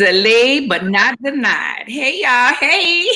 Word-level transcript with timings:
Delayed 0.00 0.66
but 0.66 0.86
not 0.86 1.20
denied. 1.22 1.84
Hey 1.86 2.22
y'all, 2.22 2.54
hey. 2.54 3.06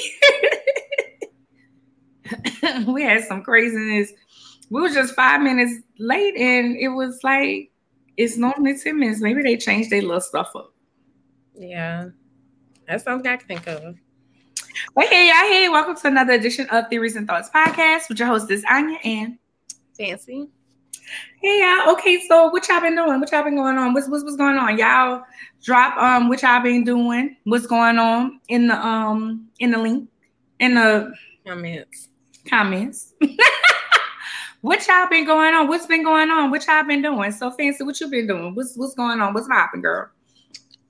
we 2.92 3.02
had 3.02 3.24
some 3.24 3.42
craziness. 3.42 4.12
We 4.68 4.82
were 4.82 4.90
just 4.90 5.14
five 5.14 5.40
minutes 5.40 5.82
late, 5.98 6.36
and 6.36 6.76
it 6.76 6.88
was 6.88 7.20
like 7.24 7.70
it's 8.18 8.36
normally 8.36 8.76
10 8.76 8.98
minutes. 8.98 9.22
Maybe 9.22 9.40
they 9.40 9.56
changed 9.56 9.88
their 9.88 10.02
little 10.02 10.20
stuff 10.20 10.50
up. 10.54 10.74
Yeah. 11.58 12.10
That's 12.86 13.04
something 13.04 13.32
I 13.32 13.38
can 13.38 13.48
think 13.48 13.66
of. 13.66 13.96
But 14.94 15.06
hey, 15.06 15.28
y'all, 15.28 15.50
hey, 15.50 15.70
welcome 15.70 15.96
to 15.96 16.06
another 16.08 16.34
edition 16.34 16.68
of 16.68 16.90
Theories 16.90 17.16
and 17.16 17.26
Thoughts 17.26 17.48
podcast 17.48 18.10
with 18.10 18.18
your 18.18 18.28
hostess 18.28 18.62
Anya 18.70 18.98
and 19.04 19.38
Fancy. 19.96 20.50
Hey 21.42 21.60
y'all. 21.60 21.92
Okay, 21.92 22.20
so 22.26 22.48
what 22.48 22.68
y'all 22.68 22.80
been 22.80 22.96
doing? 22.96 23.20
What 23.20 23.30
y'all 23.30 23.44
been 23.44 23.56
going 23.56 23.76
on? 23.76 23.92
What's 23.92 24.08
what's, 24.08 24.24
what's 24.24 24.36
going 24.36 24.56
on? 24.56 24.78
Y'all 24.78 25.22
drop 25.62 25.96
um 25.98 26.28
what 26.28 26.42
y'all 26.42 26.62
been 26.62 26.84
doing? 26.84 27.36
What's 27.44 27.66
going 27.66 27.98
on 27.98 28.40
in 28.48 28.68
the 28.68 28.74
um 28.74 29.48
in 29.58 29.70
the 29.72 29.78
link 29.78 30.08
in 30.60 30.74
the 30.74 31.12
comments. 31.46 32.08
Comments. 32.48 33.14
what 34.60 34.86
y'all 34.86 35.08
been 35.08 35.26
going 35.26 35.54
on? 35.54 35.68
What's 35.68 35.86
been 35.86 36.04
going 36.04 36.30
on? 36.30 36.50
What 36.50 36.66
y'all 36.66 36.84
been 36.84 37.02
doing? 37.02 37.32
So 37.32 37.50
fancy, 37.50 37.84
what 37.84 38.00
you 38.00 38.08
been 38.08 38.26
doing? 38.26 38.54
What's 38.54 38.76
what's 38.76 38.94
going 38.94 39.20
on? 39.20 39.34
What's 39.34 39.48
popping, 39.48 39.82
girl? 39.82 40.10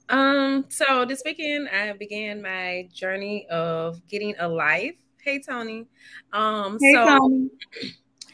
Um, 0.09 0.67
so 0.69 1.05
this 1.05 1.23
weekend 1.25 1.69
I 1.69 1.93
began 1.95 2.43
my 2.43 2.89
journey 2.93 3.47
of 3.49 4.07
getting 4.09 4.35
a 4.39 4.49
life. 4.49 4.95
Hey 5.23 5.41
Tony. 5.41 5.87
Um 6.33 6.79
hey, 6.81 6.93
so 6.93 7.05
Tony. 7.07 7.51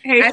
Hey, 0.02 0.30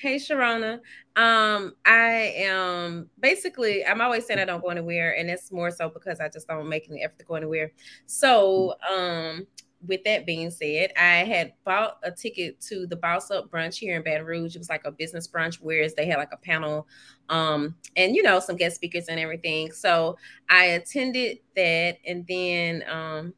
Hey 0.00 0.16
Sharona. 0.16 0.80
Um, 1.16 1.74
I 1.84 2.32
am 2.36 3.10
basically 3.20 3.84
I'm 3.84 4.00
always 4.00 4.26
saying 4.26 4.40
I 4.40 4.46
don't 4.46 4.62
go 4.62 4.68
anywhere, 4.70 5.14
and 5.18 5.28
it's 5.28 5.52
more 5.52 5.70
so 5.70 5.90
because 5.90 6.18
I 6.18 6.30
just 6.30 6.48
don't 6.48 6.68
make 6.68 6.88
any 6.88 7.04
effort 7.04 7.18
to 7.18 7.24
go 7.26 7.34
anywhere. 7.34 7.72
So 8.06 8.74
um 8.90 9.46
with 9.86 10.02
that 10.04 10.24
being 10.24 10.50
said, 10.50 10.92
I 10.96 11.24
had 11.24 11.52
bought 11.64 11.98
a 12.04 12.10
ticket 12.10 12.60
to 12.62 12.86
the 12.86 12.96
Boss 12.96 13.30
Up 13.30 13.50
brunch 13.50 13.76
here 13.76 13.96
in 13.96 14.02
Baton 14.02 14.24
Rouge. 14.24 14.54
It 14.54 14.60
was 14.60 14.70
like 14.70 14.86
a 14.86 14.92
business 14.92 15.28
brunch, 15.28 15.56
whereas 15.60 15.94
they 15.94 16.06
had 16.06 16.18
like 16.18 16.32
a 16.32 16.36
panel, 16.36 16.86
um, 17.28 17.74
and 17.96 18.14
you 18.14 18.22
know, 18.22 18.40
some 18.40 18.56
guest 18.56 18.76
speakers 18.76 19.08
and 19.08 19.20
everything. 19.20 19.72
So 19.72 20.16
I 20.48 20.64
attended 20.66 21.38
that, 21.56 21.98
and 22.06 22.24
then 22.28 22.84
um, 22.88 23.34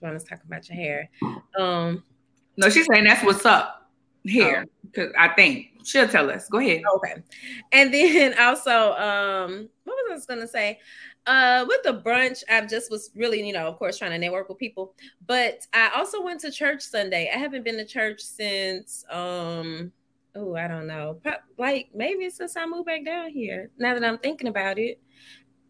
trying 0.00 0.18
to 0.18 0.24
talk 0.24 0.42
about 0.44 0.68
your 0.68 0.76
hair. 0.76 1.08
Um, 1.56 2.02
no, 2.56 2.68
she's 2.68 2.86
saying 2.92 3.04
that's 3.04 3.24
what's 3.24 3.46
up 3.46 3.79
here 4.24 4.66
because 4.82 5.12
oh. 5.16 5.20
I 5.20 5.28
think 5.34 5.68
she'll 5.84 6.08
tell 6.08 6.30
us. 6.30 6.48
Go 6.48 6.58
ahead. 6.58 6.82
Okay. 6.96 7.22
And 7.72 7.92
then 7.94 8.38
also, 8.38 8.92
um, 8.92 9.68
what 9.84 9.94
was 9.94 10.10
I 10.10 10.14
was 10.14 10.26
gonna 10.26 10.48
say? 10.48 10.78
Uh, 11.26 11.64
with 11.68 11.82
the 11.84 12.02
brunch, 12.02 12.42
I 12.48 12.64
just 12.66 12.90
was 12.90 13.10
really, 13.14 13.46
you 13.46 13.52
know, 13.52 13.66
of 13.66 13.78
course, 13.78 13.98
trying 13.98 14.12
to 14.12 14.18
network 14.18 14.48
with 14.48 14.58
people. 14.58 14.94
But 15.26 15.66
I 15.72 15.90
also 15.94 16.22
went 16.22 16.40
to 16.40 16.50
church 16.50 16.82
Sunday. 16.82 17.30
I 17.32 17.38
haven't 17.38 17.64
been 17.64 17.76
to 17.76 17.84
church 17.84 18.20
since 18.20 19.04
um 19.10 19.92
oh, 20.36 20.54
I 20.54 20.68
don't 20.68 20.86
know, 20.86 21.20
like 21.58 21.88
maybe 21.94 22.30
since 22.30 22.56
I 22.56 22.66
moved 22.66 22.86
back 22.86 23.04
down 23.04 23.30
here. 23.30 23.70
Now 23.78 23.94
that 23.94 24.04
I'm 24.04 24.18
thinking 24.18 24.48
about 24.48 24.78
it, 24.78 25.00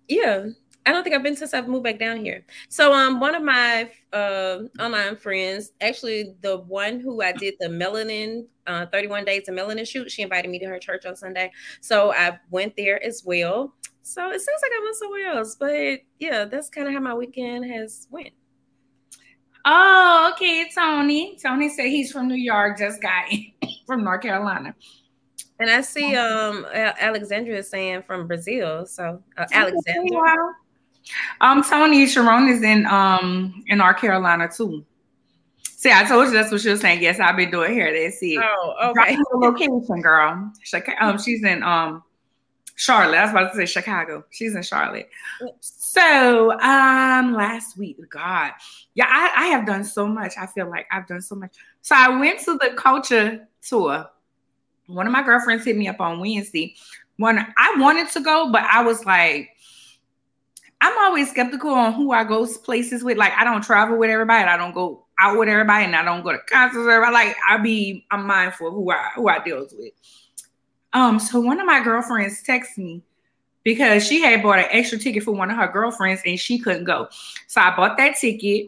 yeah, 0.09 0.49
I 0.87 0.93
don't 0.93 1.03
think 1.05 1.15
I've 1.15 1.23
been 1.23 1.37
since 1.37 1.53
I've 1.53 1.69
moved 1.69 1.85
back 1.85 1.99
down 1.99 2.25
here. 2.25 2.45
So 2.69 2.93
um 2.93 3.21
one 3.21 3.35
of 3.35 3.43
my 3.43 3.91
uh 4.13 4.61
online 4.79 5.17
friends, 5.17 5.73
actually 5.81 6.35
the 6.41 6.59
one 6.59 7.01
who 7.01 7.23
I 7.23 7.33
did 7.33 7.55
the 7.61 7.69
melanin 7.69 8.47
uh 8.67 8.87
31 8.87 9.25
days 9.25 9.49
of 9.49 9.55
melanin 9.55 9.87
shoot, 9.87 10.11
she 10.11 10.23
invited 10.23 10.51
me 10.51 10.59
to 10.59 10.67
her 10.67 10.79
church 10.79 11.05
on 11.05 11.17
Sunday. 11.17 11.53
So 11.81 12.13
I 12.13 12.39
went 12.51 12.77
there 12.77 13.03
as 13.05 13.23
well. 13.25 13.75
So 14.03 14.31
it 14.31 14.41
seems 14.41 14.61
like 14.63 14.73
I 14.75 14.81
went 14.83 14.97
somewhere 14.97 15.27
else, 15.33 15.57
but 15.57 16.01
yeah, 16.19 16.45
that's 16.47 16.71
kind 16.71 16.89
of 16.89 16.95
how 16.95 17.01
my 17.01 17.15
weekend 17.15 17.71
has 17.71 18.09
went. 18.11 18.31
Oh, 19.67 20.33
okay, 20.35 20.71
Tony. 20.75 21.37
Tony 21.41 21.69
said 21.69 21.87
he's 21.87 22.11
from 22.11 22.27
New 22.27 22.35
York, 22.35 22.79
just 22.79 23.03
got 23.03 23.31
in 23.31 23.53
from 23.87 24.03
North 24.03 24.23
Carolina. 24.23 24.75
And 25.59 25.69
I 25.69 25.83
see 25.83 26.17
um 26.17 26.67
Alexandria 26.73 27.63
saying 27.63 28.03
from 28.03 28.27
Brazil. 28.27 28.87
So 28.87 29.23
uh, 29.37 29.47
Alexandria. 29.53 30.21
Um, 31.41 31.63
Tony 31.63 32.07
Sharon 32.07 32.49
is 32.49 32.63
in 32.63 32.87
um 32.87 33.65
in 33.67 33.79
North 33.79 33.99
Carolina 33.99 34.49
too. 34.49 34.85
See, 35.63 35.91
I 35.91 36.05
told 36.05 36.27
you 36.27 36.35
that's 36.35 36.53
what 36.53 36.61
she 36.61 36.69
was 36.69 36.81
saying. 36.81 37.03
Yes, 37.03 37.21
I've 37.21 37.37
been 37.37 37.51
doing 37.51 37.73
hair. 37.73 37.91
That's 37.91 38.19
it. 38.21 38.39
Oh, 38.39 38.91
okay. 38.91 39.17
location, 39.33 40.03
girl. 40.03 40.53
Um, 41.01 41.19
she's 41.19 41.43
in 41.43 41.63
um 41.63 42.03
Charlotte. 42.81 43.19
I 43.19 43.23
was 43.23 43.31
about 43.31 43.51
to 43.53 43.57
say 43.57 43.67
Chicago. 43.67 44.25
She's 44.31 44.55
in 44.55 44.63
Charlotte. 44.63 45.09
So 45.61 46.53
um 46.61 47.35
last 47.35 47.77
week, 47.77 47.99
God, 48.11 48.53
yeah, 48.95 49.07
I, 49.09 49.45
I 49.45 49.47
have 49.49 49.67
done 49.67 49.85
so 49.85 50.07
much. 50.07 50.35
I 50.39 50.47
feel 50.47 50.69
like 50.69 50.87
I've 50.91 51.07
done 51.07 51.21
so 51.21 51.35
much. 51.35 51.55
So 51.83 51.95
I 51.97 52.09
went 52.19 52.41
to 52.41 52.59
the 52.59 52.75
culture 52.77 53.49
tour. 53.67 54.07
One 54.87 55.07
of 55.07 55.13
my 55.13 55.23
girlfriends 55.23 55.65
hit 55.65 55.77
me 55.77 55.89
up 55.89 56.01
on 56.01 56.21
Wednesday. 56.21 56.75
One 57.17 57.39
I 57.39 57.75
wanted 57.79 58.11
to 58.11 58.21
go, 58.21 58.51
but 58.51 58.63
I 58.63 58.83
was 58.83 59.05
like, 59.05 59.51
I'm 60.81 60.99
always 60.99 61.31
skeptical 61.31 61.71
on 61.71 61.93
who 61.93 62.13
I 62.13 62.25
go 62.25 62.47
places 62.47 63.05
with. 63.05 63.19
Like 63.19 63.33
I 63.37 63.45
don't 63.45 63.63
travel 63.63 63.99
with 63.99 64.11
everybody. 64.11 64.45
I 64.45 64.57
don't 64.57 64.75
go 64.75 65.05
out 65.19 65.39
with 65.39 65.49
everybody, 65.49 65.85
and 65.85 65.95
I 65.95 66.03
don't 66.03 66.23
go 66.23 66.33
to 66.33 66.39
concerts. 66.39 66.89
Everybody. 66.89 67.13
Like 67.13 67.37
I 67.49 67.59
be, 67.59 68.07
I'm 68.11 68.27
mindful 68.27 68.69
of 68.69 68.75
who 68.75 68.91
I 68.91 69.11
who 69.15 69.29
I 69.29 69.43
deals 69.45 69.75
with. 69.77 69.93
Um, 70.93 71.19
so 71.21 71.41
one 71.41 71.61
of 71.61 71.67
my 71.67 71.83
girlfriends 71.83 72.43
texted 72.43 72.79
me 72.79 73.03
because 73.63 74.07
she 74.07 74.23
had 74.23 74.43
bought 74.43 74.59
an 74.59 74.67
extra 74.71 74.99
ticket 74.99 75.23
for 75.23 75.33
one 75.33 75.51
of 75.51 75.57
her 75.57 75.69
girlfriends 75.69 76.23
and 76.25 76.39
she 76.39 76.59
couldn't 76.59 76.85
go. 76.85 77.09
So 77.47 77.61
I 77.61 77.77
bought 77.77 77.97
that 77.99 78.17
ticket. 78.17 78.67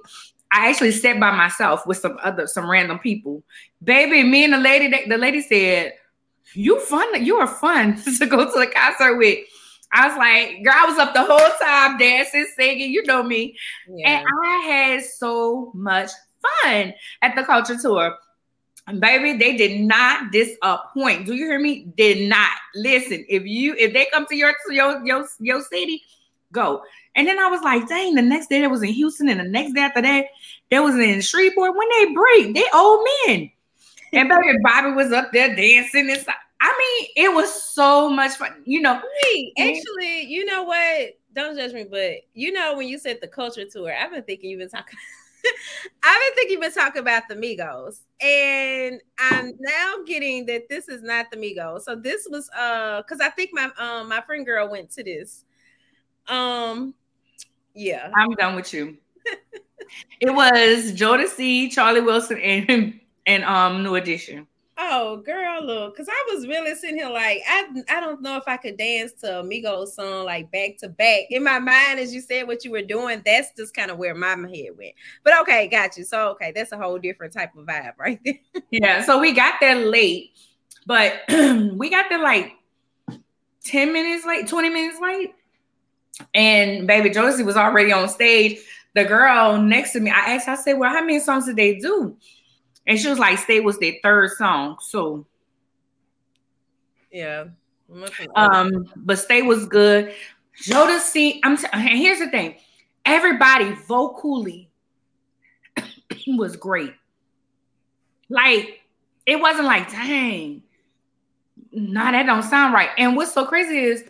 I 0.53 0.69
actually 0.69 0.93
sat 0.93 1.19
by 1.19 1.35
myself 1.35 1.87
with 1.87 1.97
some 1.97 2.19
other 2.23 2.47
some 2.47 2.71
random 2.71 2.99
people. 2.99 3.43
Baby, 3.83 4.23
me 4.23 4.45
and 4.45 4.53
the 4.53 4.59
lady, 4.59 5.09
the 5.09 5.17
lady 5.17 5.41
said, 5.41 5.95
"You 6.53 6.79
fun, 6.81 7.25
you 7.25 7.37
are 7.37 7.47
fun 7.47 7.97
to 8.19 8.27
go 8.27 8.45
to 8.45 8.59
the 8.59 8.67
concert 8.67 9.17
with." 9.17 9.39
I 9.93 10.09
was 10.09 10.17
like, 10.17 10.65
girl, 10.65 10.75
I 10.75 10.87
was 10.87 10.99
up 10.99 11.13
the 11.13 11.23
whole 11.23 11.39
time 11.61 11.99
dancing, 11.99 12.47
singing, 12.57 12.91
you 12.91 13.03
know 13.05 13.23
me. 13.23 13.57
Yeah. 13.89 14.21
And 14.21 14.27
I 14.45 14.57
had 14.59 15.05
so 15.05 15.71
much 15.75 16.11
fun 16.63 16.95
at 17.21 17.37
the 17.37 17.45
culture 17.45 17.77
tour. 17.77 18.17
And 18.87 19.01
baby, 19.01 19.39
they 19.39 19.57
did 19.57 19.81
not 19.81 20.33
disappoint. 20.33 21.27
Do 21.27 21.35
you 21.35 21.47
hear 21.47 21.61
me? 21.61 21.87
Did 21.97 22.29
not. 22.29 22.51
Listen, 22.75 23.25
if 23.29 23.45
you 23.45 23.75
if 23.79 23.93
they 23.93 24.09
come 24.13 24.27
to 24.27 24.37
your 24.37 24.55
your 24.71 25.05
your, 25.05 25.27
your 25.39 25.63
city, 25.63 26.03
go. 26.51 26.83
And 27.15 27.29
then 27.29 27.39
I 27.39 27.47
was 27.49 27.61
like, 27.63 27.87
dang, 27.87 28.15
the 28.15 28.23
next 28.23 28.49
day 28.49 28.61
that 28.63 28.71
was 28.71 28.83
in 28.83 28.93
Houston, 28.93 29.29
and 29.29 29.39
the 29.39 29.45
next 29.45 29.75
day 29.75 29.83
after 29.83 30.03
that, 30.03 30.27
that 30.71 30.81
was 30.81 30.97
in 30.97 31.21
Shreveport. 31.21 31.77
When 31.77 31.89
they 31.97 32.13
break, 32.13 32.55
they 32.55 32.65
old 32.75 33.07
men. 33.27 33.51
And 34.15 34.29
baby, 34.29 34.59
Bobby 34.63 34.93
was 34.93 35.13
up 35.13 35.31
there 35.33 35.55
dancing 35.55 36.11
and 36.11 36.21
stuff. 36.21 36.35
I 36.63 36.69
mean, 36.79 37.27
it 37.27 37.35
was 37.35 37.53
so 37.53 38.09
much 38.09 38.37
fun. 38.37 38.63
You 38.65 38.81
know, 38.83 39.03
Wait, 39.25 39.53
actually, 39.59 40.27
you 40.27 40.45
know 40.45 40.63
what? 40.63 41.19
Don't 41.35 41.57
judge 41.57 41.73
me, 41.73 41.85
but 41.91 42.19
you 42.35 42.53
know, 42.53 42.77
when 42.77 42.87
you 42.87 42.99
said 42.99 43.19
the 43.21 43.27
culture 43.27 43.65
tour, 43.65 43.93
I've 43.93 44.13
been 44.13 44.23
thinking 44.23 44.51
you've 44.51 44.61
been 44.61 44.69
talking. 44.69 44.97
I've 46.05 46.21
been 46.21 46.35
thinking 46.37 46.53
you've 46.53 46.61
been 46.61 46.73
talking 46.73 47.03
about 47.03 47.25
the 47.29 47.35
Migos, 47.35 48.03
and 48.21 49.01
I'm 49.19 49.55
now 49.59 49.95
getting 50.07 50.47
that 50.47 50.69
this 50.69 50.89
is 50.89 51.03
not 51.03 51.33
the 51.33 51.37
Migos. 51.37 51.83
So 51.83 51.97
this 51.97 52.29
was 52.31 52.49
uh, 52.57 53.03
because 53.03 53.21
I 53.21 53.31
think 53.31 53.51
my 53.53 53.69
um 53.77 54.09
my 54.09 54.21
friend 54.21 54.47
girl 54.47 54.71
went 54.71 54.91
to 54.93 55.03
this. 55.03 55.45
Um, 56.29 56.95
yeah, 57.75 58.09
I'm 58.15 58.35
done 58.35 58.55
with 58.55 58.73
you. 58.73 58.99
it 60.21 60.31
was 60.31 60.93
Jodeci, 60.93 61.73
Charlie 61.73 62.03
Wilson, 62.03 62.39
and 62.39 63.01
and 63.27 63.45
um 63.45 63.83
New 63.83 63.97
Edition. 63.97 64.47
Oh, 64.85 65.19
girl, 65.19 65.65
look, 65.65 65.95
because 65.95 66.09
I 66.11 66.35
was 66.35 66.45
really 66.49 66.75
sitting 66.75 66.97
here 66.97 67.09
like, 67.09 67.41
I, 67.49 67.85
I 67.89 68.01
don't 68.01 68.21
know 68.21 68.37
if 68.37 68.43
I 68.49 68.57
could 68.57 68.77
dance 68.77 69.13
to 69.21 69.27
Migos 69.45 69.91
song 69.91 70.25
like 70.25 70.51
back 70.51 70.77
to 70.79 70.89
back. 70.89 71.27
In 71.31 71.45
my 71.45 71.61
mind, 71.61 72.01
as 72.01 72.13
you 72.13 72.21
said 72.21 72.49
what 72.49 72.65
you 72.65 72.73
were 72.73 72.83
doing, 72.83 73.23
that's 73.25 73.51
just 73.57 73.75
kind 73.75 73.93
of 73.93 73.99
where 73.99 74.13
my 74.13 74.31
head 74.31 74.71
went. 74.77 74.95
But 75.23 75.41
okay, 75.43 75.69
got 75.69 75.97
you. 75.97 76.05
So, 76.05 76.31
okay, 76.31 76.53
that's 76.53 76.73
a 76.73 76.79
whole 76.79 76.99
different 76.99 77.33
type 77.33 77.57
of 77.57 77.65
vibe 77.65 77.93
right 77.97 78.19
there. 78.25 78.35
yeah, 78.71 79.05
so 79.05 79.21
we 79.21 79.31
got 79.33 79.55
there 79.61 79.77
late, 79.77 80.33
but 80.85 81.21
we 81.29 81.89
got 81.89 82.07
there 82.09 82.23
like 82.23 82.55
10 83.65 83.93
minutes 83.93 84.27
late, 84.27 84.49
20 84.49 84.69
minutes 84.69 85.01
late. 85.01 85.33
And 86.35 86.89
baby 86.89 87.11
Jodeci 87.11 87.45
was 87.45 87.57
already 87.57 87.93
on 87.93 88.09
stage. 88.09 88.59
The 88.95 89.05
girl 89.05 89.63
next 89.63 89.93
to 89.93 90.01
me, 90.01 90.11
I 90.11 90.35
asked, 90.35 90.49
I 90.49 90.57
said, 90.57 90.75
Well, 90.75 90.91
how 90.91 91.01
many 91.01 91.21
songs 91.21 91.47
did 91.47 91.57
they 91.57 91.77
do? 91.77 92.17
And 92.87 92.99
she 92.99 93.09
was 93.09 93.19
like, 93.19 93.39
Stay 93.39 93.61
was 93.61 93.79
their 93.79 93.95
third 94.03 94.31
song. 94.33 94.79
So 94.81 95.27
yeah. 97.11 97.45
Um, 98.35 98.89
but 98.97 99.19
Stay 99.19 99.43
was 99.43 99.67
good. 99.67 100.15
Jodeci, 100.63 101.41
I'm 101.45 101.57
t- 101.57 101.67
here's 101.73 102.19
the 102.19 102.31
thing. 102.31 102.57
Everybody 103.05 103.73
vocally 103.87 104.71
was 106.27 106.57
great. 106.57 106.95
Like, 108.29 108.81
it 109.27 109.41
wasn't 109.41 109.67
like, 109.67 109.91
dang, 109.91 110.63
nah, 111.71 112.11
that 112.13 112.25
don't 112.25 112.43
sound 112.43 112.75
right. 112.75 112.91
And 112.97 113.17
what's 113.17 113.33
so 113.33 113.45
crazy 113.45 113.79
is 113.79 114.05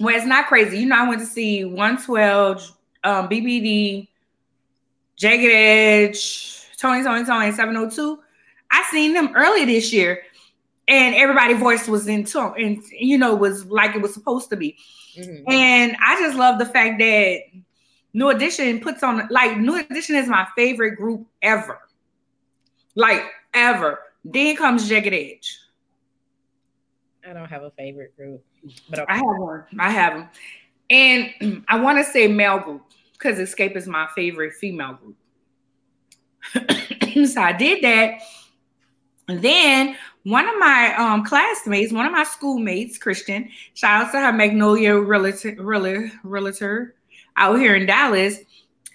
well, 0.00 0.14
it's 0.14 0.26
not 0.26 0.46
crazy. 0.46 0.78
You 0.78 0.86
know, 0.86 0.96
I 0.96 1.08
went 1.08 1.20
to 1.20 1.26
see 1.26 1.64
112 1.64 2.76
um, 3.04 3.28
BBD, 3.28 4.08
Jagged 5.16 5.50
Edge, 5.50 6.57
Tony, 6.78 7.02
Tony, 7.02 7.24
Tony, 7.24 7.52
702. 7.52 8.20
I 8.70 8.86
seen 8.90 9.12
them 9.12 9.32
early 9.34 9.64
this 9.64 9.92
year, 9.92 10.22
and 10.86 11.14
everybody's 11.14 11.58
voice 11.58 11.88
was 11.88 12.06
in 12.06 12.24
tone, 12.24 12.54
and 12.58 12.82
you 12.90 13.18
know, 13.18 13.34
was 13.34 13.66
like 13.66 13.94
it 13.94 14.02
was 14.02 14.14
supposed 14.14 14.48
to 14.50 14.56
be. 14.56 14.76
Mm-hmm. 15.16 15.50
And 15.50 15.96
I 16.04 16.20
just 16.20 16.36
love 16.36 16.58
the 16.58 16.66
fact 16.66 16.98
that 17.00 17.40
New 18.12 18.30
Edition 18.30 18.80
puts 18.80 19.02
on 19.02 19.26
like 19.30 19.58
New 19.58 19.76
Edition 19.76 20.16
is 20.16 20.28
my 20.28 20.46
favorite 20.56 20.96
group 20.96 21.26
ever, 21.42 21.80
like 22.94 23.22
ever. 23.54 24.00
Then 24.24 24.56
comes 24.56 24.88
Jagged 24.88 25.12
Edge. 25.12 25.58
I 27.28 27.32
don't 27.32 27.48
have 27.48 27.62
a 27.62 27.70
favorite 27.72 28.16
group, 28.16 28.44
but 28.88 29.00
okay. 29.00 29.12
I 29.12 29.16
have 29.16 29.38
one. 29.38 29.64
I 29.78 29.90
have 29.90 30.14
them, 30.14 30.28
and 30.90 31.64
I 31.68 31.80
want 31.80 31.98
to 31.98 32.04
say 32.04 32.28
male 32.28 32.60
group 32.60 32.82
because 33.12 33.38
Xscape 33.38 33.76
is 33.76 33.86
my 33.88 34.08
favorite 34.14 34.54
female 34.54 34.94
group. 34.94 35.16
so 37.26 37.40
I 37.40 37.52
did 37.56 37.82
that. 37.82 38.20
And 39.28 39.42
then 39.42 39.96
one 40.24 40.48
of 40.48 40.58
my 40.58 40.94
um, 40.96 41.24
classmates, 41.24 41.92
one 41.92 42.06
of 42.06 42.12
my 42.12 42.24
schoolmates, 42.24 42.98
Christian, 42.98 43.50
shout 43.74 44.06
out 44.06 44.12
to 44.12 44.20
her 44.20 44.32
Magnolia 44.32 44.98
realtor, 44.98 45.54
realtor, 45.58 46.10
realtor 46.22 46.94
out 47.36 47.58
here 47.58 47.76
in 47.76 47.86
Dallas. 47.86 48.38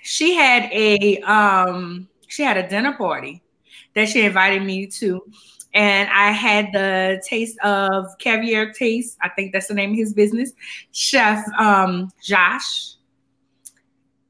She 0.02 0.34
had 0.34 0.70
a 0.72 1.20
um, 1.20 2.10
she 2.28 2.44
had 2.44 2.58
a 2.58 2.68
dinner 2.68 2.94
party 2.94 3.42
that 3.94 4.10
she 4.10 4.26
invited 4.26 4.64
me 4.64 4.88
to 4.88 5.22
and 5.74 6.10
I 6.10 6.32
had 6.32 6.72
the 6.72 7.22
taste 7.26 7.58
of 7.60 8.06
caviar 8.20 8.72
taste. 8.72 9.18
I 9.22 9.30
think 9.30 9.54
that's 9.54 9.68
the 9.68 9.74
name 9.74 9.92
of 9.92 9.98
his 9.98 10.14
business, 10.14 10.52
Chef 10.92 11.44
um, 11.58 12.12
Josh. 12.22 12.96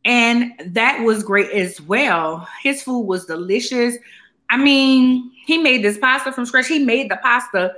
And 0.06 0.54
that 0.66 1.04
was 1.04 1.24
great 1.24 1.52
as 1.52 1.80
well. 1.82 2.48
His 2.62 2.84
food 2.84 3.02
was 3.02 3.26
delicious. 3.26 3.96
I 4.50 4.58
mean, 4.58 5.32
he 5.46 5.58
made 5.58 5.84
this 5.84 5.98
pasta 5.98 6.32
from 6.32 6.46
scratch. 6.46 6.68
He 6.68 6.80
made 6.80 7.10
the 7.10 7.18
pasta 7.18 7.74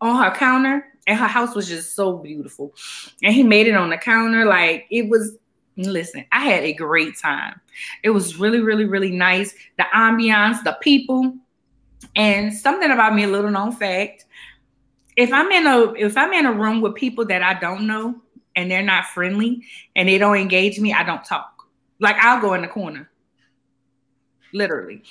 on 0.00 0.22
her 0.22 0.34
counter, 0.34 0.86
and 1.06 1.18
her 1.18 1.26
house 1.26 1.54
was 1.54 1.68
just 1.68 1.94
so 1.94 2.16
beautiful. 2.16 2.74
And 3.22 3.34
he 3.34 3.42
made 3.42 3.66
it 3.66 3.74
on 3.74 3.90
the 3.90 3.98
counter. 3.98 4.46
Like 4.46 4.86
it 4.90 5.08
was, 5.08 5.36
listen, 5.76 6.24
I 6.32 6.40
had 6.40 6.64
a 6.64 6.72
great 6.72 7.18
time. 7.18 7.60
It 8.02 8.10
was 8.10 8.38
really, 8.38 8.60
really, 8.60 8.86
really 8.86 9.10
nice. 9.10 9.54
The 9.76 9.84
ambiance, 9.94 10.64
the 10.64 10.78
people 10.80 11.34
and 12.16 12.52
something 12.52 12.90
about 12.90 13.14
me, 13.14 13.24
a 13.24 13.28
little 13.28 13.50
known 13.50 13.72
fact, 13.72 14.24
if 15.16 15.32
I'm 15.32 15.50
in 15.50 15.66
a 15.66 15.92
if 15.94 16.16
I'm 16.16 16.32
in 16.32 16.46
a 16.46 16.52
room 16.52 16.80
with 16.80 16.94
people 16.94 17.24
that 17.26 17.42
I 17.42 17.54
don't 17.54 17.86
know 17.86 18.20
and 18.56 18.70
they're 18.70 18.82
not 18.82 19.06
friendly 19.06 19.62
and 19.96 20.08
they 20.08 20.18
don't 20.18 20.36
engage 20.36 20.78
me, 20.78 20.92
I 20.92 21.02
don't 21.02 21.24
talk. 21.24 21.52
Like 21.98 22.16
I'll 22.16 22.40
go 22.40 22.54
in 22.54 22.62
the 22.62 22.68
corner. 22.68 23.10
Literally. 24.52 25.02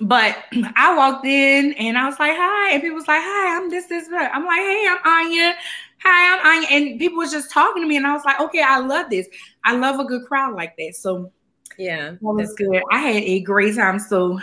But 0.00 0.36
I 0.76 0.96
walked 0.96 1.26
in 1.26 1.72
and 1.74 1.98
I 1.98 2.06
was 2.06 2.18
like, 2.18 2.34
hi. 2.34 2.72
And 2.72 2.82
people 2.82 2.96
was 2.96 3.08
like, 3.08 3.22
hi, 3.22 3.56
I'm 3.56 3.70
this, 3.70 3.86
this, 3.86 4.08
that. 4.08 4.34
I'm 4.34 4.44
like, 4.44 4.60
hey, 4.60 4.86
I'm 4.88 5.26
Anya. 5.26 5.54
Hi, 6.02 6.38
I'm 6.38 6.46
Anya. 6.46 6.68
And 6.70 6.98
people 6.98 7.18
was 7.18 7.32
just 7.32 7.50
talking 7.50 7.82
to 7.82 7.88
me. 7.88 7.96
And 7.96 8.06
I 8.06 8.12
was 8.12 8.24
like, 8.24 8.40
okay, 8.40 8.62
I 8.62 8.78
love 8.78 9.10
this. 9.10 9.28
I 9.64 9.76
love 9.76 9.98
a 9.98 10.04
good 10.04 10.26
crowd 10.26 10.54
like 10.54 10.76
that. 10.76 10.94
So 10.96 11.32
yeah, 11.78 12.10
that 12.10 12.18
was 12.20 12.54
good. 12.54 12.82
I 12.90 12.98
had 12.98 13.22
a 13.22 13.40
great 13.40 13.74
time. 13.74 13.98
So 13.98 14.38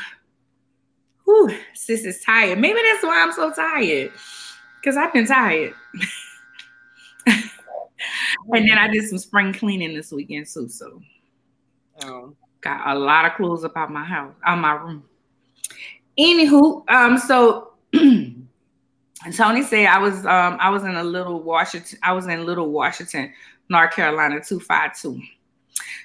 whew, 1.25 1.55
sis 1.73 2.05
is 2.05 2.21
tired. 2.21 2.59
Maybe 2.59 2.79
that's 2.91 3.03
why 3.03 3.21
I'm 3.21 3.31
so 3.31 3.51
tired. 3.51 4.11
Because 4.79 4.97
I've 4.97 5.13
been 5.13 5.25
tired. 5.25 5.73
and 8.53 8.69
then 8.69 8.77
I 8.77 8.88
did 8.88 9.07
some 9.07 9.17
spring 9.17 9.53
cleaning 9.53 9.94
this 9.94 10.11
weekend 10.11 10.47
too. 10.47 10.67
So 10.69 11.01
oh. 12.03 12.35
got 12.61 12.95
a 12.95 13.00
lot 13.00 13.25
of 13.25 13.33
clothes 13.33 13.63
up 13.63 13.71
about 13.71 13.91
my 13.91 14.03
house, 14.03 14.33
out 14.45 14.59
my 14.59 14.73
room. 14.73 15.03
Anywho, 16.17 16.88
um, 16.89 17.17
so 17.17 17.73
Tony 19.33 19.63
said 19.63 19.88
I 19.88 19.97
was 19.97 20.25
um 20.25 20.57
I 20.59 20.69
was 20.69 20.83
in 20.83 20.95
a 20.95 21.03
little 21.03 21.41
Washington, 21.41 22.00
I 22.03 22.13
was 22.13 22.27
in 22.27 22.45
Little 22.45 22.69
Washington, 22.69 23.33
North 23.69 23.91
Carolina, 23.94 24.41
252. 24.44 25.21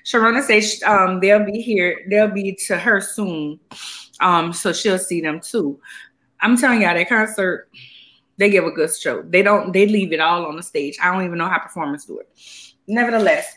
Sharona 0.05 0.43
says 0.43 0.83
um 0.85 1.21
they'll 1.21 1.45
be 1.45 1.61
here, 1.61 2.07
they'll 2.09 2.31
be 2.31 2.55
to 2.67 2.79
her 2.79 3.01
soon. 3.01 3.61
Um, 4.21 4.53
so 4.53 4.73
she'll 4.73 4.99
see 4.99 5.21
them 5.21 5.41
too. 5.41 5.79
I'm 6.41 6.57
telling 6.57 6.83
y'all, 6.83 6.95
that 6.95 7.09
concert, 7.09 7.69
they 8.39 8.51
give 8.51 8.65
a 8.65 8.71
good 8.71 8.95
show. 8.95 9.23
They 9.23 9.43
don't, 9.43 9.73
they 9.73 9.87
leave 9.87 10.13
it 10.13 10.21
all 10.21 10.47
on 10.47 10.57
the 10.57 10.63
stage. 10.63 10.97
I 11.03 11.13
don't 11.13 11.25
even 11.25 11.39
know 11.39 11.49
how 11.49 11.59
performers 11.59 12.05
do 12.05 12.19
it. 12.19 12.29
Nevertheless, 12.87 13.57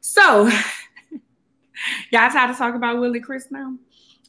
so 0.00 0.48
y'all 2.10 2.30
tired 2.30 2.52
to 2.52 2.58
talk 2.58 2.74
about 2.74 2.98
Willie 2.98 3.20
Chris 3.20 3.50
now? 3.50 3.76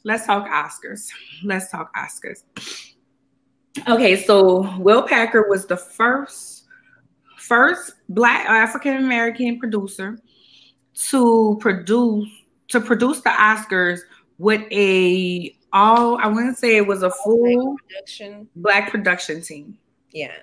Let's 0.03 0.25
talk 0.25 0.47
Oscars. 0.47 1.09
Let's 1.43 1.71
talk 1.71 1.93
Oscars. 1.95 2.43
Okay, 3.87 4.15
so 4.15 4.77
Will 4.77 5.03
Packer 5.03 5.47
was 5.49 5.65
the 5.65 5.77
first 5.77 6.65
first 7.37 7.93
black 8.09 8.45
African 8.49 8.97
American 8.97 9.59
producer 9.59 10.19
to 11.09 11.57
produce 11.59 12.27
to 12.69 12.81
produce 12.81 13.21
the 13.21 13.29
Oscars 13.29 13.99
with 14.37 14.61
a 14.71 15.55
all 15.73 16.17
I 16.17 16.27
wouldn't 16.27 16.57
say 16.57 16.77
it 16.77 16.87
was 16.87 17.03
a 17.03 17.11
full 17.11 17.77
black 17.77 17.87
production 17.87 18.47
black 18.55 18.91
production 18.91 19.41
team. 19.41 19.77
Yeah. 20.11 20.33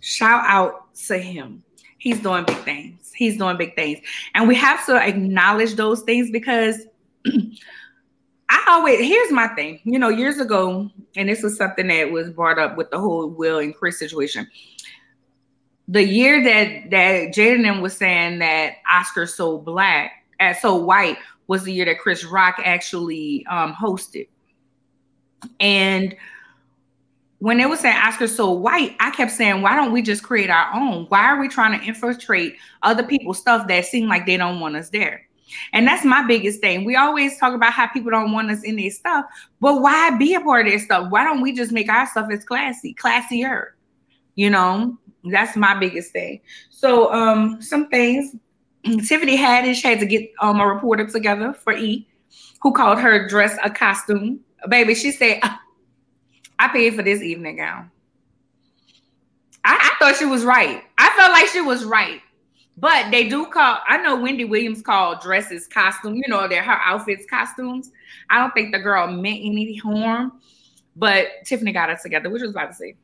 Shout 0.00 0.44
out 0.46 0.94
to 1.06 1.18
him. 1.18 1.62
He's 1.98 2.20
doing 2.20 2.44
big 2.44 2.58
things. 2.58 3.12
He's 3.14 3.38
doing 3.38 3.56
big 3.56 3.74
things. 3.74 4.00
And 4.34 4.46
we 4.46 4.54
have 4.56 4.84
to 4.86 4.96
acknowledge 4.96 5.74
those 5.74 6.02
things 6.02 6.30
because 6.30 6.86
I 8.50 8.64
always 8.68 9.00
here's 9.00 9.32
my 9.32 9.48
thing. 9.48 9.80
You 9.84 9.98
know, 9.98 10.08
years 10.08 10.38
ago, 10.38 10.90
and 11.16 11.28
this 11.28 11.42
was 11.42 11.56
something 11.56 11.86
that 11.88 12.10
was 12.10 12.30
brought 12.30 12.58
up 12.58 12.76
with 12.76 12.90
the 12.90 12.98
whole 12.98 13.28
Will 13.28 13.58
and 13.58 13.74
Chris 13.74 13.98
situation. 13.98 14.46
The 15.88 16.02
year 16.02 16.42
that 16.44 16.90
that 16.90 17.34
Jaden 17.34 17.80
was 17.80 17.96
saying 17.96 18.38
that 18.40 18.76
Oscar's 18.92 19.34
so 19.34 19.58
black, 19.58 20.12
as 20.40 20.60
so 20.60 20.76
white, 20.76 21.18
was 21.46 21.64
the 21.64 21.72
year 21.72 21.84
that 21.86 22.00
Chris 22.00 22.24
Rock 22.24 22.56
actually 22.64 23.46
um, 23.46 23.74
hosted. 23.74 24.28
And 25.60 26.14
when 27.38 27.58
they 27.58 27.66
were 27.66 27.76
saying 27.76 27.96
Oscar's 27.96 28.34
so 28.34 28.50
white, 28.50 28.96
I 29.00 29.10
kept 29.10 29.30
saying, 29.30 29.62
why 29.62 29.76
don't 29.76 29.92
we 29.92 30.02
just 30.02 30.22
create 30.22 30.50
our 30.50 30.72
own? 30.74 31.06
Why 31.08 31.26
are 31.26 31.40
we 31.40 31.48
trying 31.48 31.78
to 31.78 31.86
infiltrate 31.86 32.56
other 32.82 33.02
people's 33.02 33.38
stuff 33.38 33.68
that 33.68 33.84
seem 33.86 34.08
like 34.08 34.26
they 34.26 34.36
don't 34.36 34.60
want 34.60 34.76
us 34.76 34.90
there? 34.90 35.26
And 35.72 35.86
that's 35.86 36.04
my 36.04 36.26
biggest 36.26 36.60
thing. 36.60 36.84
We 36.84 36.96
always 36.96 37.38
talk 37.38 37.54
about 37.54 37.72
how 37.72 37.86
people 37.88 38.10
don't 38.10 38.32
want 38.32 38.50
us 38.50 38.62
in 38.62 38.76
their 38.76 38.90
stuff, 38.90 39.26
but 39.60 39.82
why 39.82 40.16
be 40.18 40.34
a 40.34 40.40
part 40.40 40.66
of 40.66 40.72
their 40.72 40.80
stuff? 40.80 41.10
Why 41.10 41.22
don't 41.22 41.42
we 41.42 41.52
just 41.52 41.70
make 41.70 41.88
our 41.88 42.06
stuff 42.06 42.28
as 42.32 42.44
classy, 42.44 42.94
classier? 42.94 43.72
You 44.36 44.50
know, 44.50 44.98
that's 45.24 45.56
my 45.56 45.78
biggest 45.78 46.12
thing. 46.12 46.40
So, 46.70 47.12
um, 47.12 47.62
some 47.62 47.88
things 47.88 48.34
Tiffany 48.84 49.36
Haddish 49.36 49.82
had 49.82 49.98
to 50.00 50.06
get 50.06 50.30
um, 50.40 50.60
a 50.60 50.66
reporter 50.66 51.06
together 51.06 51.52
for 51.54 51.72
E, 51.72 52.06
who 52.60 52.72
called 52.72 52.98
her 52.98 53.26
dress 53.28 53.56
a 53.64 53.70
costume 53.70 54.40
baby, 54.68 54.94
she 54.94 55.12
said, 55.12 55.40
I 56.58 56.68
paid 56.68 56.94
for 56.94 57.02
this 57.02 57.22
evening 57.22 57.56
gown. 57.56 57.90
I, 59.64 59.92
I, 59.92 59.98
thought 59.98 60.18
she 60.18 60.26
was 60.26 60.44
right. 60.44 60.82
I 60.98 61.10
felt 61.16 61.32
like 61.32 61.48
she 61.48 61.60
was 61.60 61.84
right. 61.84 62.20
But 62.76 63.10
they 63.10 63.28
do 63.28 63.46
call, 63.46 63.78
I 63.86 63.98
know 63.98 64.20
Wendy 64.20 64.44
Williams 64.44 64.82
called 64.82 65.20
dresses 65.20 65.66
costume, 65.66 66.16
you 66.16 66.24
know, 66.28 66.46
they're 66.48 66.62
her 66.62 66.80
outfits 66.84 67.24
costumes. 67.30 67.90
I 68.30 68.38
don't 68.38 68.52
think 68.52 68.72
the 68.72 68.80
girl 68.80 69.06
meant 69.06 69.40
any 69.42 69.76
harm, 69.76 70.40
but 70.96 71.28
Tiffany 71.44 71.72
got 71.72 71.90
us 71.90 72.02
together, 72.02 72.30
which 72.30 72.42
was 72.42 72.50
about 72.50 72.68
to 72.68 72.74
say. 72.74 72.96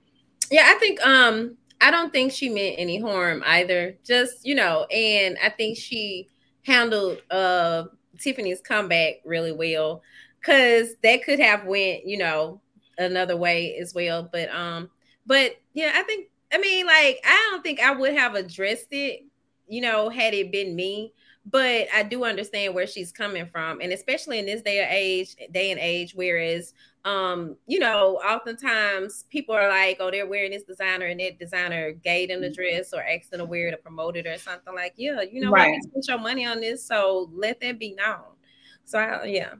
Yeah, 0.50 0.64
I 0.67 0.75
think 0.75 1.00
um 1.07 1.57
I 1.81 1.90
don't 1.90 2.12
think 2.12 2.33
she 2.33 2.49
meant 2.49 2.76
any 2.79 3.00
harm 3.00 3.43
either. 3.47 3.97
Just, 4.05 4.45
you 4.45 4.55
know, 4.55 4.85
and 4.87 5.38
I 5.43 5.50
think 5.50 5.79
she 5.79 6.29
handled 6.62 7.23
uh 7.31 7.85
Tiffany's 8.19 8.61
comeback 8.61 9.14
really 9.25 9.52
well 9.52 10.02
because 10.40 10.94
that 11.02 11.25
could 11.25 11.38
have 11.38 11.64
went, 11.64 12.06
you 12.06 12.18
know, 12.18 12.61
another 12.99 13.37
way 13.37 13.76
as 13.76 13.94
well. 13.94 14.28
But 14.30 14.54
um, 14.54 14.90
but 15.26 15.56
yeah, 15.75 15.92
I 15.94 16.02
think 16.02 16.28
I 16.52 16.59
mean, 16.59 16.87
like, 16.87 17.20
I 17.25 17.49
don't 17.50 17.62
think 17.62 17.80
I 17.80 17.92
would 17.92 18.14
have 18.14 18.35
addressed 18.35 18.88
it, 18.90 19.25
you 19.68 19.80
know, 19.80 20.09
had 20.09 20.35
it 20.35 20.50
been 20.50 20.75
me. 20.75 21.12
But 21.47 21.88
I 21.94 22.02
do 22.02 22.25
understand 22.25 22.75
where 22.75 22.87
she's 22.87 23.11
coming 23.11 23.47
from, 23.47 23.80
and 23.80 23.92
especially 23.92 24.38
in 24.38 24.47
this 24.47 24.61
day 24.61 24.80
of 24.80 24.88
age, 24.90 25.37
day 25.50 25.70
and 25.70 25.80
age, 25.80 26.12
whereas 26.14 26.75
um, 27.06 27.56
you 27.66 27.78
know, 27.78 28.16
oftentimes 28.16 29.25
people 29.30 29.54
are 29.54 29.68
like, 29.70 29.97
oh, 30.00 30.11
they're 30.11 30.26
wearing 30.26 30.50
this 30.50 30.64
designer, 30.64 31.06
and 31.06 31.18
that 31.18 31.38
designer 31.38 31.92
gave 31.92 32.28
them 32.28 32.42
the 32.42 32.49
mm-hmm. 32.49 32.54
dress 32.54 32.92
or 32.92 33.02
asked 33.02 33.30
them 33.30 33.38
to 33.38 33.47
wear 33.47 33.68
it 33.68 33.75
or 33.75 33.78
promote 33.78 34.18
it 34.18 34.26
or 34.26 34.37
something 34.37 34.75
like, 34.75 34.92
yeah, 34.97 35.23
you 35.23 35.40
know, 35.40 35.50
right. 35.50 35.82
spend 35.82 36.04
your 36.06 36.18
money 36.18 36.44
on 36.44 36.61
this, 36.61 36.85
so 36.85 37.30
let 37.32 37.59
that 37.61 37.78
be 37.78 37.94
known. 37.94 38.37
So 38.85 38.99
I, 38.99 39.25
yeah 39.25 39.54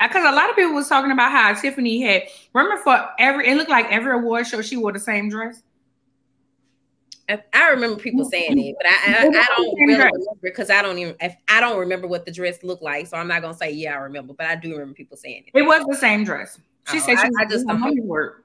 Uh, 0.00 0.08
because 0.08 0.24
a 0.24 0.34
lot 0.34 0.50
of 0.50 0.56
people 0.56 0.72
was 0.72 0.88
talking 0.88 1.10
about 1.10 1.30
how 1.30 1.54
Tiffany 1.54 2.02
had 2.02 2.24
remember 2.52 2.82
for 2.82 3.08
every 3.18 3.48
it 3.48 3.56
looked 3.56 3.70
like 3.70 3.86
every 3.90 4.12
award 4.12 4.46
show 4.46 4.62
she 4.62 4.76
wore 4.76 4.92
the 4.92 4.98
same 4.98 5.28
dress. 5.28 5.62
I, 7.54 7.70
remember 7.70 7.96
people 7.96 8.20
mm-hmm. 8.20 8.28
saying 8.28 8.58
it, 8.58 8.76
but 8.76 8.86
I, 8.86 9.14
I, 9.14 9.26
I 9.26 9.46
don't 9.56 9.78
really 9.78 9.94
remember 9.94 10.18
because 10.42 10.68
I 10.68 10.82
don't 10.82 10.98
even 10.98 11.16
if 11.20 11.34
I 11.48 11.58
don't 11.60 11.78
remember 11.78 12.06
what 12.06 12.26
the 12.26 12.32
dress 12.32 12.62
looked 12.62 12.82
like, 12.82 13.06
so 13.06 13.16
I'm 13.16 13.28
not 13.28 13.40
gonna 13.40 13.54
say 13.54 13.70
yeah 13.70 13.94
I 13.94 13.96
remember, 13.96 14.34
but 14.34 14.46
I 14.46 14.56
do 14.56 14.72
remember 14.72 14.94
people 14.94 15.16
saying 15.16 15.44
it. 15.46 15.58
It 15.58 15.62
was 15.62 15.84
the 15.86 15.96
same 15.96 16.24
dress. 16.24 16.58
She 16.90 16.98
oh, 16.98 17.00
said 17.00 17.16
she 17.16 17.24
I, 17.24 17.42
I 17.42 17.44
just 17.46 17.66
the 17.66 17.74
money 17.74 18.00
work. 18.00 18.44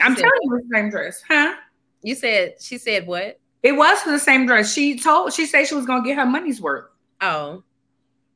I'm 0.00 0.14
telling 0.14 0.30
you, 0.42 0.52
it 0.52 0.54
was 0.54 0.62
the 0.68 0.76
same 0.76 0.90
dress, 0.90 1.22
huh? 1.26 1.54
You 2.02 2.14
said 2.14 2.56
she 2.60 2.76
said 2.76 3.06
what? 3.06 3.38
It 3.62 3.72
was 3.72 4.00
for 4.00 4.10
the 4.10 4.18
same 4.18 4.46
dress. 4.46 4.72
She 4.72 4.98
told 4.98 5.32
she 5.32 5.46
said 5.46 5.66
she 5.66 5.74
was 5.74 5.86
gonna 5.86 6.04
get 6.04 6.16
her 6.16 6.26
money's 6.26 6.60
worth. 6.60 6.86
Oh, 7.22 7.62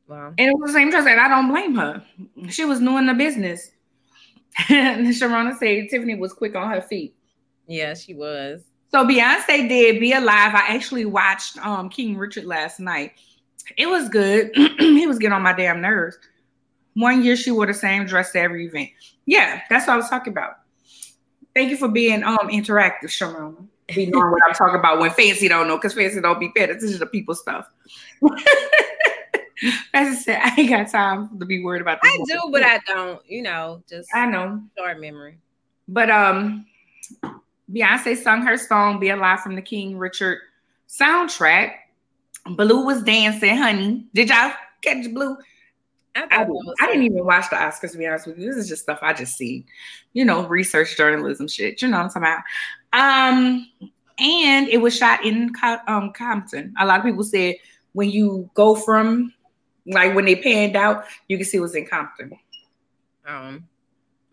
wow. 0.09 0.35
And 0.39 0.49
it 0.49 0.59
was 0.59 0.73
the 0.73 0.79
same 0.79 0.91
dress, 0.91 1.07
and 1.07 1.21
I 1.21 1.29
don't 1.29 1.49
blame 1.49 1.75
her. 1.77 2.03
She 2.49 2.65
was 2.65 2.81
doing 2.81 3.07
the 3.07 3.15
business. 3.15 3.71
and 4.69 5.07
Sharona 5.15 5.57
said 5.59 5.89
Tiffany 5.91 6.15
was 6.15 6.33
quick 6.33 6.55
on 6.55 6.71
her 6.71 6.81
feet. 6.81 7.15
Yeah, 7.67 7.95
she 7.95 8.15
was. 8.15 8.63
So 8.91 9.05
Beyonce 9.05 9.69
did 9.69 10.01
Be 10.01 10.13
Alive. 10.13 10.55
I 10.55 10.75
actually 10.75 11.05
watched 11.05 11.59
um 11.59 11.89
King 11.89 12.17
Richard 12.17 12.45
last 12.45 12.81
night. 12.81 13.13
It 13.77 13.87
was 13.87 14.09
good. 14.09 14.51
he 14.79 15.07
was 15.07 15.19
getting 15.19 15.33
on 15.33 15.43
my 15.43 15.53
damn 15.53 15.81
nerves. 15.81 16.17
One 16.95 17.23
year 17.23 17.37
she 17.37 17.51
wore 17.51 17.67
the 17.67 17.75
same 17.75 18.07
dress 18.07 18.33
to 18.33 18.41
every 18.41 18.67
event. 18.67 18.91
Yeah, 19.27 19.61
that's 19.69 19.87
what 19.87 19.95
I 19.95 19.97
was 19.97 20.09
talking 20.09 20.33
about. 20.33 20.55
Thank 21.55 21.71
you 21.71 21.77
for 21.77 21.89
being 21.89 22.23
um 22.23 22.49
interactive, 22.49 23.07
Sharona. 23.07 23.67
Be 23.95 24.07
knowing 24.07 24.31
what 24.31 24.43
I'm 24.47 24.55
talking 24.55 24.79
about 24.79 24.99
when 24.99 25.11
fancy 25.11 25.49
don't 25.49 25.69
know, 25.69 25.77
because 25.77 25.95
fancy 25.95 26.21
don't 26.21 26.41
be 26.41 26.51
paying 26.55 26.71
attention 26.71 26.99
to 26.99 27.07
people 27.07 27.35
stuff. 27.35 27.69
As 29.95 30.09
I 30.09 30.15
said, 30.15 30.41
I 30.43 30.55
ain't 30.61 30.71
got 30.71 30.91
time 30.91 31.39
to 31.39 31.47
be 31.47 31.63
worried 31.63 31.83
about. 31.83 31.99
I 32.03 32.19
do, 32.27 32.41
but 32.51 32.63
I 32.63 32.79
don't. 32.87 33.21
You 33.29 33.43
know, 33.43 33.83
just 33.89 34.09
I 34.15 34.27
know 34.27 34.63
short 34.77 35.01
memory. 35.01 35.39
But 35.89 36.11
um, 36.11 36.67
Beyonce 37.73 38.17
sung 38.17 38.43
her 38.43 38.57
song 38.57 39.01
"Be 39.01 39.11
Alive" 39.11 39.41
from 39.41 39.55
the 39.55 39.63
King 39.63 39.99
Richard 39.99 40.39
soundtrack. 40.89 41.75
Blue 42.51 42.85
was 42.85 43.03
dancing, 43.03 43.57
honey. 43.57 44.07
Did 44.15 44.29
y'all 44.29 44.53
catch 44.83 45.13
Blue? 45.13 45.37
I, 46.15 46.27
I, 46.31 46.45
didn't, 46.45 46.75
I 46.81 46.87
didn't 46.87 47.03
even 47.03 47.25
watch 47.27 47.51
the 47.51 47.57
Oscars 47.57 47.93
to 47.93 47.99
be 47.99 48.07
honest 48.07 48.27
with 48.27 48.39
you. 48.39 48.47
This 48.47 48.57
is 48.57 48.69
just 48.69 48.83
stuff 48.83 48.99
I 49.03 49.13
just 49.13 49.37
see, 49.37 49.67
you 50.15 50.25
know, 50.25 50.47
research 50.47 50.97
journalism 50.97 51.47
shit. 51.47 51.83
You 51.83 51.89
know 51.89 51.99
what 51.99 52.17
I'm 52.17 52.23
talking 52.23 52.23
about. 52.23 52.43
Um, 52.93 53.69
and 54.19 54.69
it 54.69 54.79
was 54.79 54.97
shot 54.97 55.25
in 55.25 55.53
um, 55.87 56.13
Compton. 56.13 56.73
A 56.81 56.87
lot 56.87 57.01
of 57.01 57.05
people 57.05 57.23
said 57.23 57.57
when 57.93 58.11
you 58.11 58.49
go 58.55 58.75
from 58.75 59.33
like 59.87 60.15
when 60.15 60.25
they 60.25 60.37
panned 60.37 60.77
out, 60.77 61.05
you 61.29 61.37
can 61.37 61.47
see 61.47 61.59
it 61.59 61.61
was 61.61 61.75
in 61.75 61.87
Compton. 61.87 62.33
Um, 63.27 63.69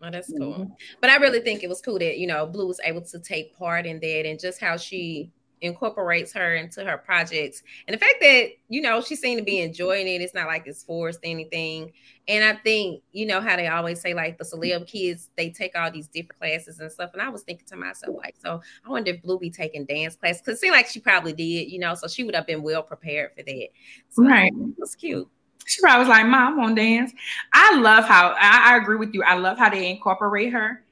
Oh, 0.04 0.10
that's 0.10 0.30
cool. 0.30 0.52
Mm-hmm. 0.52 0.72
But 1.00 1.10
I 1.10 1.16
really 1.16 1.40
think 1.40 1.62
it 1.62 1.68
was 1.68 1.80
cool 1.80 1.98
that, 1.98 2.18
you 2.18 2.26
know, 2.26 2.46
Blue 2.46 2.66
was 2.66 2.80
able 2.84 3.00
to 3.02 3.18
take 3.18 3.56
part 3.56 3.86
in 3.86 4.00
that 4.00 4.26
and 4.26 4.38
just 4.38 4.60
how 4.60 4.76
she 4.76 5.30
incorporates 5.62 6.30
her 6.34 6.56
into 6.56 6.84
her 6.84 6.98
projects. 6.98 7.62
And 7.88 7.94
the 7.94 7.98
fact 7.98 8.16
that, 8.20 8.48
you 8.68 8.82
know, 8.82 9.00
she 9.00 9.16
seemed 9.16 9.38
to 9.38 9.44
be 9.44 9.60
enjoying 9.60 10.06
it. 10.06 10.20
It's 10.20 10.34
not 10.34 10.46
like 10.46 10.66
it's 10.66 10.82
forced 10.82 11.20
anything. 11.22 11.90
And 12.28 12.44
I 12.44 12.54
think, 12.60 13.02
you 13.12 13.24
know, 13.24 13.40
how 13.40 13.56
they 13.56 13.68
always 13.68 13.98
say, 13.98 14.12
like, 14.12 14.36
the 14.36 14.44
celeb 14.44 14.86
kids, 14.86 15.30
they 15.36 15.48
take 15.48 15.72
all 15.74 15.90
these 15.90 16.08
different 16.08 16.38
classes 16.38 16.80
and 16.80 16.92
stuff. 16.92 17.10
And 17.14 17.22
I 17.22 17.30
was 17.30 17.42
thinking 17.42 17.66
to 17.68 17.76
myself, 17.76 18.14
like, 18.22 18.34
so 18.42 18.60
I 18.84 18.90
wonder 18.90 19.12
if 19.12 19.22
Blue 19.22 19.38
be 19.38 19.48
taking 19.48 19.86
dance 19.86 20.16
class 20.16 20.38
because 20.38 20.58
it 20.58 20.60
seemed 20.60 20.74
like 20.74 20.88
she 20.88 21.00
probably 21.00 21.32
did, 21.32 21.70
you 21.72 21.78
know, 21.78 21.94
so 21.94 22.08
she 22.08 22.24
would 22.24 22.34
have 22.34 22.46
been 22.46 22.62
well 22.62 22.82
prepared 22.82 23.30
for 23.34 23.42
that. 23.42 23.68
So 24.10 24.22
right. 24.24 24.52
It 24.52 24.78
was 24.78 24.94
cute. 24.94 25.28
She 25.66 25.80
probably 25.80 26.00
was 26.00 26.08
like, 26.08 26.26
Mom, 26.26 26.60
I 26.60 26.74
dance. 26.74 27.12
I 27.52 27.76
love 27.78 28.04
how 28.04 28.34
I, 28.38 28.74
I 28.74 28.76
agree 28.76 28.96
with 28.96 29.14
you. 29.14 29.22
I 29.22 29.34
love 29.34 29.58
how 29.58 29.70
they 29.70 29.90
incorporate 29.90 30.52
her. 30.52 30.84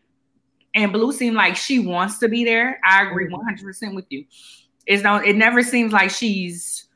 And 0.75 0.93
Blue 0.93 1.13
seemed 1.13 1.37
like 1.37 1.57
she 1.57 1.79
wants 1.79 2.19
to 2.19 2.29
be 2.29 2.45
there. 2.45 2.81
I 2.85 3.07
agree 3.07 3.29
100% 3.29 3.61
mm-hmm. 3.61 3.95
with 3.95 4.07
you. 4.09 4.25
It's 4.87 5.03
no, 5.03 5.17
it 5.17 5.35
never 5.35 5.63
seems 5.63 5.93
like 5.93 6.11
she's, 6.11 6.87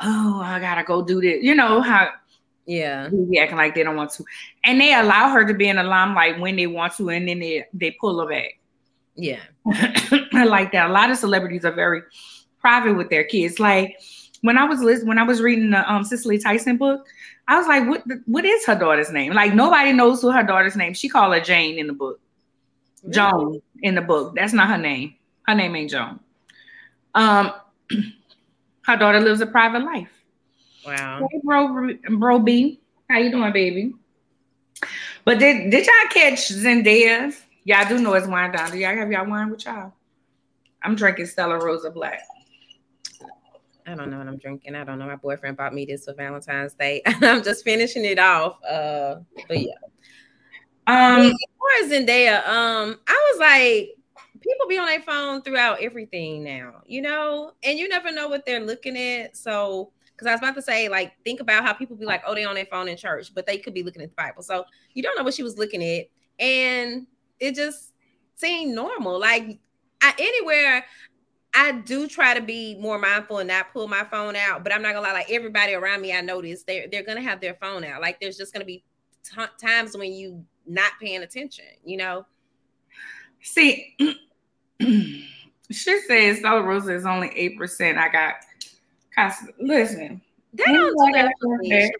oh, 0.00 0.40
I 0.42 0.60
gotta 0.60 0.84
go 0.84 1.02
do 1.02 1.20
this. 1.20 1.42
You 1.42 1.54
know 1.54 1.80
how 1.80 2.10
yeah, 2.66 3.08
be 3.08 3.38
acting 3.38 3.58
like 3.58 3.74
they 3.74 3.82
don't 3.82 3.96
want 3.96 4.10
to, 4.12 4.24
and 4.64 4.80
they 4.80 4.94
allow 4.94 5.28
her 5.28 5.44
to 5.44 5.54
be 5.54 5.68
in 5.68 5.76
the 5.76 5.82
limelight 5.82 6.40
when 6.40 6.56
they 6.56 6.66
want 6.66 6.94
to, 6.96 7.10
and 7.10 7.28
then 7.28 7.38
they 7.38 7.66
they 7.74 7.90
pull 8.00 8.18
her 8.20 8.28
back. 8.28 8.58
Yeah, 9.16 9.40
I 9.66 10.44
like 10.48 10.72
that. 10.72 10.88
A 10.88 10.92
lot 10.92 11.10
of 11.10 11.18
celebrities 11.18 11.64
are 11.64 11.72
very 11.72 12.02
private 12.60 12.94
with 12.94 13.10
their 13.10 13.24
kids. 13.24 13.60
Like 13.60 13.98
when 14.44 14.58
I 14.58 14.64
was 14.64 14.80
listening, 14.80 15.08
when 15.08 15.18
I 15.18 15.22
was 15.22 15.40
reading 15.40 15.70
the 15.70 15.90
um 15.90 16.04
Cicely 16.04 16.38
Tyson 16.38 16.76
book, 16.76 17.06
I 17.48 17.56
was 17.56 17.66
like, 17.66 17.88
what 17.88 18.04
what 18.26 18.44
is 18.44 18.66
her 18.66 18.78
daughter's 18.78 19.10
name? 19.10 19.32
Like 19.32 19.54
nobody 19.54 19.90
knows 19.90 20.20
who 20.20 20.30
her 20.30 20.42
daughter's 20.42 20.76
name. 20.76 20.92
She 20.92 21.08
called 21.08 21.32
her 21.32 21.40
Jane 21.40 21.78
in 21.78 21.86
the 21.86 21.94
book. 21.94 22.20
Really? 23.02 23.14
Joan 23.14 23.62
in 23.82 23.94
the 23.94 24.02
book. 24.02 24.34
That's 24.36 24.52
not 24.52 24.68
her 24.68 24.76
name. 24.76 25.14
Her 25.46 25.54
name 25.54 25.74
ain't 25.74 25.90
Joan. 25.90 26.20
Um 27.14 27.52
her 28.82 28.96
daughter 28.98 29.18
lives 29.18 29.40
a 29.40 29.46
private 29.46 29.82
life. 29.82 30.10
Wow. 30.84 31.26
Hey, 31.32 31.40
bro, 31.42 31.94
bro 32.18 32.38
B. 32.38 32.80
How 33.08 33.20
you 33.20 33.30
doing, 33.30 33.50
baby? 33.50 33.94
But 35.24 35.38
did 35.38 35.70
did 35.70 35.86
y'all 35.86 36.10
catch 36.10 36.50
Zendaya? 36.50 37.34
Y'all 37.64 37.88
do 37.88 37.98
know 37.98 38.12
it's 38.12 38.26
wine 38.26 38.52
down. 38.52 38.72
Do 38.72 38.76
y'all 38.76 38.94
have 38.94 39.10
y'all 39.10 39.26
wine 39.26 39.48
with 39.48 39.64
y'all? 39.64 39.94
I'm 40.82 40.96
drinking 40.96 41.26
Stella 41.26 41.58
Rosa 41.58 41.90
Black. 41.90 42.20
I 43.86 43.94
don't 43.94 44.10
know 44.10 44.18
what 44.18 44.28
I'm 44.28 44.38
drinking. 44.38 44.74
I 44.74 44.84
don't 44.84 44.98
know. 44.98 45.06
My 45.06 45.16
boyfriend 45.16 45.56
bought 45.56 45.74
me 45.74 45.84
this 45.84 46.06
for 46.06 46.14
Valentine's 46.14 46.74
Day. 46.74 47.02
I'm 47.06 47.42
just 47.42 47.64
finishing 47.64 48.04
it 48.04 48.18
off. 48.18 48.62
Uh, 48.64 49.16
but 49.46 49.60
yeah. 49.60 49.74
Um, 50.86 51.32
as 51.82 51.90
Zendaya, 51.90 52.46
um, 52.46 52.98
I 53.06 53.32
was 53.32 53.40
like, 53.40 53.90
people 54.40 54.66
be 54.68 54.78
on 54.78 54.86
their 54.86 55.00
phone 55.00 55.42
throughout 55.42 55.80
everything 55.80 56.44
now, 56.44 56.82
you 56.86 57.00
know, 57.00 57.52
and 57.62 57.78
you 57.78 57.88
never 57.88 58.12
know 58.12 58.28
what 58.28 58.44
they're 58.44 58.64
looking 58.64 58.96
at. 58.96 59.36
So, 59.36 59.90
because 60.12 60.28
I 60.28 60.32
was 60.32 60.40
about 60.40 60.54
to 60.56 60.62
say, 60.62 60.88
like, 60.88 61.12
think 61.24 61.40
about 61.40 61.64
how 61.64 61.72
people 61.72 61.96
be 61.96 62.04
like, 62.04 62.22
oh, 62.26 62.34
they 62.34 62.44
on 62.44 62.54
their 62.54 62.66
phone 62.66 62.88
in 62.88 62.96
church, 62.96 63.34
but 63.34 63.46
they 63.46 63.58
could 63.58 63.74
be 63.74 63.82
looking 63.82 64.02
at 64.02 64.10
the 64.10 64.14
Bible. 64.14 64.42
So 64.42 64.64
you 64.92 65.02
don't 65.02 65.16
know 65.16 65.24
what 65.24 65.34
she 65.34 65.42
was 65.42 65.58
looking 65.58 65.82
at, 65.82 66.06
and 66.38 67.06
it 67.40 67.54
just 67.54 67.92
seemed 68.36 68.74
normal. 68.74 69.18
Like, 69.18 69.58
I, 70.02 70.14
anywhere 70.18 70.84
I 71.54 71.72
do 71.72 72.08
try 72.08 72.34
to 72.34 72.40
be 72.40 72.76
more 72.80 72.98
mindful 72.98 73.38
and 73.38 73.48
not 73.48 73.72
pull 73.72 73.86
my 73.86 74.04
phone 74.04 74.34
out, 74.34 74.64
but 74.64 74.72
I'm 74.72 74.82
not 74.82 74.94
gonna 74.94 75.06
lie. 75.06 75.12
Like 75.12 75.30
everybody 75.30 75.74
around 75.74 76.00
me, 76.00 76.12
I 76.12 76.20
notice 76.20 76.64
they're 76.64 76.88
they're 76.88 77.04
gonna 77.04 77.22
have 77.22 77.40
their 77.40 77.54
phone 77.54 77.84
out. 77.84 78.00
Like 78.00 78.20
there's 78.20 78.36
just 78.36 78.52
gonna 78.52 78.64
be 78.64 78.82
t- 79.24 79.42
times 79.60 79.96
when 79.96 80.12
you 80.12 80.44
not 80.66 80.92
paying 81.00 81.22
attention. 81.22 81.66
You 81.84 81.98
know. 81.98 82.26
See, 83.40 83.96
she 84.80 85.26
says 85.70 86.38
Stella 86.38 86.62
Rosa 86.62 86.94
is 86.94 87.06
only 87.06 87.30
eight 87.36 87.56
percent. 87.56 87.98
I 87.98 88.08
got. 88.08 88.34
Listen, 89.60 90.20
they 90.52 90.64
don't 90.64 91.06
do 91.06 91.12
that 91.12 91.32
for 91.40 91.58
me, 91.58 91.90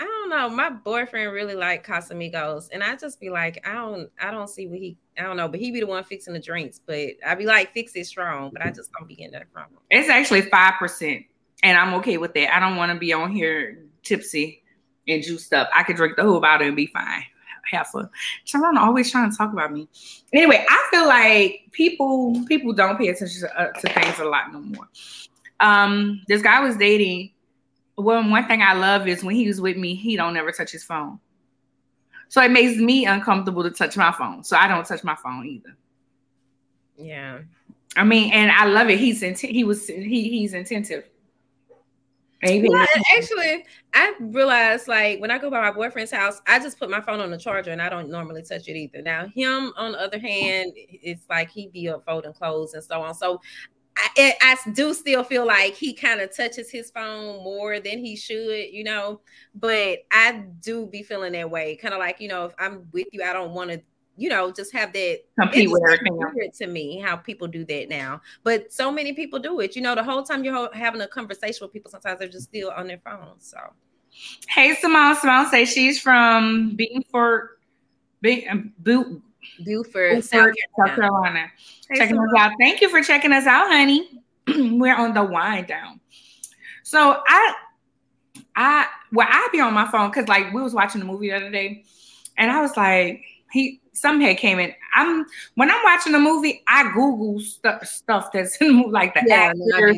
I 0.00 0.04
don't 0.04 0.28
know. 0.28 0.48
My 0.48 0.70
boyfriend 0.70 1.32
really 1.32 1.54
like 1.54 1.86
Casamigos, 1.86 2.68
and 2.72 2.82
I 2.82 2.96
just 2.96 3.18
be 3.18 3.30
like, 3.30 3.66
I 3.66 3.72
don't, 3.72 4.10
I 4.20 4.30
don't 4.30 4.48
see 4.48 4.66
what 4.66 4.78
he, 4.78 4.96
I 5.18 5.22
don't 5.22 5.36
know, 5.36 5.48
but 5.48 5.60
he 5.60 5.70
be 5.70 5.80
the 5.80 5.86
one 5.86 6.04
fixing 6.04 6.34
the 6.34 6.40
drinks. 6.40 6.80
But 6.84 7.10
I'd 7.26 7.38
be 7.38 7.46
like, 7.46 7.72
fix 7.72 7.94
it 7.96 8.06
strong, 8.06 8.50
but 8.50 8.64
I 8.64 8.70
just 8.70 8.90
don't 8.92 9.08
be 9.08 9.16
getting 9.16 9.32
that 9.32 9.46
from 9.52 9.64
him. 9.64 9.78
It's 9.90 10.08
actually 10.08 10.42
five 10.42 10.74
percent, 10.78 11.24
and 11.62 11.76
I'm 11.76 11.94
okay 11.94 12.18
with 12.18 12.34
that. 12.34 12.54
I 12.54 12.60
don't 12.60 12.76
want 12.76 12.92
to 12.92 12.98
be 12.98 13.12
on 13.12 13.30
here 13.30 13.84
tipsy 14.02 14.62
and 15.06 15.22
juiced 15.22 15.52
up. 15.52 15.68
I 15.74 15.82
could 15.82 15.96
drink 15.96 16.16
the 16.16 16.22
whole 16.22 16.40
bottle 16.40 16.66
and 16.66 16.76
be 16.76 16.86
fine. 16.86 17.24
Have 17.70 17.88
fun. 17.88 18.08
Sharon 18.44 18.78
always 18.78 19.10
trying 19.10 19.30
to 19.30 19.36
talk 19.36 19.52
about 19.52 19.72
me. 19.72 19.88
Anyway, 20.32 20.64
I 20.66 20.88
feel 20.90 21.06
like 21.06 21.64
people 21.72 22.42
people 22.46 22.72
don't 22.72 22.96
pay 22.96 23.08
attention 23.08 23.40
to, 23.42 23.60
uh, 23.60 23.72
to 23.72 23.92
things 23.92 24.18
a 24.18 24.24
lot 24.24 24.52
no 24.52 24.60
more. 24.60 24.88
Um, 25.60 26.22
this 26.28 26.40
guy 26.40 26.60
was 26.60 26.76
dating 26.76 27.32
well, 27.98 28.28
one 28.28 28.46
thing 28.46 28.62
I 28.62 28.74
love 28.74 29.08
is 29.08 29.24
when 29.24 29.34
he 29.34 29.46
was 29.48 29.60
with 29.60 29.76
me, 29.76 29.94
he 29.94 30.16
don't 30.16 30.36
ever 30.36 30.52
touch 30.52 30.70
his 30.70 30.84
phone. 30.84 31.18
So 32.28 32.42
it 32.42 32.50
makes 32.50 32.78
me 32.78 33.06
uncomfortable 33.06 33.62
to 33.62 33.70
touch 33.70 33.96
my 33.96 34.12
phone. 34.12 34.44
So 34.44 34.56
I 34.56 34.68
don't 34.68 34.86
touch 34.86 35.02
my 35.02 35.14
phone 35.16 35.46
either. 35.46 35.76
Yeah. 36.96 37.40
I 37.96 38.04
mean, 38.04 38.32
and 38.32 38.50
I 38.50 38.66
love 38.66 38.90
it. 38.90 38.98
He's 38.98 39.20
he 39.40 39.64
was 39.64 39.86
he 39.86 40.28
he's 40.30 40.52
attentive. 40.52 41.04
Yeah, 42.40 42.86
actually, 43.16 43.64
I 43.94 44.14
realized 44.20 44.86
like 44.86 45.20
when 45.20 45.30
I 45.32 45.38
go 45.38 45.50
by 45.50 45.60
my 45.60 45.72
boyfriend's 45.72 46.12
house, 46.12 46.40
I 46.46 46.60
just 46.60 46.78
put 46.78 46.88
my 46.88 47.00
phone 47.00 47.18
on 47.18 47.32
the 47.32 47.38
charger 47.38 47.72
and 47.72 47.82
I 47.82 47.88
don't 47.88 48.10
normally 48.10 48.42
touch 48.42 48.68
it 48.68 48.76
either. 48.76 49.02
Now, 49.02 49.26
him 49.26 49.72
on 49.76 49.92
the 49.92 50.00
other 50.00 50.20
hand, 50.20 50.72
it's 50.76 51.24
like 51.28 51.50
he 51.50 51.66
be 51.66 51.88
up 51.88 52.04
folding 52.04 52.32
clothes 52.32 52.74
and 52.74 52.84
so 52.84 53.02
on. 53.02 53.14
So 53.14 53.40
I, 54.16 54.34
I 54.40 54.70
do 54.72 54.94
still 54.94 55.24
feel 55.24 55.46
like 55.46 55.74
he 55.74 55.92
kind 55.92 56.20
of 56.20 56.34
touches 56.34 56.70
his 56.70 56.90
phone 56.90 57.42
more 57.42 57.80
than 57.80 57.98
he 57.98 58.16
should, 58.16 58.72
you 58.72 58.84
know. 58.84 59.20
But 59.54 60.00
I 60.12 60.44
do 60.60 60.86
be 60.86 61.02
feeling 61.02 61.32
that 61.32 61.50
way, 61.50 61.76
kind 61.76 61.94
of 61.94 62.00
like 62.00 62.20
you 62.20 62.28
know, 62.28 62.44
if 62.44 62.54
I'm 62.58 62.86
with 62.92 63.08
you, 63.12 63.22
I 63.22 63.32
don't 63.32 63.52
want 63.52 63.70
to, 63.70 63.82
you 64.16 64.28
know, 64.28 64.52
just 64.52 64.72
have 64.72 64.92
that 64.92 65.20
compete 65.38 65.70
with 65.70 65.82
everything. 65.84 66.50
To 66.58 66.66
me, 66.66 67.00
how 67.00 67.16
people 67.16 67.48
do 67.48 67.64
that 67.64 67.88
now, 67.88 68.20
but 68.44 68.72
so 68.72 68.90
many 68.92 69.12
people 69.12 69.38
do 69.38 69.60
it. 69.60 69.74
You 69.74 69.82
know, 69.82 69.94
the 69.94 70.04
whole 70.04 70.22
time 70.22 70.44
you're 70.44 70.74
having 70.74 71.00
a 71.00 71.08
conversation 71.08 71.64
with 71.64 71.72
people, 71.72 71.90
sometimes 71.90 72.18
they're 72.18 72.28
just 72.28 72.48
still 72.48 72.70
on 72.70 72.86
their 72.86 72.98
phones. 72.98 73.50
So, 73.50 73.58
hey, 74.48 74.74
Simone, 74.74 75.16
Simone 75.16 75.50
say 75.50 75.64
she's 75.64 76.00
from 76.00 76.76
Beanford, 76.76 77.48
Be- 78.20 78.48
um, 78.48 78.72
Beaufort, 79.64 80.24
South 80.24 80.54
Carolina. 80.76 81.46
Hey, 81.88 81.96
checking 81.96 82.18
us 82.18 82.28
out. 82.36 82.52
Thank 82.58 82.80
you 82.80 82.88
for 82.88 83.02
checking 83.02 83.32
us 83.32 83.46
out, 83.46 83.68
honey. 83.68 84.22
We're 84.48 84.96
on 84.96 85.14
the 85.14 85.24
wind 85.24 85.66
down. 85.66 86.00
So 86.82 87.20
I, 87.26 87.54
I, 88.56 88.86
well, 89.12 89.26
I 89.28 89.48
be 89.52 89.60
on 89.60 89.74
my 89.74 89.90
phone 89.90 90.10
because 90.10 90.28
like 90.28 90.52
we 90.52 90.62
was 90.62 90.74
watching 90.74 91.00
the 91.00 91.06
movie 91.06 91.28
the 91.30 91.36
other 91.36 91.50
day, 91.50 91.84
and 92.36 92.50
I 92.50 92.60
was 92.60 92.76
like, 92.76 93.24
he, 93.52 93.80
some 93.92 94.20
head 94.20 94.38
came 94.38 94.58
in. 94.58 94.72
I'm 94.94 95.26
when 95.54 95.70
I'm 95.70 95.82
watching 95.84 96.12
the 96.12 96.18
movie, 96.18 96.62
I 96.66 96.92
Google 96.94 97.40
stuff 97.40 97.86
stuff 97.86 98.30
that's 98.32 98.56
in 98.56 98.68
the 98.68 98.72
movie, 98.74 98.90
like 98.90 99.14
the 99.14 99.22
yeah, 99.26 99.52
actors. 99.52 99.96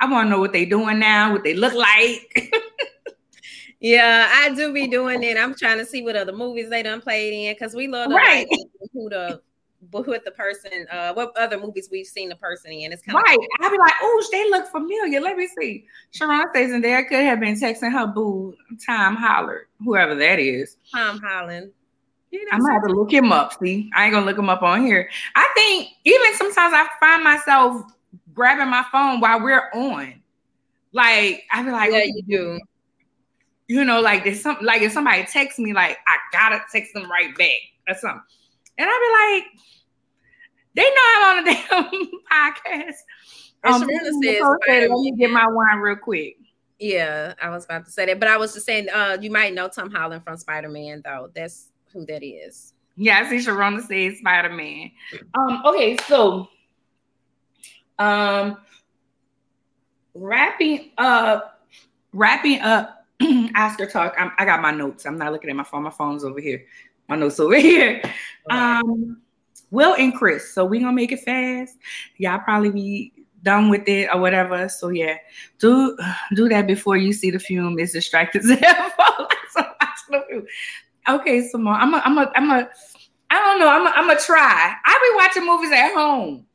I 0.00 0.10
want 0.10 0.26
to 0.26 0.30
know 0.30 0.40
what 0.40 0.52
they 0.52 0.64
doing 0.64 0.98
now, 0.98 1.32
what 1.32 1.44
they 1.44 1.54
look 1.54 1.72
like. 1.72 2.52
yeah, 3.86 4.28
I 4.32 4.52
do 4.52 4.72
be 4.72 4.88
doing 4.88 5.22
it. 5.22 5.36
I'm 5.36 5.54
trying 5.54 5.78
to 5.78 5.86
see 5.86 6.02
what 6.02 6.16
other 6.16 6.32
movies 6.32 6.68
they 6.68 6.82
done 6.82 7.00
played 7.00 7.32
in 7.32 7.54
because 7.54 7.72
we 7.72 7.86
love 7.86 8.08
to 8.08 8.16
right. 8.16 8.48
who 8.92 9.08
the 9.08 9.40
with 9.92 10.24
the 10.24 10.32
person, 10.32 10.88
uh, 10.90 11.12
what 11.14 11.36
other 11.36 11.56
movies 11.56 11.88
we've 11.92 12.06
seen 12.06 12.28
the 12.28 12.34
person 12.34 12.72
in. 12.72 12.92
It's 12.92 13.00
kind 13.00 13.14
right. 13.14 13.38
Of 13.38 13.46
I'll 13.60 13.70
be 13.70 13.78
like, 13.78 13.92
oh, 14.02 14.28
they 14.32 14.50
look 14.50 14.66
familiar. 14.72 15.20
Let 15.20 15.36
me 15.36 15.48
see. 15.56 15.84
Sharon 16.10 16.48
stays 16.50 16.72
in 16.72 16.80
there. 16.80 17.04
Could 17.04 17.20
have 17.20 17.38
been 17.38 17.54
texting 17.54 17.92
her 17.92 18.08
boo, 18.08 18.56
Tom 18.84 19.14
Holland, 19.14 19.60
whoever 19.84 20.16
that 20.16 20.40
is. 20.40 20.78
Tom 20.92 21.20
Holland. 21.20 21.70
I'm 22.52 22.60
gonna 22.60 22.72
have 22.72 22.88
to 22.88 22.92
look 22.92 23.12
him 23.12 23.30
up. 23.30 23.56
See, 23.62 23.88
I 23.94 24.06
ain't 24.06 24.12
gonna 24.12 24.26
look 24.26 24.36
him 24.36 24.50
up 24.50 24.62
on 24.62 24.84
here. 24.84 25.08
I 25.36 25.48
think 25.54 25.90
even 26.02 26.34
sometimes 26.34 26.74
I 26.74 26.88
find 26.98 27.22
myself 27.22 27.82
grabbing 28.34 28.68
my 28.68 28.84
phone 28.90 29.20
while 29.20 29.40
we're 29.40 29.70
on. 29.72 30.20
Like 30.90 31.44
I 31.52 31.62
be 31.62 31.70
like, 31.70 31.92
yeah, 31.92 32.02
you 32.02 32.22
do. 32.26 32.60
You 33.68 33.84
know, 33.84 34.00
like 34.00 34.24
there's 34.24 34.42
some 34.42 34.58
like 34.62 34.82
if 34.82 34.92
somebody 34.92 35.24
texts 35.24 35.58
me, 35.58 35.72
like 35.72 35.98
I 36.06 36.16
gotta 36.32 36.60
text 36.70 36.94
them 36.94 37.10
right 37.10 37.36
back 37.36 37.58
or 37.88 37.94
something, 37.94 38.22
and 38.78 38.88
I'd 38.88 39.44
be 39.44 39.44
like, 39.44 39.62
they 40.74 40.82
know 40.82 40.96
I'm 41.16 41.38
on 41.38 41.48
a 41.48 41.52
damn 41.54 42.10
podcast. 42.30 42.96
Um, 43.64 43.80
says, 44.22 44.40
let 44.68 44.90
me 44.90 45.14
get 45.18 45.30
my 45.30 45.48
wine 45.48 45.78
real 45.78 45.96
quick. 45.96 46.36
Yeah, 46.78 47.34
I 47.42 47.48
was 47.48 47.64
about 47.64 47.86
to 47.86 47.90
say 47.90 48.06
that, 48.06 48.20
but 48.20 48.28
I 48.28 48.36
was 48.36 48.52
just 48.54 48.66
saying, 48.66 48.88
uh, 48.90 49.16
you 49.20 49.30
might 49.30 49.54
know 49.54 49.68
Tom 49.68 49.90
Holland 49.90 50.22
from 50.22 50.36
Spider 50.36 50.68
Man, 50.68 51.02
though. 51.04 51.30
That's 51.34 51.72
who 51.92 52.04
that 52.06 52.22
is. 52.22 52.74
Yeah, 52.96 53.18
I 53.18 53.28
see 53.28 53.36
Sharona 53.36 53.80
says 53.80 54.18
Spider 54.18 54.50
Man. 54.50 54.90
Um, 55.34 55.62
okay, 55.66 55.96
so 56.06 56.48
um 57.98 58.58
wrapping 60.14 60.90
up, 60.98 61.66
wrapping 62.12 62.60
up 62.60 62.95
Oscar 63.56 63.86
talk. 63.86 64.14
I'm, 64.18 64.32
I 64.38 64.44
got 64.44 64.60
my 64.60 64.70
notes. 64.70 65.06
I'm 65.06 65.18
not 65.18 65.32
looking 65.32 65.50
at 65.50 65.56
my 65.56 65.64
phone. 65.64 65.82
My 65.82 65.90
phone's 65.90 66.24
over 66.24 66.40
here. 66.40 66.64
My 67.08 67.16
notes 67.16 67.40
over 67.40 67.56
here. 67.60 68.02
Um, 68.50 69.20
Will 69.70 69.94
and 69.94 70.14
Chris. 70.14 70.52
So 70.52 70.64
we 70.64 70.78
gonna 70.78 70.92
make 70.92 71.12
it 71.12 71.20
fast. 71.20 71.76
Y'all 72.18 72.38
probably 72.38 72.70
be 72.70 73.12
done 73.42 73.68
with 73.68 73.88
it 73.88 74.08
or 74.12 74.20
whatever. 74.20 74.68
So 74.68 74.88
yeah, 74.88 75.16
do 75.58 75.96
do 76.34 76.48
that 76.48 76.66
before 76.66 76.96
you 76.96 77.12
see 77.12 77.30
the 77.30 77.38
fume. 77.38 77.78
It's 77.78 77.92
distracted 77.92 78.42
Okay, 81.08 81.46
Simone. 81.48 81.76
I'm 81.76 81.94
a, 81.94 82.02
I'm 82.04 82.18
a, 82.18 82.32
I'm 82.34 82.50
a, 82.50 82.68
I 83.30 83.38
don't 83.38 83.60
know. 83.60 83.68
I'm 83.68 83.86
a, 83.86 83.90
I'm 83.90 84.10
a 84.10 84.20
try. 84.20 84.74
I 84.84 85.10
be 85.12 85.16
watching 85.16 85.46
movies 85.46 85.70
at 85.72 85.94
home. 85.94 86.45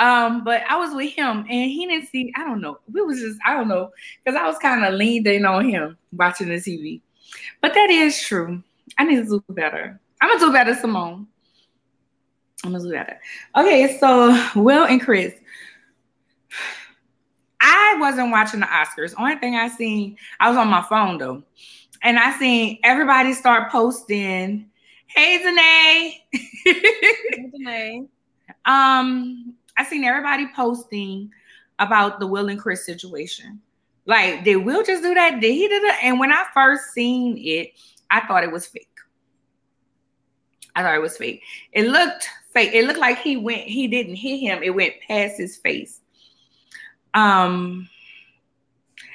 Um, 0.00 0.44
but 0.44 0.62
I 0.66 0.76
was 0.76 0.94
with 0.94 1.12
him 1.12 1.40
and 1.40 1.70
he 1.70 1.86
didn't 1.86 2.08
see, 2.08 2.32
I 2.34 2.42
don't 2.44 2.62
know. 2.62 2.78
We 2.90 3.02
was 3.02 3.20
just, 3.20 3.38
I 3.46 3.52
don't 3.52 3.68
know, 3.68 3.90
because 4.24 4.34
I 4.34 4.46
was 4.46 4.56
kind 4.56 4.82
of 4.82 4.94
leaned 4.94 5.26
in 5.26 5.44
on 5.44 5.68
him 5.68 5.98
watching 6.12 6.48
the 6.48 6.54
TV. 6.54 7.02
But 7.60 7.74
that 7.74 7.90
is 7.90 8.20
true. 8.20 8.62
I 8.96 9.04
need 9.04 9.16
to 9.16 9.24
do 9.24 9.44
better. 9.50 10.00
I'm 10.20 10.30
gonna 10.30 10.40
do 10.40 10.52
better, 10.52 10.74
Simone. 10.74 11.26
I'm 12.64 12.72
gonna 12.72 12.82
do 12.82 12.90
better. 12.90 13.20
Okay, 13.56 13.98
so 14.00 14.48
Will 14.56 14.86
and 14.86 15.02
Chris. 15.02 15.34
I 17.60 17.96
wasn't 18.00 18.30
watching 18.30 18.60
the 18.60 18.66
Oscars. 18.66 19.14
Only 19.18 19.36
thing 19.36 19.54
I 19.54 19.68
seen, 19.68 20.16
I 20.40 20.48
was 20.48 20.56
on 20.56 20.68
my 20.68 20.82
phone 20.82 21.18
though, 21.18 21.42
and 22.02 22.18
I 22.18 22.38
seen 22.38 22.78
everybody 22.84 23.34
start 23.34 23.70
posting. 23.70 24.70
Hey, 25.06 25.42
Zane. 25.42 26.40
hey, 26.64 27.50
Zane. 27.64 28.08
Um, 28.66 29.54
I 29.80 29.84
seen 29.84 30.04
everybody 30.04 30.46
posting 30.54 31.30
about 31.78 32.20
the 32.20 32.26
Will 32.26 32.50
and 32.50 32.60
Chris 32.60 32.84
situation. 32.84 33.58
Like, 34.04 34.44
did 34.44 34.56
Will 34.56 34.82
just 34.84 35.02
do 35.02 35.14
that? 35.14 35.40
Did 35.40 35.52
he 35.52 35.68
do 35.68 35.80
that? 35.80 36.00
And 36.02 36.20
when 36.20 36.30
I 36.30 36.44
first 36.52 36.92
seen 36.92 37.38
it, 37.38 37.72
I 38.10 38.20
thought 38.26 38.44
it 38.44 38.52
was 38.52 38.66
fake. 38.66 38.88
I 40.76 40.82
thought 40.82 40.94
it 40.94 41.00
was 41.00 41.16
fake. 41.16 41.42
It 41.72 41.88
looked 41.88 42.28
fake. 42.50 42.72
It 42.74 42.84
looked 42.84 42.98
like 42.98 43.20
he 43.20 43.38
went, 43.38 43.62
he 43.62 43.88
didn't 43.88 44.16
hit 44.16 44.40
him. 44.40 44.62
It 44.62 44.74
went 44.74 44.94
past 45.08 45.38
his 45.38 45.56
face. 45.56 46.02
Um, 47.14 47.88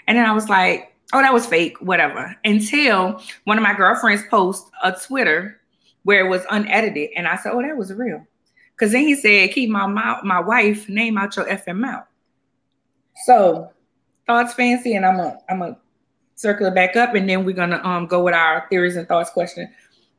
and 0.08 0.18
then 0.18 0.26
I 0.26 0.32
was 0.32 0.50
like, 0.50 0.96
oh, 1.14 1.22
that 1.22 1.34
was 1.34 1.46
fake, 1.46 1.80
whatever. 1.80 2.36
Until 2.44 3.22
one 3.44 3.60
of 3.60 3.64
my 3.64 3.76
girlfriends 3.76 4.24
post 4.32 4.72
a 4.84 4.94
Twitter 4.94 5.62
where 6.04 6.26
it 6.26 6.30
was 6.30 6.42
unedited. 6.50 7.12
And 7.16 7.28
I 7.28 7.36
said, 7.36 7.52
oh, 7.54 7.62
that 7.62 7.78
was 7.78 7.94
real. 7.94 8.26
Because 8.76 8.92
then 8.92 9.04
he 9.04 9.16
said, 9.16 9.52
keep 9.52 9.70
my 9.70 9.88
mouth, 9.88 10.24
my 10.24 10.40
wife 10.40 10.90
name 10.90 11.18
out 11.18 11.36
your 11.36 11.46
effing 11.46 11.78
mouth. 11.78 12.06
So 13.24 13.72
thoughts 14.28 14.54
fancy, 14.54 14.96
and 14.96 15.06
I'm 15.06 15.20
a 15.20 15.38
I'm 15.50 15.62
a 15.62 15.78
circle 16.36 16.68
it 16.68 16.76
back 16.76 16.96
up, 16.96 17.16
and 17.16 17.30
then 17.30 17.46
we're 17.46 17.56
gonna 17.56 17.82
um 17.84 18.08
go 18.08 18.24
with 18.24 18.34
our 18.34 18.68
theories 18.70 18.98
and 18.98 19.08
thoughts 19.08 19.30
question. 19.30 19.72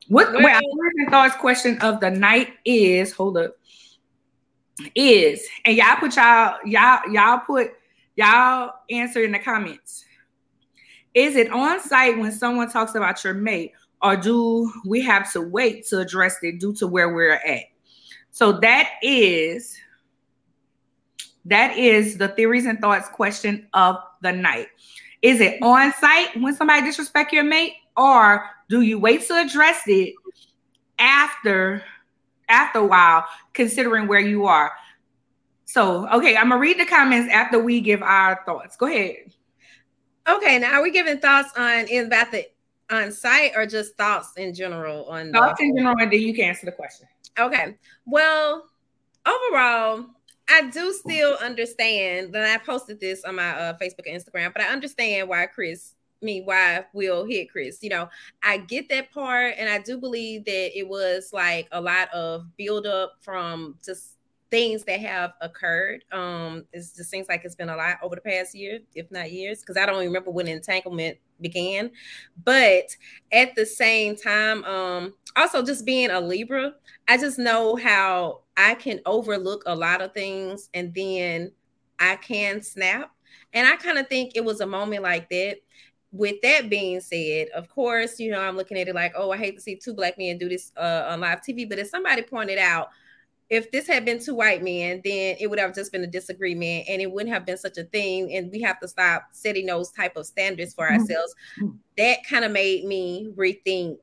What 0.09 0.33
well, 0.33 0.47
our 0.47 0.61
theories 0.61 0.95
and 0.99 1.11
thoughts 1.11 1.37
question 1.37 1.79
of 1.81 2.01
the 2.01 2.11
night 2.11 2.55
is 2.65 3.13
hold 3.13 3.37
up 3.37 3.57
is 4.95 5.47
and 5.65 5.77
y'all 5.77 5.97
put 5.97 6.17
y'all 6.17 6.59
y'all 6.65 7.01
y'all 7.11 7.39
put 7.41 7.73
y'all 8.15 8.73
answer 8.91 9.23
in 9.23 9.33
the 9.33 9.39
comments. 9.39 10.05
Is 11.15 11.37
it 11.37 11.51
on 11.51 11.81
site 11.81 12.19
when 12.19 12.33
someone 12.33 12.71
talks 12.71 12.95
about 12.95 13.25
your 13.25 13.35
mate, 13.35 13.73
or 14.03 14.17
do 14.17 14.71
we 14.87 15.01
have 15.03 15.33
to 15.33 15.41
wait 15.41 15.87
to 15.89 15.99
address 15.99 16.37
it 16.43 16.61
due 16.61 16.75
to 16.75 16.87
where 16.87 17.13
we're 17.13 17.33
at? 17.33 17.65
So 18.37 18.53
that 18.53 18.91
is 19.01 19.79
that 21.47 21.75
is 21.79 22.19
the 22.19 22.29
theories 22.29 22.67
and 22.67 22.79
thoughts 22.79 23.09
question 23.09 23.67
of 23.73 23.97
the 24.21 24.31
night. 24.31 24.67
Is 25.23 25.41
it 25.41 25.57
on 25.63 25.95
site 25.95 26.39
when 26.39 26.55
somebody 26.55 26.85
disrespect 26.85 27.33
your 27.33 27.45
mate, 27.45 27.73
or 27.97 28.45
do 28.69 28.83
you 28.83 28.99
wait 28.99 29.27
to 29.29 29.41
address 29.41 29.85
it 29.87 30.13
after 30.99 31.83
after 32.51 32.81
a 32.81 32.87
while, 32.87 33.25
considering 33.55 34.07
where 34.07 34.21
you 34.21 34.45
are? 34.45 34.71
So, 35.65 36.07
okay, 36.11 36.37
I'm 36.37 36.51
gonna 36.51 36.61
read 36.61 36.79
the 36.79 36.85
comments 36.85 37.33
after 37.33 37.59
we 37.59 37.81
give 37.81 38.03
our 38.03 38.43
thoughts. 38.45 38.77
Go 38.77 38.85
ahead. 38.85 39.33
Okay, 40.29 40.59
now 40.59 40.75
are 40.75 40.83
we 40.83 40.91
giving 40.91 41.21
thoughts 41.21 41.57
on 41.57 41.87
in 41.87 42.09
about 42.09 42.33
the 42.33 42.45
on 42.91 43.13
site 43.13 43.53
or 43.57 43.65
just 43.65 43.97
thoughts 43.97 44.33
in 44.37 44.53
general 44.53 45.07
on 45.07 45.33
thoughts 45.33 45.59
the- 45.59 45.65
in 45.65 45.75
general, 45.75 45.97
and 45.99 46.13
then 46.13 46.21
you 46.21 46.35
can 46.35 46.45
answer 46.45 46.67
the 46.67 46.73
question. 46.73 47.09
Okay. 47.39 47.77
Well, 48.07 48.67
overall, 49.27 50.07
I 50.49 50.71
do 50.71 50.93
still 50.93 51.37
understand 51.43 52.33
that 52.33 52.45
I 52.45 52.65
posted 52.65 53.01
this 53.01 53.25
on 53.25 53.37
my 53.37 53.51
uh, 53.51 53.77
Facebook 53.79 54.07
and 54.07 54.21
Instagram, 54.21 54.53
but 54.53 54.63
I 54.63 54.69
understand 54.69 55.29
why 55.29 55.47
Chris, 55.47 55.95
me, 56.23 56.43
why 56.43 56.85
Will 56.93 57.25
hit 57.25 57.51
Chris. 57.51 57.83
You 57.83 57.91
know, 57.91 58.09
I 58.43 58.59
get 58.59 58.89
that 58.89 59.11
part, 59.11 59.55
and 59.59 59.69
I 59.69 59.79
do 59.79 59.99
believe 59.99 60.45
that 60.45 60.79
it 60.79 60.89
was 60.89 61.31
like 61.33 61.69
a 61.73 61.81
lot 61.81 62.13
of 62.15 62.47
build 62.57 62.87
up 62.87 63.15
from 63.21 63.77
just 63.85 64.17
things 64.51 64.85
that 64.85 65.01
have 65.01 65.33
occurred. 65.41 66.05
Um, 66.13 66.65
it 66.73 66.79
just 66.79 67.11
seems 67.11 67.29
like 67.29 67.45
it's 67.45 67.57
been 67.57 67.69
a 67.69 67.77
lot 67.77 67.99
over 68.03 68.15
the 68.15 68.21
past 68.21 68.55
year, 68.55 68.79
if 68.95 69.11
not 69.11 69.33
years, 69.33 69.61
because 69.61 69.77
I 69.77 69.85
don't 69.85 69.99
remember 69.99 70.31
when 70.31 70.47
entanglement 70.47 71.19
began. 71.41 71.91
But 72.45 72.97
at 73.33 73.55
the 73.55 73.67
same 73.67 74.17
time, 74.17 74.65
um, 74.65 75.15
also 75.37 75.63
just 75.63 75.85
being 75.85 76.11
a 76.11 76.21
Libra, 76.21 76.75
I 77.09 77.17
just 77.19 77.39
know 77.39 77.77
how 77.77 78.43
I 78.57 78.75
can 78.75 79.01
overlook 79.07 79.63
a 79.67 79.75
lot 79.75 80.01
of 80.01 80.13
things 80.15 80.69
and 80.75 80.95
then 80.95 81.53
I 81.99 82.17
can 82.17 82.63
snap. 82.63 83.11
And 83.53 83.67
I 83.67 83.77
kind 83.77 83.99
of 83.99 84.09
think 84.09 84.33
it 84.35 84.45
was 84.45 84.61
a 84.61 84.67
moment 84.67 85.03
like 85.03 85.29
that. 85.31 85.59
With 86.13 86.41
that 86.43 86.71
being 86.71 87.01
said, 87.01 87.49
of 87.55 87.69
course, 87.69 88.19
you 88.19 88.31
know, 88.31 88.41
I'm 88.41 88.57
looking 88.57 88.79
at 88.79 88.89
it 88.89 88.95
like, 88.95 89.13
oh, 89.17 89.33
I 89.33 89.37
hate 89.37 89.57
to 89.57 89.61
see 89.61 89.77
two 89.77 89.93
black 89.93 90.17
men 90.17 90.39
do 90.39 90.49
this 90.49 90.73
uh, 90.77 91.07
on 91.09 91.21
live 91.21 91.41
TV. 91.43 91.69
But 91.69 91.79
as 91.79 91.91
somebody 91.91 92.23
pointed 92.23 92.59
out, 92.59 92.89
if 93.49 93.71
this 93.71 93.87
had 93.87 94.05
been 94.05 94.19
two 94.19 94.35
white 94.35 94.63
men, 94.63 95.01
then 95.05 95.37
it 95.39 95.49
would 95.49 95.59
have 95.59 95.75
just 95.75 95.93
been 95.93 96.03
a 96.03 96.09
disagreement 96.09 96.87
and 96.89 97.01
it 97.01 97.11
wouldn't 97.11 97.33
have 97.33 97.47
been 97.47 97.57
such 97.57 97.79
a 97.79 97.85
thing. 97.85 98.35
And 98.35 98.51
we 98.51 98.61
have 98.63 98.81
to 98.81 98.89
stop 98.89 99.29
setting 99.31 99.67
those 99.67 99.93
type 99.93 100.17
of 100.17 100.27
standards 100.27 100.75
for 100.75 100.87
mm-hmm. 100.87 101.01
ourselves. 101.01 101.35
That 101.97 102.19
kind 102.29 102.45
of 102.45 102.51
made 102.51 102.85
me 102.85 103.29
rethink 103.37 103.99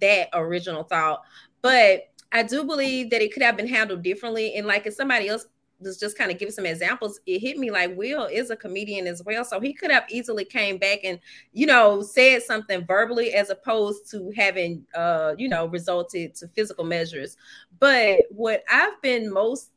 that 0.00 0.28
original 0.32 0.82
thought. 0.82 1.22
But 1.60 2.08
I 2.32 2.42
do 2.42 2.64
believe 2.64 3.10
that 3.10 3.22
it 3.22 3.32
could 3.32 3.42
have 3.42 3.56
been 3.56 3.68
handled 3.68 4.02
differently. 4.02 4.54
And 4.54 4.66
like 4.66 4.86
if 4.86 4.94
somebody 4.94 5.28
else 5.28 5.46
was 5.82 5.98
just 5.98 6.16
kind 6.16 6.30
of 6.30 6.38
giving 6.38 6.52
some 6.52 6.66
examples, 6.66 7.20
it 7.26 7.40
hit 7.40 7.58
me 7.58 7.70
like 7.70 7.96
Will 7.96 8.26
is 8.26 8.50
a 8.50 8.56
comedian 8.56 9.06
as 9.06 9.22
well. 9.24 9.44
So 9.44 9.60
he 9.60 9.72
could 9.72 9.90
have 9.90 10.04
easily 10.10 10.44
came 10.44 10.78
back 10.78 11.00
and, 11.04 11.18
you 11.52 11.66
know, 11.66 12.02
said 12.02 12.42
something 12.42 12.84
verbally 12.86 13.34
as 13.34 13.50
opposed 13.50 14.10
to 14.12 14.32
having, 14.36 14.84
uh, 14.94 15.34
you 15.36 15.48
know, 15.48 15.66
resulted 15.66 16.34
to 16.36 16.48
physical 16.48 16.84
measures. 16.84 17.36
But 17.78 18.20
what 18.30 18.64
I've 18.70 19.00
been 19.02 19.32
most 19.32 19.70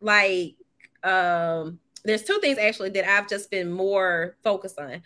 like, 0.00 0.54
um, 1.04 1.78
there's 2.04 2.22
two 2.22 2.38
things 2.40 2.58
actually 2.58 2.90
that 2.90 3.08
I've 3.08 3.28
just 3.28 3.50
been 3.50 3.70
more 3.70 4.36
focused 4.42 4.78
on. 4.78 5.02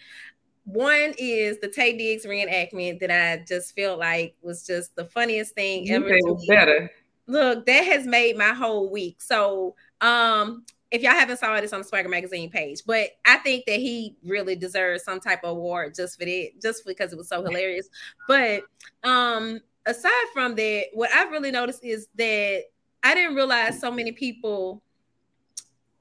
One 0.64 1.14
is 1.18 1.58
the 1.58 1.68
Taye 1.68 1.98
Diggs 1.98 2.24
reenactment 2.24 3.00
that 3.00 3.10
I 3.10 3.44
just 3.46 3.74
felt 3.74 3.98
like 3.98 4.36
was 4.42 4.64
just 4.64 4.94
the 4.94 5.06
funniest 5.06 5.54
thing 5.54 5.90
ever. 5.90 6.08
it 6.08 6.24
was 6.24 6.46
better. 6.46 6.90
Look, 7.26 7.66
that 7.66 7.84
has 7.84 8.06
made 8.06 8.36
my 8.36 8.52
whole 8.52 8.90
week. 8.90 9.20
So, 9.20 9.74
um, 10.02 10.64
if 10.90 11.02
y'all 11.02 11.12
haven't 11.12 11.38
saw 11.38 11.56
it, 11.56 11.64
it's 11.64 11.72
on 11.72 11.80
the 11.80 11.86
Swagger 11.86 12.08
Magazine 12.08 12.50
page. 12.50 12.82
But 12.86 13.10
I 13.24 13.38
think 13.38 13.64
that 13.66 13.80
he 13.80 14.16
really 14.22 14.54
deserves 14.54 15.04
some 15.04 15.20
type 15.20 15.42
of 15.42 15.56
award 15.56 15.94
just 15.94 16.18
for 16.18 16.26
that, 16.26 16.50
just 16.60 16.84
because 16.84 17.12
it 17.12 17.16
was 17.16 17.28
so 17.28 17.42
hilarious. 17.42 17.88
But 18.28 18.64
um, 19.02 19.60
aside 19.86 20.26
from 20.34 20.54
that, 20.56 20.86
what 20.92 21.10
I've 21.14 21.30
really 21.30 21.50
noticed 21.50 21.82
is 21.82 22.08
that 22.16 22.64
I 23.02 23.14
didn't 23.14 23.36
realize 23.36 23.80
so 23.80 23.90
many 23.90 24.12
people. 24.12 24.82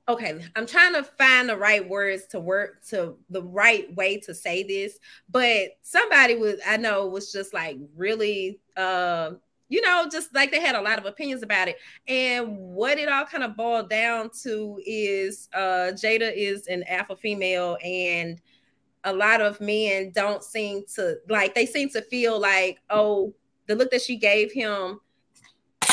Okay, 0.09 0.43
I'm 0.57 0.67
trying 0.67 0.93
to 0.93 1.03
find 1.03 1.47
the 1.47 1.55
right 1.55 1.87
words 1.87 2.25
to 2.31 2.39
work 2.41 2.83
to 2.89 3.17
the 3.29 3.43
right 3.43 3.95
way 3.95 4.19
to 4.21 4.35
say 4.35 4.63
this, 4.63 4.99
but 5.29 5.69
somebody 5.83 6.35
was 6.35 6.59
I 6.67 6.75
know 6.75 7.07
was 7.07 7.31
just 7.31 7.53
like 7.53 7.77
really 7.95 8.59
uh 8.75 9.31
you 9.71 9.79
know, 9.79 10.05
just 10.11 10.35
like 10.35 10.51
they 10.51 10.59
had 10.59 10.75
a 10.75 10.81
lot 10.81 10.99
of 10.99 11.05
opinions 11.05 11.43
about 11.43 11.69
it. 11.69 11.77
And 12.05 12.57
what 12.57 12.97
it 12.97 13.07
all 13.07 13.25
kind 13.25 13.41
of 13.41 13.55
boiled 13.55 13.89
down 13.89 14.29
to 14.43 14.81
is 14.85 15.47
uh 15.53 15.93
Jada 15.93 16.31
is 16.35 16.67
an 16.67 16.83
alpha 16.89 17.15
female 17.15 17.77
and 17.81 18.41
a 19.05 19.13
lot 19.13 19.39
of 19.39 19.61
men 19.61 20.11
don't 20.13 20.43
seem 20.43 20.83
to 20.95 21.15
like 21.29 21.55
they 21.55 21.65
seem 21.65 21.87
to 21.91 22.01
feel 22.01 22.37
like, 22.37 22.79
oh, 22.89 23.33
the 23.67 23.75
look 23.75 23.91
that 23.91 24.01
she 24.01 24.17
gave 24.17 24.51
him 24.51 24.99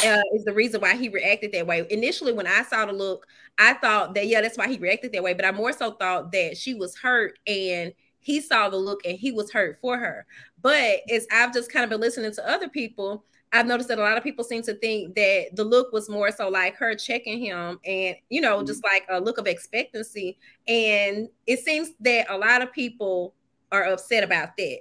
uh, 0.04 0.22
is 0.34 0.44
the 0.44 0.52
reason 0.52 0.80
why 0.80 0.96
he 0.96 1.08
reacted 1.08 1.52
that 1.52 1.66
way. 1.66 1.86
Initially, 1.88 2.32
when 2.32 2.48
I 2.48 2.64
saw 2.64 2.84
the 2.84 2.92
look, 2.92 3.28
I 3.58 3.74
thought 3.74 4.12
that 4.14 4.26
yeah, 4.26 4.40
that's 4.40 4.58
why 4.58 4.66
he 4.66 4.78
reacted 4.78 5.12
that 5.12 5.22
way. 5.22 5.34
But 5.34 5.44
I 5.44 5.52
more 5.52 5.72
so 5.72 5.92
thought 5.92 6.32
that 6.32 6.56
she 6.56 6.74
was 6.74 6.96
hurt 6.96 7.38
and 7.46 7.92
he 8.18 8.40
saw 8.40 8.68
the 8.68 8.76
look 8.76 9.02
and 9.04 9.16
he 9.16 9.30
was 9.30 9.52
hurt 9.52 9.78
for 9.80 9.96
her. 9.98 10.26
But 10.60 11.02
as 11.08 11.28
I've 11.30 11.54
just 11.54 11.72
kind 11.72 11.84
of 11.84 11.90
been 11.90 12.00
listening 12.00 12.32
to 12.32 12.50
other 12.50 12.68
people, 12.68 13.24
I've 13.52 13.66
noticed 13.66 13.88
that 13.88 13.98
a 13.98 14.02
lot 14.02 14.16
of 14.16 14.22
people 14.22 14.44
seem 14.44 14.62
to 14.62 14.74
think 14.74 15.14
that 15.14 15.50
the 15.54 15.64
look 15.64 15.92
was 15.92 16.08
more 16.08 16.30
so 16.30 16.48
like 16.48 16.76
her 16.76 16.94
checking 16.94 17.38
him 17.38 17.78
and 17.84 18.16
you 18.28 18.40
know, 18.40 18.62
just 18.62 18.84
like 18.84 19.06
a 19.08 19.20
look 19.20 19.38
of 19.38 19.46
expectancy. 19.46 20.38
And 20.66 21.28
it 21.46 21.60
seems 21.60 21.92
that 22.00 22.26
a 22.30 22.36
lot 22.36 22.62
of 22.62 22.72
people 22.72 23.34
are 23.72 23.84
upset 23.84 24.24
about 24.24 24.56
that 24.58 24.80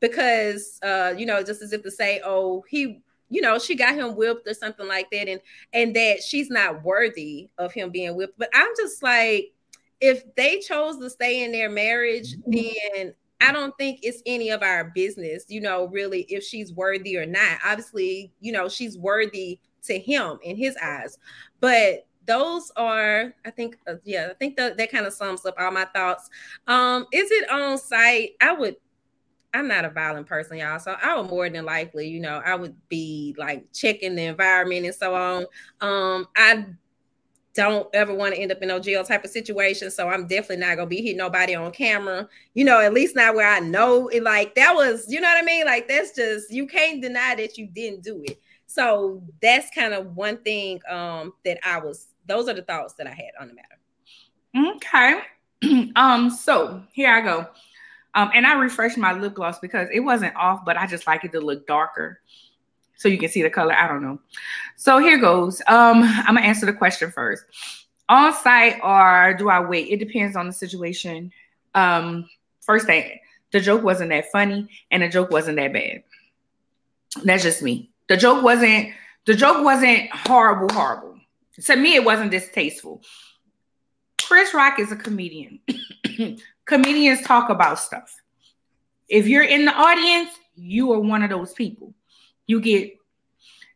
because 0.00 0.78
uh, 0.82 1.14
you 1.16 1.26
know, 1.26 1.42
just 1.42 1.62
as 1.62 1.72
if 1.72 1.82
to 1.82 1.90
say, 1.90 2.20
oh, 2.24 2.64
he 2.68 3.02
you 3.30 3.42
know 3.42 3.58
she 3.58 3.74
got 3.74 3.94
him 3.94 4.16
whipped 4.16 4.48
or 4.48 4.54
something 4.54 4.86
like 4.86 5.10
that 5.10 5.28
and 5.28 5.40
and 5.72 5.94
that 5.94 6.22
she's 6.22 6.50
not 6.50 6.82
worthy 6.82 7.48
of 7.58 7.72
him 7.72 7.90
being 7.90 8.16
whipped. 8.16 8.38
But 8.38 8.48
i'm 8.54 8.70
just 8.76 9.02
like 9.02 9.52
if 10.00 10.34
they 10.34 10.60
chose 10.60 10.98
to 10.98 11.10
stay 11.10 11.44
in 11.44 11.52
their 11.52 11.68
marriage 11.68 12.36
then 12.46 13.14
i 13.40 13.52
don't 13.52 13.76
think 13.78 14.00
it's 14.02 14.22
any 14.26 14.50
of 14.50 14.62
our 14.62 14.84
business 14.94 15.44
you 15.48 15.60
know 15.60 15.86
really 15.88 16.22
if 16.22 16.42
she's 16.44 16.72
worthy 16.72 17.16
or 17.16 17.26
not 17.26 17.58
obviously 17.64 18.32
you 18.40 18.52
know 18.52 18.68
she's 18.68 18.98
worthy 18.98 19.58
to 19.82 19.98
him 19.98 20.38
in 20.42 20.56
his 20.56 20.76
eyes 20.82 21.18
but 21.60 22.06
those 22.26 22.70
are 22.76 23.32
i 23.44 23.50
think 23.50 23.78
uh, 23.88 23.94
yeah 24.04 24.28
i 24.30 24.34
think 24.34 24.56
that 24.56 24.76
that 24.76 24.90
kind 24.90 25.06
of 25.06 25.12
sums 25.12 25.46
up 25.46 25.54
all 25.58 25.70
my 25.70 25.86
thoughts 25.86 26.28
um 26.66 27.06
is 27.12 27.30
it 27.30 27.50
on 27.50 27.78
site 27.78 28.32
i 28.40 28.52
would 28.52 28.76
I'm 29.54 29.68
not 29.68 29.84
a 29.84 29.90
violent 29.90 30.26
person, 30.26 30.58
y'all. 30.58 30.78
So 30.78 30.94
I 31.02 31.18
would 31.18 31.30
more 31.30 31.48
than 31.48 31.64
likely, 31.64 32.06
you 32.08 32.20
know, 32.20 32.42
I 32.44 32.54
would 32.54 32.76
be 32.88 33.34
like 33.38 33.72
checking 33.72 34.14
the 34.14 34.24
environment 34.24 34.84
and 34.84 34.94
so 34.94 35.14
on. 35.14 35.46
Um, 35.80 36.26
I 36.36 36.66
don't 37.54 37.88
ever 37.94 38.14
want 38.14 38.34
to 38.34 38.40
end 38.40 38.52
up 38.52 38.62
in 38.62 38.68
no 38.68 38.78
jail 38.78 39.02
type 39.04 39.24
of 39.24 39.30
situation. 39.30 39.90
So 39.90 40.08
I'm 40.08 40.26
definitely 40.26 40.64
not 40.64 40.76
gonna 40.76 40.88
be 40.88 41.02
hitting 41.02 41.16
nobody 41.16 41.54
on 41.54 41.72
camera, 41.72 42.28
you 42.54 42.64
know, 42.64 42.80
at 42.80 42.94
least 42.94 43.16
not 43.16 43.34
where 43.34 43.48
I 43.48 43.60
know 43.60 44.08
it 44.08 44.22
like 44.22 44.54
that 44.54 44.74
was, 44.74 45.06
you 45.08 45.20
know 45.20 45.28
what 45.28 45.42
I 45.42 45.46
mean? 45.46 45.66
Like 45.66 45.88
that's 45.88 46.14
just 46.14 46.52
you 46.52 46.66
can't 46.66 47.02
deny 47.02 47.34
that 47.34 47.58
you 47.58 47.66
didn't 47.66 48.02
do 48.02 48.22
it. 48.24 48.40
So 48.66 49.22
that's 49.42 49.70
kind 49.74 49.94
of 49.94 50.14
one 50.14 50.38
thing 50.38 50.80
um 50.88 51.32
that 51.44 51.58
I 51.64 51.78
was 51.78 52.08
those 52.26 52.48
are 52.48 52.54
the 52.54 52.62
thoughts 52.62 52.94
that 52.94 53.06
I 53.06 53.10
had 53.10 53.30
on 53.40 53.48
the 53.48 53.54
matter. 53.54 53.78
Okay. 54.76 55.90
um, 55.96 56.30
so 56.30 56.82
here 56.92 57.10
I 57.10 57.20
go. 57.20 57.46
Um, 58.14 58.30
and 58.34 58.46
I 58.46 58.54
refreshed 58.54 58.98
my 58.98 59.12
lip 59.12 59.34
gloss 59.34 59.58
because 59.58 59.88
it 59.92 60.00
wasn't 60.00 60.34
off, 60.36 60.64
but 60.64 60.76
I 60.76 60.86
just 60.86 61.06
like 61.06 61.24
it 61.24 61.32
to 61.32 61.40
look 61.40 61.66
darker. 61.66 62.20
So 62.98 63.08
you 63.08 63.16
can 63.16 63.28
see 63.28 63.42
the 63.42 63.50
color. 63.50 63.74
I 63.74 63.88
don't 63.88 64.02
know. 64.02 64.18
So 64.76 64.98
here 64.98 65.18
goes. 65.18 65.62
Um, 65.66 66.02
I'm 66.02 66.34
gonna 66.34 66.40
answer 66.40 66.66
the 66.66 66.72
question 66.72 67.10
first. 67.10 67.44
On 68.08 68.34
site 68.34 68.80
or 68.82 69.34
do 69.38 69.48
I 69.48 69.60
wait? 69.60 69.88
It 69.88 69.98
depends 69.98 70.36
on 70.36 70.46
the 70.46 70.52
situation. 70.52 71.32
Um, 71.74 72.28
first 72.60 72.86
thing, 72.86 73.18
the 73.52 73.60
joke 73.60 73.82
wasn't 73.82 74.10
that 74.10 74.30
funny, 74.32 74.68
and 74.90 75.02
the 75.02 75.08
joke 75.08 75.30
wasn't 75.30 75.56
that 75.56 75.72
bad. 75.72 76.02
That's 77.24 77.44
just 77.44 77.62
me. 77.62 77.90
The 78.08 78.16
joke 78.16 78.42
wasn't 78.42 78.90
the 79.26 79.34
joke 79.34 79.64
wasn't 79.64 80.10
horrible, 80.10 80.68
horrible. 80.74 81.20
To 81.64 81.76
me, 81.76 81.94
it 81.94 82.04
wasn't 82.04 82.30
distasteful. 82.30 83.02
Chris 84.20 84.52
Rock 84.54 84.78
is 84.80 84.90
a 84.92 84.96
comedian. 84.96 85.60
Comedians 86.64 87.22
talk 87.22 87.48
about 87.48 87.78
stuff. 87.78 88.14
If 89.08 89.26
you're 89.26 89.44
in 89.44 89.64
the 89.64 89.72
audience, 89.72 90.30
you 90.54 90.92
are 90.92 91.00
one 91.00 91.22
of 91.22 91.30
those 91.30 91.52
people. 91.54 91.94
You 92.48 92.60
get 92.60 92.98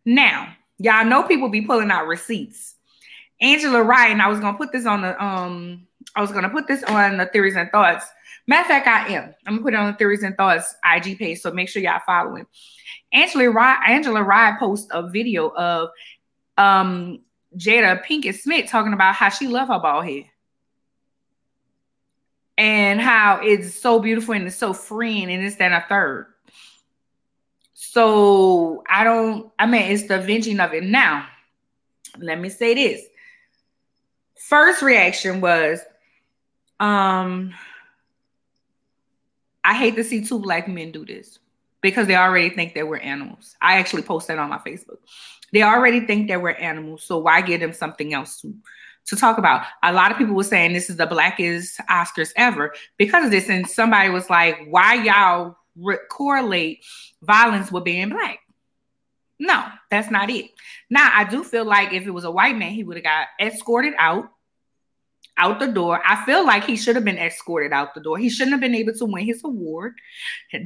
now, 0.04 0.52
y'all 0.78 1.04
know 1.04 1.22
people 1.22 1.48
be 1.48 1.62
pulling 1.62 1.92
out 1.92 2.08
receipts. 2.08 2.74
Angela 3.40 3.82
Ryan, 3.82 4.20
I 4.20 4.28
was 4.28 4.40
gonna 4.40 4.58
put 4.58 4.72
this 4.72 4.86
on 4.86 5.02
the 5.02 5.24
um, 5.24 5.86
I 6.16 6.20
was 6.20 6.32
gonna 6.32 6.50
put 6.50 6.66
this 6.66 6.82
on 6.82 7.18
the 7.18 7.26
theories 7.26 7.54
and 7.54 7.70
thoughts. 7.70 8.06
Matter 8.48 8.62
of 8.62 8.66
fact, 8.66 8.88
I 8.88 9.14
am. 9.14 9.34
I'm 9.46 9.54
gonna 9.54 9.62
put 9.62 9.74
it 9.74 9.76
on 9.76 9.92
the 9.92 9.96
theories 9.96 10.24
and 10.24 10.36
thoughts 10.36 10.74
IG 10.84 11.18
page, 11.18 11.40
so 11.40 11.52
make 11.52 11.68
sure 11.68 11.82
y'all 11.82 12.00
following. 12.04 12.46
Angela 13.12 13.50
Rye, 13.50 13.84
Angela 13.86 14.22
Rye 14.22 14.56
posts 14.58 14.88
a 14.90 15.08
video 15.08 15.48
of 15.50 15.90
um 16.58 17.20
Jada 17.56 18.04
Pinkett 18.04 18.40
Smith 18.40 18.70
talking 18.70 18.92
about 18.92 19.14
how 19.14 19.28
she 19.28 19.46
love 19.46 19.68
her 19.68 19.78
bald 19.78 20.06
head 20.06 20.24
and 22.56 23.00
how 23.00 23.40
it's 23.42 23.74
so 23.80 23.98
beautiful 23.98 24.34
and 24.34 24.46
it's 24.46 24.56
so 24.56 24.72
freeing 24.72 25.30
and 25.30 25.44
it's 25.44 25.56
then 25.56 25.72
a 25.72 25.84
third. 25.88 26.31
So 27.92 28.82
I 28.88 29.04
don't, 29.04 29.52
I 29.58 29.66
mean, 29.66 29.82
it's 29.82 30.08
the 30.08 30.18
avenging 30.18 30.60
of 30.60 30.72
it. 30.72 30.82
Now, 30.82 31.26
let 32.16 32.40
me 32.40 32.48
say 32.48 32.72
this. 32.72 33.02
First 34.48 34.80
reaction 34.80 35.42
was, 35.42 35.78
um, 36.80 37.52
I 39.62 39.74
hate 39.74 39.94
to 39.96 40.04
see 40.04 40.24
two 40.24 40.38
black 40.38 40.68
men 40.68 40.90
do 40.90 41.04
this 41.04 41.38
because 41.82 42.06
they 42.06 42.16
already 42.16 42.48
think 42.48 42.72
that 42.76 42.88
we're 42.88 42.96
animals. 42.96 43.56
I 43.60 43.78
actually 43.78 44.04
posted 44.04 44.38
on 44.38 44.48
my 44.48 44.56
Facebook. 44.56 44.96
They 45.52 45.62
already 45.62 46.00
think 46.00 46.28
that 46.28 46.40
we're 46.40 46.52
animals. 46.52 47.04
So 47.04 47.18
why 47.18 47.42
give 47.42 47.60
them 47.60 47.74
something 47.74 48.14
else 48.14 48.40
to 48.40 48.54
to 49.04 49.16
talk 49.16 49.36
about. 49.36 49.66
A 49.82 49.92
lot 49.92 50.12
of 50.12 50.16
people 50.16 50.34
were 50.34 50.44
saying 50.44 50.72
this 50.72 50.88
is 50.88 50.96
the 50.96 51.06
blackest 51.06 51.78
Oscars 51.90 52.32
ever 52.36 52.72
because 52.96 53.26
of 53.26 53.32
this. 53.32 53.50
And 53.50 53.68
somebody 53.68 54.08
was 54.08 54.30
like, 54.30 54.56
why 54.70 54.94
y'all 54.94 55.56
re- 55.76 55.98
correlate 56.10 56.84
violence 57.22 57.70
with 57.70 57.84
being 57.84 58.10
black? 58.10 58.38
No, 59.38 59.64
that's 59.90 60.10
not 60.10 60.30
it. 60.30 60.50
Now, 60.88 61.10
I 61.12 61.24
do 61.24 61.42
feel 61.42 61.64
like 61.64 61.92
if 61.92 62.06
it 62.06 62.10
was 62.10 62.24
a 62.24 62.30
white 62.30 62.56
man, 62.56 62.72
he 62.72 62.84
would 62.84 62.96
have 62.96 63.04
got 63.04 63.26
escorted 63.40 63.94
out, 63.98 64.30
out 65.36 65.58
the 65.58 65.66
door. 65.66 66.00
I 66.06 66.24
feel 66.24 66.46
like 66.46 66.64
he 66.64 66.76
should 66.76 66.94
have 66.94 67.04
been 67.04 67.18
escorted 67.18 67.72
out 67.72 67.94
the 67.94 68.00
door. 68.00 68.18
He 68.18 68.30
shouldn't 68.30 68.52
have 68.52 68.60
been 68.60 68.74
able 68.74 68.94
to 68.94 69.04
win 69.04 69.24
his 69.24 69.42
award. 69.42 69.94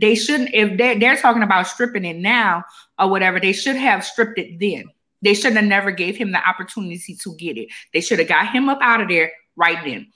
They 0.00 0.14
shouldn't, 0.14 0.50
if 0.52 0.76
they're, 0.76 0.98
they're 0.98 1.16
talking 1.16 1.42
about 1.42 1.68
stripping 1.68 2.04
it 2.04 2.16
now 2.16 2.64
or 2.98 3.08
whatever, 3.08 3.40
they 3.40 3.54
should 3.54 3.76
have 3.76 4.04
stripped 4.04 4.38
it 4.38 4.58
then. 4.60 4.90
They 5.22 5.32
should 5.32 5.54
have 5.54 5.64
never 5.64 5.90
gave 5.90 6.16
him 6.16 6.32
the 6.32 6.46
opportunity 6.46 7.14
to 7.14 7.34
get 7.36 7.56
it. 7.56 7.68
They 7.94 8.02
should 8.02 8.18
have 8.18 8.28
got 8.28 8.52
him 8.52 8.68
up 8.68 8.80
out 8.82 9.00
of 9.00 9.08
there 9.08 9.32
right 9.56 9.82
then. 9.84 10.12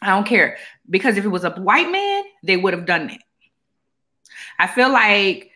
I 0.00 0.08
don't 0.08 0.26
care 0.26 0.58
because 0.90 1.16
if 1.16 1.24
it 1.24 1.28
was 1.28 1.44
a 1.44 1.50
white 1.50 1.90
man, 1.90 2.24
they 2.42 2.56
would 2.56 2.74
have 2.74 2.86
done 2.86 3.10
it. 3.10 3.20
I 4.62 4.68
feel 4.68 4.92
like 4.92 5.50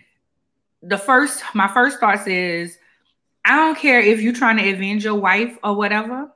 the 0.83 0.99
first, 0.99 1.45
my 1.55 1.69
first 1.69 2.01
thoughts 2.01 2.27
is, 2.27 2.77
I 3.45 3.55
don't 3.55 3.79
care 3.79 4.01
if 4.01 4.21
you're 4.21 4.33
trying 4.33 4.57
to 4.57 4.69
avenge 4.69 5.05
your 5.05 5.15
wife 5.15 5.57
or 5.63 5.77
whatever. 5.77 6.33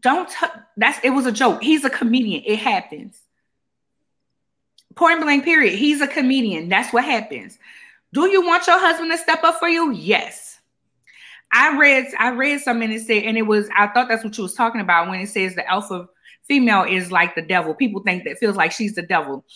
Don't 0.00 0.28
t- 0.28 0.46
that's 0.76 1.02
it 1.02 1.08
was 1.10 1.24
a 1.24 1.32
joke. 1.32 1.62
He's 1.62 1.82
a 1.86 1.88
comedian. 1.88 2.42
It 2.44 2.58
happens. 2.58 3.22
Point 4.96 5.22
blank. 5.22 5.44
Period. 5.44 5.78
He's 5.78 6.02
a 6.02 6.06
comedian. 6.06 6.68
That's 6.68 6.92
what 6.92 7.04
happens. 7.04 7.58
Do 8.12 8.28
you 8.28 8.46
want 8.46 8.66
your 8.66 8.78
husband 8.78 9.10
to 9.10 9.16
step 9.16 9.42
up 9.44 9.58
for 9.58 9.68
you? 9.68 9.90
Yes. 9.92 10.58
I 11.50 11.78
read 11.78 12.08
I 12.18 12.32
read 12.32 12.60
something 12.60 12.90
and 12.90 13.00
it 13.00 13.06
said, 13.06 13.22
and 13.22 13.38
it 13.38 13.46
was 13.46 13.70
I 13.74 13.86
thought 13.86 14.08
that's 14.08 14.24
what 14.24 14.36
you 14.36 14.42
was 14.42 14.54
talking 14.54 14.82
about 14.82 15.08
when 15.08 15.20
it 15.20 15.30
says 15.30 15.54
the 15.54 15.66
alpha 15.66 16.06
female 16.46 16.82
is 16.82 17.10
like 17.10 17.34
the 17.34 17.42
devil. 17.42 17.74
People 17.74 18.02
think 18.02 18.24
that 18.24 18.36
feels 18.36 18.56
like 18.56 18.72
she's 18.72 18.94
the 18.94 19.02
devil. 19.02 19.46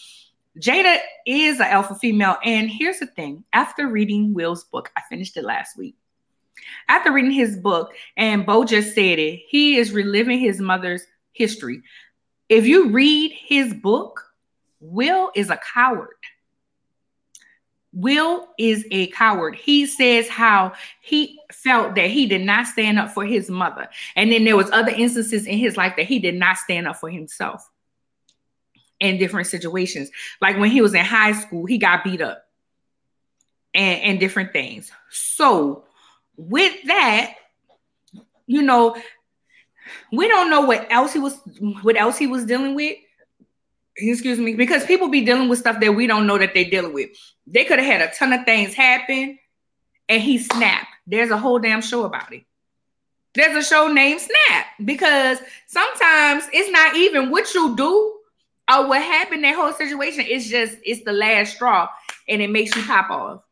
Jada 0.59 0.99
is 1.27 1.61
an 1.61 1.67
alpha 1.67 1.95
female, 1.95 2.37
and 2.45 2.69
here's 2.69 2.99
the 2.99 3.07
thing: 3.07 3.45
after 3.53 3.89
reading 3.89 4.35
Will's 4.35 4.65
book, 4.65 4.91
I 4.97 5.01
finished 5.09 5.37
it 5.37 5.45
last 5.45 5.79
week. 5.79 5.97
After 6.89 7.11
reading 7.11 7.33
his 7.33 7.57
book, 7.57 7.93
and 8.17 8.45
Bo 8.45 8.65
just 8.65 8.95
said 8.95 9.19
it, 9.19 9.41
he 9.49 9.77
is 9.77 9.93
reliving 9.93 10.39
his 10.39 10.61
mother's 10.61 11.05
history. 11.33 11.83
If 12.49 12.67
you 12.67 12.91
read 12.91 13.33
his 13.33 13.73
book, 13.73 14.23
Will 14.81 15.31
is 15.35 15.49
a 15.49 15.59
coward. 15.73 16.09
Will 17.95 18.49
is 18.59 18.87
a 18.91 19.07
coward. 19.09 19.55
He 19.55 19.87
says 19.87 20.29
how 20.29 20.73
he 21.01 21.39
felt 21.53 21.95
that 21.95 22.11
he 22.11 22.27
did 22.27 22.43
not 22.43 22.67
stand 22.67 22.99
up 22.99 23.11
for 23.13 23.25
his 23.25 23.51
mother. 23.51 23.89
And 24.17 24.33
then 24.33 24.45
there 24.45 24.57
was 24.57 24.71
other 24.71 24.93
instances 24.93 25.47
in 25.47 25.59
his 25.59 25.77
life 25.77 25.95
that 25.97 26.07
he 26.07 26.19
did 26.19 26.35
not 26.35 26.57
stand 26.57 26.89
up 26.89 26.97
for 26.97 27.11
himself 27.11 27.71
in 29.03 29.19
different 29.19 29.49
situations. 29.49 30.11
Like 30.41 30.59
when 30.59 30.71
he 30.71 30.81
was 30.81 30.95
in 30.95 31.05
high 31.05 31.33
school, 31.33 31.67
he 31.67 31.77
got 31.77 32.05
beat 32.05 32.23
up 32.23 32.47
and, 33.75 34.01
and 34.01 34.21
different 34.21 34.53
things. 34.53 34.91
So 35.11 35.85
with 36.37 36.75
that, 36.85 37.35
you 38.47 38.63
know, 38.63 38.97
we 40.13 40.29
don't 40.29 40.51
know 40.51 40.63
what 40.63 40.87
else 40.91 41.13
he 41.13 41.19
was 41.19 41.39
what 41.83 41.97
else 41.97 42.17
he 42.17 42.29
was 42.29 42.47
dealing 42.47 42.75
with 42.75 42.97
excuse 43.97 44.39
me, 44.39 44.55
because 44.55 44.87
people 44.87 45.09
be 45.09 45.23
dealing 45.23 45.51
with 45.51 45.59
stuff 45.59 45.81
that 45.81 45.95
we 45.95 46.07
don't 46.07 46.27
know 46.27 46.39
that 46.39 46.55
they're 46.55 46.71
dealing 46.71 46.95
with. 46.95 47.11
They 47.47 47.65
could 47.65 47.79
have 47.79 48.01
had 48.01 48.09
a 48.09 48.15
ton 48.15 48.33
of 48.33 48.45
things 48.47 48.73
happen 48.73 49.39
and 50.09 50.23
he 50.23 50.39
snapped. 50.39 50.87
There's 51.07 51.31
a 51.31 51.37
whole 51.37 51.59
damn 51.59 51.83
show 51.83 52.05
about 52.05 52.33
it. 52.33 52.45
There's 53.35 53.57
a 53.57 53.69
show 53.69 53.89
named 53.89 54.21
Snap 54.21 54.67
because 54.85 55.39
sometimes 55.67 56.45
it's 56.53 56.71
not 56.71 56.97
even 56.97 57.31
what 57.31 57.53
you 57.55 57.75
do 57.77 58.19
or 58.73 58.89
what 58.89 59.03
happened 59.03 59.45
that 59.45 59.55
whole 59.55 59.73
situation. 59.73 60.25
It's 60.27 60.49
just 60.49 60.77
it's 60.85 61.05
the 61.05 61.13
last 61.13 61.55
straw 61.55 61.89
and 62.29 62.43
it 62.43 62.51
makes 62.51 62.75
you 62.77 62.83
pop 62.85 63.11
off. 63.11 63.43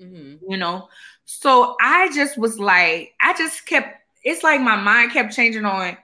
Mm-hmm. 0.00 0.50
You 0.50 0.56
know, 0.56 0.88
so 1.24 1.76
I 1.80 2.12
just 2.14 2.38
was 2.38 2.58
like, 2.58 3.14
I 3.20 3.36
just 3.36 3.66
kept. 3.66 3.96
It's 4.24 4.42
like 4.42 4.60
my 4.60 4.76
mind 4.76 5.12
kept 5.12 5.34
changing 5.34 5.64
on. 5.64 5.96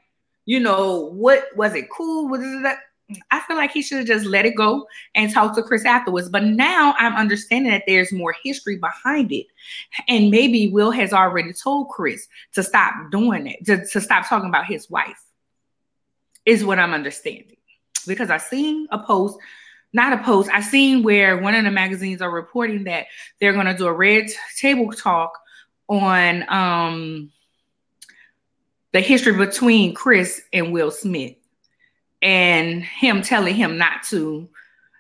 You 0.47 0.61
know, 0.61 1.11
what 1.13 1.45
was 1.57 1.75
it 1.75 1.91
cool? 1.91 2.29
Was 2.29 2.43
it 2.43 2.77
I 3.31 3.41
feel 3.41 3.57
like 3.57 3.71
he 3.71 3.83
should 3.83 3.99
have 3.99 4.07
just 4.07 4.25
let 4.25 4.47
it 4.47 4.57
go 4.57 4.87
and 5.15 5.31
talked 5.31 5.57
to 5.57 5.63
Chris 5.63 5.85
afterwards. 5.85 6.29
But 6.29 6.45
now 6.45 6.95
I'm 6.99 7.15
understanding 7.15 7.71
that 7.73 7.85
there's 7.87 8.13
more 8.13 8.35
history 8.43 8.77
behind 8.77 9.31
it. 9.31 9.47
And 10.09 10.31
maybe 10.31 10.69
Will 10.69 10.91
has 10.91 11.13
already 11.13 11.53
told 11.53 11.91
Chris 11.91 12.29
to 12.55 12.63
stop 12.63 12.95
doing 13.11 13.47
it, 13.47 13.65
to, 13.67 13.85
to 13.87 14.01
stop 14.01 14.27
talking 14.29 14.49
about 14.49 14.67
his 14.67 14.89
wife, 14.89 15.23
is 16.47 16.65
what 16.65 16.79
I'm 16.79 16.95
understanding. 16.95 17.54
Because 18.05 18.31
I 18.31 18.39
seen 18.39 18.87
a 18.91 18.99
post, 18.99 19.39
not 19.93 20.13
a 20.13 20.19
post, 20.19 20.51
I 20.53 20.61
seen 20.61 21.03
where 21.03 21.39
one 21.39 21.55
of 21.55 21.65
the 21.65 21.71
magazines 21.71 22.23
are 22.23 22.31
reporting 22.31 22.85
that 22.85 23.07
they're 23.41 23.53
going 23.53 23.67
to 23.67 23.77
do 23.77 23.87
a 23.87 23.93
red 23.93 24.27
table 24.57 24.93
talk 24.93 25.39
on 25.89 26.45
um, 26.49 27.31
the 28.93 29.01
history 29.01 29.37
between 29.37 29.95
Chris 29.95 30.41
and 30.53 30.73
Will 30.73 30.91
Smith 30.91 31.37
and 32.23 32.83
him 32.83 33.23
telling 33.23 33.55
him 33.55 33.77
not 33.77 34.03
to 34.05 34.49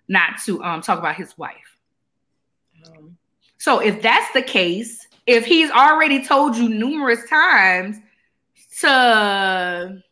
not 0.06 0.38
to 0.44 0.62
um 0.62 0.82
talk 0.82 0.98
about 0.98 1.16
his 1.16 1.36
wife. 1.38 1.78
Um, 2.86 3.16
so 3.56 3.78
if 3.78 4.02
that's 4.02 4.30
the 4.34 4.42
case, 4.42 5.06
if 5.26 5.46
he's 5.46 5.70
already 5.70 6.22
told 6.24 6.56
you 6.56 6.68
numerous 6.68 7.26
times 7.28 7.96
to 8.80 10.02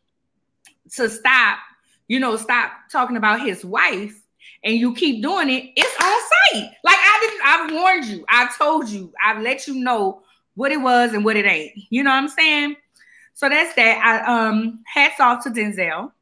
to 0.94 1.11
stop, 1.11 1.59
you 2.08 2.20
know, 2.20 2.36
stop 2.36 2.72
talking 2.90 3.16
about 3.16 3.40
his 3.40 3.64
wife 3.64 4.18
and 4.64 4.76
you 4.76 4.94
keep 4.94 5.22
doing 5.22 5.50
it, 5.50 5.70
it's 5.76 6.02
on 6.02 6.60
site. 6.60 6.70
Like 6.84 6.98
I 6.98 7.18
didn't 7.20 7.40
I've 7.44 7.82
warned 7.82 8.04
you. 8.06 8.24
I've 8.28 8.56
told 8.56 8.88
you. 8.88 9.12
I've 9.24 9.42
let 9.42 9.66
you 9.66 9.74
know 9.74 10.22
what 10.54 10.72
it 10.72 10.80
was 10.80 11.12
and 11.14 11.24
what 11.24 11.36
it 11.36 11.46
ain't. 11.46 11.72
You 11.90 12.02
know 12.02 12.10
what 12.10 12.16
I'm 12.16 12.28
saying? 12.28 12.76
So 13.34 13.48
that's 13.48 13.74
that. 13.74 14.24
I 14.26 14.48
um 14.48 14.80
hats 14.86 15.20
off 15.20 15.42
to 15.44 15.50
Denzel 15.50 16.12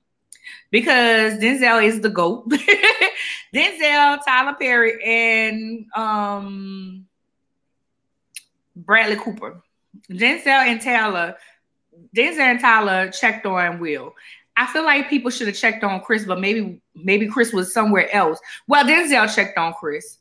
because 0.70 1.34
Denzel 1.38 1.84
is 1.84 2.00
the 2.00 2.10
GOAT. 2.10 2.48
Denzel, 3.54 4.24
Tyler 4.24 4.54
Perry, 4.58 5.02
and 5.04 5.86
um, 5.94 7.06
Bradley 8.76 9.16
Cooper. 9.16 9.62
Denzel 10.08 10.46
and 10.46 10.80
Tyler, 10.80 11.36
Denzel 12.16 12.38
and 12.38 12.60
Tyler 12.60 13.10
checked 13.10 13.46
on 13.46 13.80
Will. 13.80 14.14
I 14.56 14.66
feel 14.66 14.84
like 14.84 15.08
people 15.08 15.30
should 15.30 15.46
have 15.46 15.56
checked 15.56 15.84
on 15.84 16.00
Chris, 16.00 16.24
but 16.24 16.40
maybe 16.40 16.80
maybe 16.94 17.26
Chris 17.26 17.52
was 17.52 17.72
somewhere 17.72 18.12
else. 18.14 18.38
Well, 18.66 18.84
Denzel 18.84 19.34
checked 19.34 19.56
on 19.56 19.72
Chris, 19.74 20.18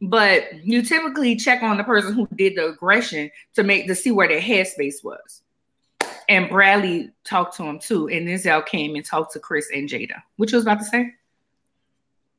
but 0.00 0.64
you 0.64 0.82
typically 0.82 1.36
check 1.36 1.62
on 1.62 1.76
the 1.76 1.84
person 1.84 2.14
who 2.14 2.26
did 2.34 2.56
the 2.56 2.68
aggression 2.68 3.30
to 3.54 3.62
make 3.62 3.86
to 3.86 3.94
see 3.94 4.10
where 4.10 4.28
their 4.28 4.40
headspace 4.40 5.04
was 5.04 5.42
and 6.30 6.48
Bradley 6.48 7.10
talked 7.24 7.56
to 7.56 7.64
him 7.64 7.80
too. 7.80 8.08
And 8.08 8.26
Denzel 8.26 8.64
came 8.64 8.94
and 8.94 9.04
talked 9.04 9.32
to 9.32 9.40
Chris 9.40 9.68
and 9.74 9.88
Jada. 9.88 10.22
What 10.36 10.50
you 10.50 10.56
was 10.56 10.64
about 10.64 10.78
to 10.78 10.84
say? 10.84 11.12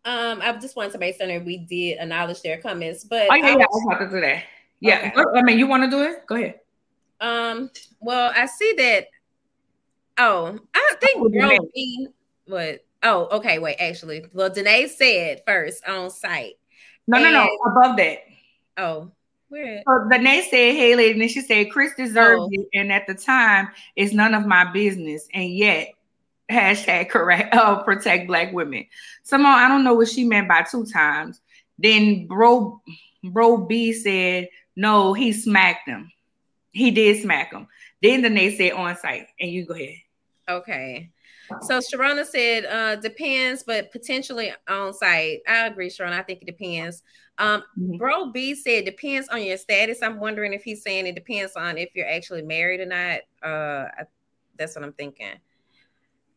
Um, 0.06 0.40
I 0.42 0.54
just 0.54 0.76
wanted 0.78 0.94
to 0.94 0.98
make 0.98 1.18
certain 1.18 1.46
we 1.46 1.58
did 1.58 2.00
acknowledge 2.00 2.42
their 2.42 2.58
comments, 2.58 3.04
but 3.04 3.28
oh 3.30 3.36
yeah, 3.36 3.48
I 3.48 3.56
was, 3.56 3.60
yeah, 3.60 3.66
I 3.66 3.68
was 3.70 3.86
about 3.86 4.00
to 4.00 4.10
do 4.10 4.22
that. 4.22 4.44
Yeah, 4.80 5.12
okay. 5.16 5.40
I 5.40 5.44
mean, 5.44 5.60
you 5.60 5.68
want 5.68 5.84
to 5.84 5.90
do 5.90 6.04
it? 6.04 6.26
Go 6.26 6.36
ahead. 6.36 6.60
Um, 7.20 7.70
well, 8.00 8.32
I 8.36 8.48
see 8.48 8.74
that. 8.78 9.08
Oh, 10.18 10.60
I 10.74 10.96
think 11.00 11.34
Bro 11.34 11.58
B. 11.74 12.08
What? 12.46 12.86
Oh, 13.04 13.28
okay. 13.38 13.60
Wait, 13.60 13.78
actually, 13.80 14.26
well, 14.34 14.50
Danae 14.50 14.88
said 14.88 15.42
first 15.46 15.88
on 15.88 16.10
site. 16.10 16.54
No, 17.08 17.18
and, 17.18 17.26
no, 17.26 17.32
no. 17.32 17.72
Above 17.72 17.98
that. 17.98 18.20
Oh, 18.78 19.12
where? 19.50 19.82
So 19.88 20.08
Danae 20.10 20.42
said, 20.42 20.76
"Hey, 20.76 20.96
lady," 20.96 21.12
and 21.14 21.22
then 21.22 21.30
she 21.30 21.42
said, 21.42 21.72
"Chris 21.72 21.94
deserves 21.96 22.44
oh. 22.44 22.50
it," 22.52 22.68
and 22.74 22.92
at 22.92 23.08
the 23.08 23.16
time, 23.16 23.70
it's 23.96 24.14
none 24.14 24.34
of 24.34 24.46
my 24.46 24.72
business, 24.72 25.28
and 25.34 25.50
yet. 25.50 25.90
Hashtag 26.50 27.08
correct. 27.10 27.56
Oh, 27.56 27.82
protect 27.86 28.28
black 28.28 28.52
women. 28.52 28.86
Somehow 29.24 29.52
I 29.52 29.70
don't 29.70 29.86
know 29.86 29.94
what 29.94 30.10
she 30.10 30.26
meant 30.26 30.50
by 30.50 30.64
two 30.70 30.86
times. 30.86 31.40
Then 31.80 32.28
bro, 32.28 32.82
bro 33.24 33.56
B 33.56 33.94
said 33.94 34.50
no, 34.76 35.14
he 35.14 35.34
smacked 35.34 35.88
him. 35.88 36.12
He 36.72 36.92
did 36.92 37.22
smack 37.22 37.54
him. 37.54 37.68
Then 38.02 38.22
Danae 38.22 38.56
said 38.56 38.74
on 38.74 38.96
site, 38.96 39.28
and 39.40 39.52
you 39.52 39.66
go 39.66 39.74
ahead. 39.74 39.96
Okay. 40.50 41.12
So 41.62 41.80
Sharona 41.80 42.26
said, 42.26 42.66
uh, 42.66 42.96
depends, 42.96 43.64
but 43.64 43.92
potentially 43.92 44.54
on 44.70 44.94
site. 44.94 45.42
I 45.48 45.68
agree, 45.68 45.90
Sharona. 45.90 46.14
I 46.14 46.24
think 46.24 46.42
it 46.42 46.46
depends. 46.46 47.04
Um, 47.38 47.64
mm-hmm. 47.78 47.98
Bro 47.98 48.32
B 48.32 48.56
said 48.56 48.86
depends 48.86 49.28
on 49.30 49.44
your 49.44 49.58
status. 49.58 50.02
I'm 50.02 50.20
wondering 50.20 50.54
if 50.54 50.64
he's 50.64 50.84
saying 50.84 51.08
it 51.08 51.16
depends 51.16 51.56
on 51.56 51.78
if 51.78 51.90
you're 51.96 52.08
actually 52.08 52.44
married 52.44 52.80
or 52.80 52.86
not. 52.86 53.20
Uh, 53.44 53.88
I, 53.98 54.04
that's 54.58 54.76
what 54.76 54.86
I'm 54.86 54.94
thinking. 54.94 55.34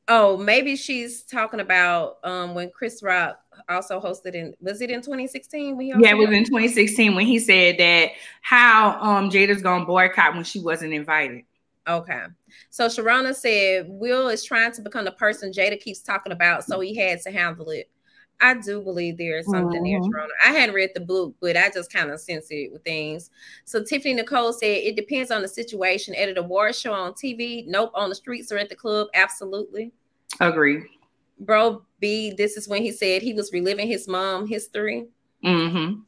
Oh, 0.06 0.36
maybe 0.36 0.76
she's 0.76 1.22
talking 1.22 1.60
about 1.60 2.18
um 2.24 2.54
when 2.54 2.70
Chris 2.70 3.02
Rock 3.02 3.40
also 3.68 4.00
hosted 4.00 4.34
in 4.34 4.54
was 4.60 4.82
it 4.82 4.90
in 4.90 5.00
2016 5.00 5.76
when 5.76 5.86
he 5.86 5.92
Yeah, 5.98 6.10
it 6.10 6.18
was 6.18 6.30
in 6.30 6.44
2016 6.44 7.14
when 7.14 7.24
he 7.26 7.38
said 7.38 7.78
that 7.78 8.10
how 8.42 8.98
um 9.00 9.30
Jada's 9.30 9.62
gonna 9.62 9.86
boycott 9.86 10.34
when 10.34 10.44
she 10.44 10.60
wasn't 10.60 10.92
invited. 10.92 11.44
Okay. 11.86 12.24
So 12.70 12.86
Sharona 12.86 13.34
said 13.34 13.86
Will 13.88 14.28
is 14.28 14.44
trying 14.44 14.72
to 14.72 14.82
become 14.82 15.04
the 15.04 15.12
person 15.12 15.52
Jada 15.52 15.78
keeps 15.78 16.00
talking 16.00 16.32
about, 16.32 16.64
so 16.64 16.80
he 16.80 16.94
had 16.94 17.20
to 17.22 17.30
handle 17.30 17.70
it. 17.70 17.90
I 18.40 18.54
do 18.54 18.82
believe 18.82 19.16
there 19.16 19.38
is 19.38 19.46
something 19.46 19.82
mm-hmm. 19.82 20.02
there, 20.02 20.24
Sharona. 20.24 20.28
I 20.44 20.50
hadn't 20.50 20.74
read 20.74 20.90
the 20.94 21.00
book, 21.00 21.34
but 21.40 21.56
I 21.56 21.70
just 21.70 21.92
kind 21.92 22.10
of 22.10 22.20
sense 22.20 22.46
it 22.50 22.72
with 22.72 22.82
things. 22.82 23.30
So 23.64 23.82
Tiffany 23.82 24.14
Nicole 24.14 24.52
said 24.52 24.66
it 24.66 24.96
depends 24.96 25.30
on 25.30 25.42
the 25.42 25.48
situation. 25.48 26.14
At 26.14 26.28
an 26.28 26.38
award 26.38 26.74
show 26.74 26.92
on 26.92 27.12
TV, 27.12 27.66
nope. 27.66 27.92
On 27.94 28.08
the 28.08 28.14
streets 28.14 28.50
or 28.50 28.58
at 28.58 28.68
the 28.68 28.76
club, 28.76 29.08
absolutely. 29.14 29.92
Agree. 30.40 30.84
Bro 31.40 31.82
B, 32.00 32.32
this 32.36 32.56
is 32.56 32.68
when 32.68 32.82
he 32.82 32.92
said 32.92 33.22
he 33.22 33.34
was 33.34 33.52
reliving 33.52 33.86
his 33.86 34.08
mom 34.08 34.46
history. 34.46 35.06
Mm-hmm. 35.44 36.00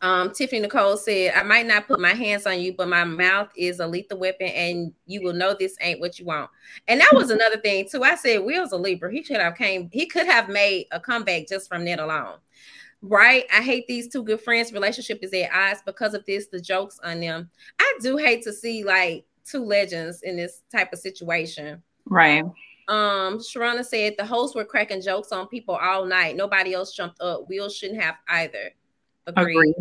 Um, 0.00 0.32
Tiffany 0.32 0.60
Nicole 0.60 0.96
said, 0.96 1.34
I 1.34 1.42
might 1.42 1.66
not 1.66 1.88
put 1.88 1.98
my 1.98 2.14
hands 2.14 2.46
on 2.46 2.60
you, 2.60 2.72
but 2.72 2.88
my 2.88 3.04
mouth 3.04 3.50
is 3.56 3.80
a 3.80 3.86
lethal 3.86 4.18
weapon, 4.18 4.46
and 4.48 4.92
you 5.06 5.22
will 5.22 5.32
know 5.32 5.56
this 5.58 5.76
ain't 5.80 6.00
what 6.00 6.18
you 6.18 6.24
want. 6.24 6.50
And 6.86 7.00
that 7.00 7.12
was 7.12 7.30
another 7.30 7.56
thing 7.56 7.88
too. 7.90 8.04
I 8.04 8.14
said 8.14 8.44
Will's 8.44 8.72
a 8.72 8.76
Libra. 8.76 9.12
He 9.12 9.22
should 9.22 9.40
have 9.40 9.56
came, 9.56 9.90
he 9.92 10.06
could 10.06 10.26
have 10.26 10.48
made 10.48 10.86
a 10.92 11.00
comeback 11.00 11.48
just 11.48 11.68
from 11.68 11.84
that 11.86 11.98
alone. 11.98 12.36
Right. 13.00 13.44
I 13.52 13.62
hate 13.62 13.86
these 13.86 14.08
two 14.08 14.24
good 14.24 14.40
friends' 14.40 14.72
relationship 14.72 15.20
is 15.22 15.32
at 15.32 15.50
odds 15.52 15.82
because 15.84 16.14
of 16.14 16.24
this, 16.26 16.46
the 16.48 16.60
jokes 16.60 16.98
on 17.04 17.20
them. 17.20 17.50
I 17.78 17.98
do 18.00 18.16
hate 18.16 18.42
to 18.42 18.52
see 18.52 18.84
like 18.84 19.24
two 19.44 19.64
legends 19.64 20.22
in 20.22 20.36
this 20.36 20.62
type 20.72 20.92
of 20.92 20.98
situation. 20.98 21.82
Right. 22.06 22.44
Um, 22.88 23.38
Sharona 23.38 23.84
said 23.84 24.14
the 24.18 24.24
hosts 24.24 24.56
were 24.56 24.64
cracking 24.64 25.02
jokes 25.02 25.30
on 25.30 25.46
people 25.48 25.76
all 25.76 26.06
night. 26.06 26.36
Nobody 26.36 26.74
else 26.74 26.94
jumped 26.94 27.20
up. 27.20 27.48
Will 27.48 27.68
shouldn't 27.68 28.02
have 28.02 28.16
either. 28.28 28.72
Agree. 29.36 29.74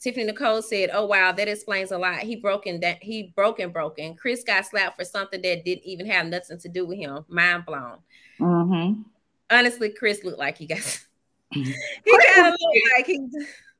Tiffany 0.00 0.26
Nicole 0.26 0.62
said, 0.62 0.90
"Oh 0.92 1.06
wow, 1.06 1.32
that 1.32 1.48
explains 1.48 1.90
a 1.90 1.98
lot. 1.98 2.20
He 2.20 2.36
broken 2.36 2.80
that 2.80 3.02
he 3.02 3.32
broken 3.34 3.70
broken. 3.70 4.14
Chris 4.14 4.44
got 4.44 4.64
slapped 4.64 4.96
for 4.98 5.04
something 5.04 5.42
that 5.42 5.64
didn't 5.64 5.84
even 5.84 6.06
have 6.06 6.26
nothing 6.26 6.58
to 6.58 6.68
do 6.68 6.86
with 6.86 6.98
him. 6.98 7.24
Mind 7.28 7.66
blown. 7.66 7.98
Mm-hmm. 8.38 9.02
Honestly, 9.50 9.90
Chris 9.90 10.22
looked 10.22 10.38
like 10.38 10.58
he 10.58 10.66
got. 10.66 10.78
he 11.50 11.64
kind 11.64 12.46
of 12.46 12.54
looked 12.60 12.88
like 12.96 13.06
he." 13.06 13.28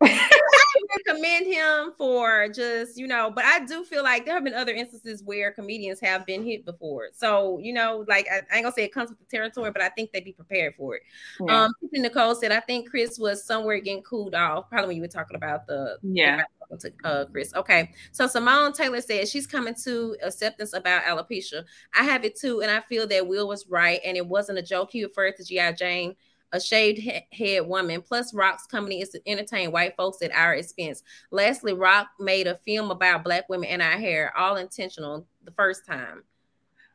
I 0.01 0.97
commend 1.07 1.47
him 1.47 1.93
for 1.97 2.49
just, 2.49 2.97
you 2.97 3.07
know, 3.07 3.31
but 3.35 3.45
I 3.45 3.65
do 3.65 3.85
feel 3.85 4.03
like 4.03 4.25
there 4.25 4.35
have 4.35 4.45
been 4.45 4.55
other 4.55 4.73
instances 4.73 5.23
where 5.23 5.53
comedians 5.53 6.01
have 6.01 6.25
been 6.25 6.45
hit 6.45 6.65
before. 6.65 7.09
So, 7.13 7.59
you 7.59 7.73
know, 7.73 8.05
like 8.09 8.27
I, 8.31 8.43
I 8.53 8.57
ain't 8.57 8.65
gonna 8.65 8.73
say 8.73 8.85
it 8.85 8.93
comes 8.93 9.11
with 9.11 9.19
the 9.19 9.25
territory, 9.25 9.71
but 9.71 9.83
I 9.83 9.89
think 9.91 10.13
they'd 10.13 10.25
be 10.25 10.33
prepared 10.33 10.75
for 10.77 10.97
it. 10.97 11.03
Yeah. 11.41 11.65
Um, 11.65 11.73
Nicole 11.93 12.35
said, 12.35 12.53
I 12.53 12.61
think 12.61 12.91
Chris 12.91 13.19
was 13.19 13.45
somewhere 13.45 13.81
getting 13.81 14.03
cooled 14.03 14.35
off, 14.35 14.69
probably 14.71 14.89
when 14.89 14.97
you 14.97 15.03
were 15.03 15.09
talking 15.09 15.37
about 15.37 15.67
the 15.67 15.99
yeah. 16.03 16.43
To, 16.81 16.93
uh, 17.05 17.25
Chris. 17.25 17.55
Okay. 17.55 17.93
So 18.13 18.27
Simone 18.27 18.75
Taylor 18.75 19.01
said 19.01 19.27
she's 19.27 19.47
coming 19.47 19.75
to 19.85 20.19
acceptance 20.23 20.75
about 20.75 21.03
alopecia. 21.05 21.65
I 21.99 22.05
have 22.05 22.27
it 22.27 22.37
too, 22.37 22.61
and 22.61 22.71
I 22.71 22.81
feel 22.81 23.07
that 23.07 23.27
Will 23.27 23.49
was 23.49 23.67
right, 23.69 24.01
and 24.05 24.19
it 24.19 24.27
wasn't 24.27 24.59
a 24.59 24.63
joke. 24.63 24.91
He 24.93 25.03
referred 25.03 25.37
to 25.37 25.45
G.I. 25.45 25.73
Jane 25.73 26.15
a 26.53 26.61
shaved 26.61 27.01
head 27.33 27.67
woman. 27.67 28.03
Plus, 28.03 28.35
Rock's 28.35 28.67
company 28.67 29.01
is 29.01 29.11
to 29.11 29.21
entertain 29.27 29.73
white 29.73 29.97
folks 29.97 30.23
at 30.23 30.33
our 30.33 30.55
expense. 30.55 31.03
Lastly, 31.31 31.73
Rock 31.73 32.09
made 32.19 32.47
a 32.47 32.57
film 32.57 32.91
about 32.91 33.25
black 33.25 33.49
women 33.49 33.69
and 33.69 33.83
our 33.83 33.99
hair, 33.99 34.37
all 34.37 34.57
intentional 34.57 35.27
the 35.45 35.53
first 35.53 35.87
time. 35.87 36.25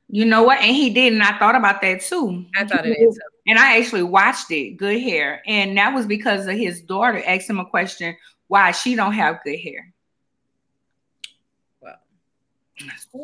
You 0.09 0.25
know 0.25 0.43
what? 0.43 0.59
And 0.59 0.75
he 0.75 0.89
did, 0.89 1.13
and 1.13 1.23
I 1.23 1.37
thought 1.39 1.55
about 1.55 1.81
that 1.81 2.01
too. 2.01 2.45
I 2.55 2.65
thought 2.65 2.85
it 2.85 2.99
is. 2.99 3.19
And 3.47 3.57
I 3.57 3.77
actually 3.77 4.03
watched 4.03 4.51
it, 4.51 4.77
Good 4.77 5.01
Hair. 5.01 5.41
And 5.47 5.77
that 5.77 5.93
was 5.93 6.05
because 6.05 6.45
of 6.47 6.55
his 6.55 6.81
daughter 6.81 7.21
asked 7.25 7.49
him 7.49 7.59
a 7.59 7.65
question 7.65 8.15
why 8.47 8.71
she 8.71 8.95
don't 8.95 9.13
have 9.13 9.43
good 9.43 9.59
hair. 9.59 9.92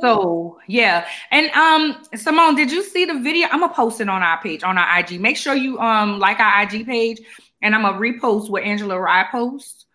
So 0.01 0.59
yeah, 0.67 1.07
and 1.31 1.49
um, 1.51 2.03
Simone, 2.15 2.55
did 2.55 2.71
you 2.71 2.83
see 2.83 3.05
the 3.05 3.19
video? 3.19 3.47
I'm 3.51 3.61
gonna 3.61 3.73
post 3.73 4.01
it 4.01 4.09
on 4.09 4.21
our 4.21 4.41
page 4.41 4.63
on 4.63 4.77
our 4.77 4.99
IG. 4.99 5.19
Make 5.19 5.37
sure 5.37 5.55
you 5.55 5.79
um 5.79 6.19
like 6.19 6.39
our 6.39 6.61
IG 6.63 6.85
page, 6.85 7.19
and 7.61 7.73
I'm 7.73 7.81
gonna 7.81 7.97
repost 7.97 8.49
what 8.49 8.63
Angela 8.63 8.99
Rye 8.99 9.27
posts. 9.31 9.85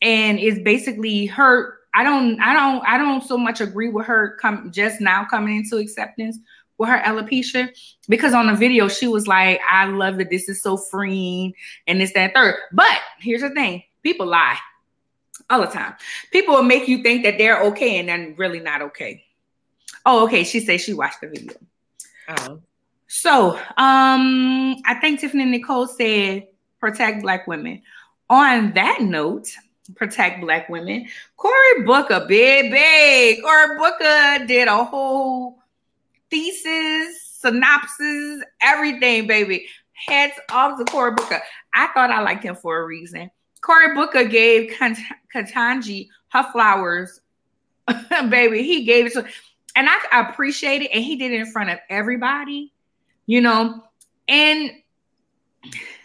And 0.00 0.38
it's 0.38 0.60
basically 0.60 1.26
her. 1.26 1.74
I 1.94 2.04
don't, 2.04 2.40
I 2.40 2.52
don't, 2.52 2.86
I 2.86 2.96
don't 2.98 3.24
so 3.24 3.36
much 3.36 3.60
agree 3.60 3.88
with 3.88 4.06
her 4.06 4.36
come 4.40 4.70
just 4.72 5.00
now 5.00 5.24
coming 5.24 5.56
into 5.56 5.78
acceptance 5.78 6.38
with 6.76 6.88
her 6.88 7.00
alopecia 7.00 7.70
because 8.08 8.34
on 8.34 8.46
the 8.46 8.54
video 8.54 8.88
she 8.88 9.08
was 9.08 9.26
like, 9.26 9.60
"I 9.68 9.86
love 9.86 10.18
that 10.18 10.30
this 10.30 10.48
is 10.48 10.62
so 10.62 10.76
freeing 10.76 11.54
and 11.86 12.00
this 12.00 12.12
that 12.12 12.20
and 12.20 12.34
third. 12.34 12.56
But 12.72 13.00
here's 13.20 13.40
the 13.40 13.50
thing: 13.50 13.82
people 14.02 14.26
lie 14.26 14.58
all 15.50 15.60
the 15.60 15.66
time. 15.66 15.94
People 16.30 16.54
will 16.54 16.62
make 16.62 16.88
you 16.88 17.02
think 17.02 17.24
that 17.24 17.38
they're 17.38 17.62
okay 17.64 17.98
and 17.98 18.08
then 18.08 18.34
really 18.36 18.60
not 18.60 18.82
okay. 18.82 19.24
Oh, 20.04 20.24
okay. 20.24 20.44
She 20.44 20.60
says 20.60 20.80
she 20.80 20.94
watched 20.94 21.20
the 21.20 21.28
video. 21.28 21.56
Oh. 22.28 22.60
So 23.06 23.52
um 23.76 24.76
I 24.84 24.96
think 25.00 25.20
Tiffany 25.20 25.44
Nicole 25.44 25.86
said 25.86 26.48
protect 26.80 27.22
black 27.22 27.46
women. 27.46 27.82
On 28.30 28.72
that 28.74 29.00
note, 29.00 29.48
protect 29.94 30.42
black 30.42 30.68
women. 30.68 31.08
Cory 31.36 31.82
Booker, 31.84 32.26
big, 32.28 32.70
big. 32.70 33.42
Cory 33.42 33.78
Booker 33.78 34.46
did 34.46 34.68
a 34.68 34.84
whole 34.84 35.58
thesis, 36.30 37.22
synopsis, 37.40 38.42
everything, 38.60 39.26
baby. 39.26 39.66
Heads 39.92 40.34
off 40.50 40.78
to 40.78 40.84
Cory 40.84 41.12
Booker. 41.12 41.40
I 41.74 41.88
thought 41.88 42.10
I 42.10 42.20
liked 42.20 42.44
him 42.44 42.54
for 42.54 42.78
a 42.78 42.86
reason. 42.86 43.30
Cory 43.60 43.94
Booker 43.94 44.24
gave 44.24 44.70
Ketanji 45.34 46.08
her 46.28 46.52
flowers, 46.52 47.20
baby. 48.28 48.62
He 48.62 48.84
gave 48.84 49.06
it 49.06 49.12
to, 49.14 49.24
and 49.76 49.88
I 49.88 50.20
appreciate 50.20 50.82
it. 50.82 50.90
And 50.92 51.02
he 51.02 51.16
did 51.16 51.32
it 51.32 51.40
in 51.40 51.46
front 51.46 51.70
of 51.70 51.78
everybody, 51.88 52.72
you 53.26 53.40
know. 53.40 53.82
And 54.28 54.70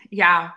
y'all, 0.09 0.51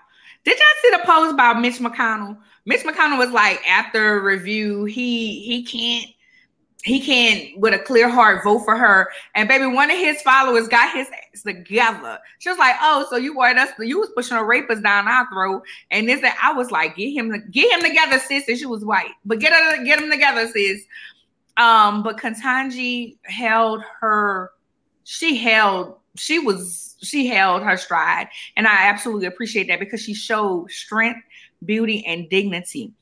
did 0.45 0.59
y'all 0.59 0.67
see 0.83 0.91
the 0.91 1.03
post 1.05 1.35
about 1.35 1.61
Mitch 1.61 1.79
McConnell? 1.79 2.39
Mitch 2.65 2.83
McConnell 2.83 3.19
was 3.19 3.31
like, 3.31 3.61
after 3.69 4.21
review, 4.23 4.85
he 4.85 5.43
he 5.43 5.65
can't 5.65 6.11
he 6.87 7.01
can't 7.01 7.59
with 7.59 7.75
a 7.75 7.81
clear 7.81 8.09
heart 8.09 8.45
vote 8.45 8.61
for 8.61 8.77
her. 8.77 9.11
And 9.35 9.49
baby, 9.49 9.67
one 9.67 9.91
of 9.91 9.99
his 9.99 10.23
followers 10.23 10.69
got 10.69 10.95
his 10.95 11.09
ass 11.09 11.43
together. 11.43 12.21
She 12.39 12.49
was 12.49 12.59
like, 12.59 12.77
"Oh, 12.81 13.05
so 13.11 13.17
you 13.17 13.35
wanted 13.35 13.59
us? 13.59 13.71
You 13.81 13.99
was 13.99 14.11
pushing 14.15 14.37
a 14.37 14.45
rapist 14.45 14.85
down 14.85 15.09
our 15.09 15.29
throat." 15.29 15.65
And 15.91 16.09
this, 16.09 16.25
I 16.41 16.53
was 16.53 16.71
like, 16.71 16.95
"Get 16.95 17.11
him, 17.11 17.51
get 17.51 17.73
him 17.73 17.85
together, 17.85 18.21
sis." 18.21 18.47
And 18.47 18.57
she 18.57 18.67
was 18.67 18.85
white, 18.85 19.11
but 19.25 19.41
get 19.41 19.53
her, 19.53 19.85
get 19.85 20.01
him 20.01 20.11
together, 20.11 20.47
sis. 20.47 20.85
Um, 21.57 22.05
but 22.05 22.19
Ketanji 22.19 23.17
held 23.25 23.83
her. 24.01 24.53
She 25.03 25.37
held. 25.37 25.97
She 26.17 26.39
was. 26.39 26.97
She 27.03 27.27
held 27.27 27.63
her 27.63 27.77
stride, 27.77 28.29
and 28.57 28.69
I 28.69 28.87
absolutely 28.87 29.27
appreciate 29.27 29.67
that 29.69 29.81
because 29.81 30.01
she 30.01 30.15
showed 30.15 30.71
strength, 30.71 31.21
beauty, 31.65 32.07
and 32.07 32.31
dignity 32.31 32.93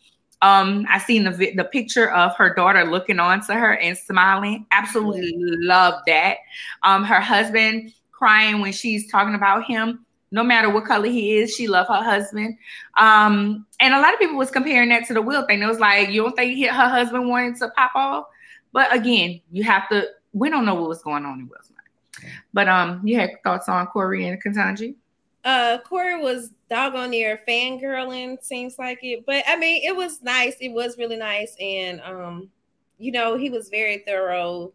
um, 0.44 0.86
I 0.90 0.98
seen 0.98 1.24
the 1.24 1.52
the 1.56 1.64
picture 1.64 2.10
of 2.10 2.36
her 2.36 2.54
daughter 2.54 2.84
looking 2.84 3.18
on 3.18 3.44
to 3.46 3.54
her 3.54 3.76
and 3.78 3.96
smiling. 3.96 4.66
Absolutely 4.72 5.32
love 5.36 6.02
that. 6.06 6.36
Um, 6.82 7.02
her 7.02 7.20
husband 7.20 7.94
crying 8.12 8.60
when 8.60 8.72
she's 8.72 9.10
talking 9.10 9.34
about 9.34 9.64
him. 9.64 10.04
No 10.32 10.42
matter 10.42 10.68
what 10.68 10.84
color 10.84 11.06
he 11.06 11.36
is, 11.36 11.54
she 11.54 11.66
loved 11.66 11.88
her 11.88 12.02
husband. 12.02 12.58
Um, 12.98 13.64
and 13.80 13.94
a 13.94 14.00
lot 14.00 14.12
of 14.12 14.18
people 14.18 14.36
was 14.36 14.50
comparing 14.50 14.90
that 14.90 15.06
to 15.06 15.14
the 15.14 15.22
Will 15.22 15.46
thing. 15.46 15.62
It 15.62 15.66
was 15.66 15.78
like, 15.78 16.10
you 16.10 16.22
don't 16.22 16.36
think 16.36 16.58
her 16.66 16.88
husband 16.88 17.28
wanted 17.28 17.56
to 17.56 17.70
pop 17.70 17.92
off? 17.94 18.26
But 18.72 18.94
again, 18.94 19.40
you 19.50 19.64
have 19.64 19.88
to. 19.90 20.08
We 20.34 20.50
don't 20.50 20.66
know 20.66 20.74
what 20.74 20.88
was 20.88 21.02
going 21.02 21.24
on 21.24 21.40
in 21.40 21.48
Will's 21.48 21.70
mind. 21.70 22.32
But 22.52 22.68
um, 22.68 23.00
you 23.02 23.18
had 23.18 23.30
thoughts 23.44 23.68
on 23.68 23.86
Cory 23.86 24.26
and 24.26 24.42
Ketanji? 24.42 24.96
Uh 25.44 25.78
Cory 25.84 26.18
was 26.20 26.50
doggone 26.70 27.10
near 27.10 27.40
fangirling, 27.48 28.42
seems 28.42 28.78
like 28.78 28.98
it. 29.02 29.24
But 29.26 29.44
I 29.48 29.56
mean, 29.56 29.82
it 29.84 29.94
was 29.94 30.22
nice. 30.22 30.56
It 30.60 30.70
was 30.70 30.98
really 30.98 31.16
nice. 31.16 31.54
And 31.60 32.00
um, 32.02 32.50
you 32.98 33.12
know, 33.12 33.36
he 33.36 33.50
was 33.50 33.68
very 33.68 33.98
thorough. 34.06 34.72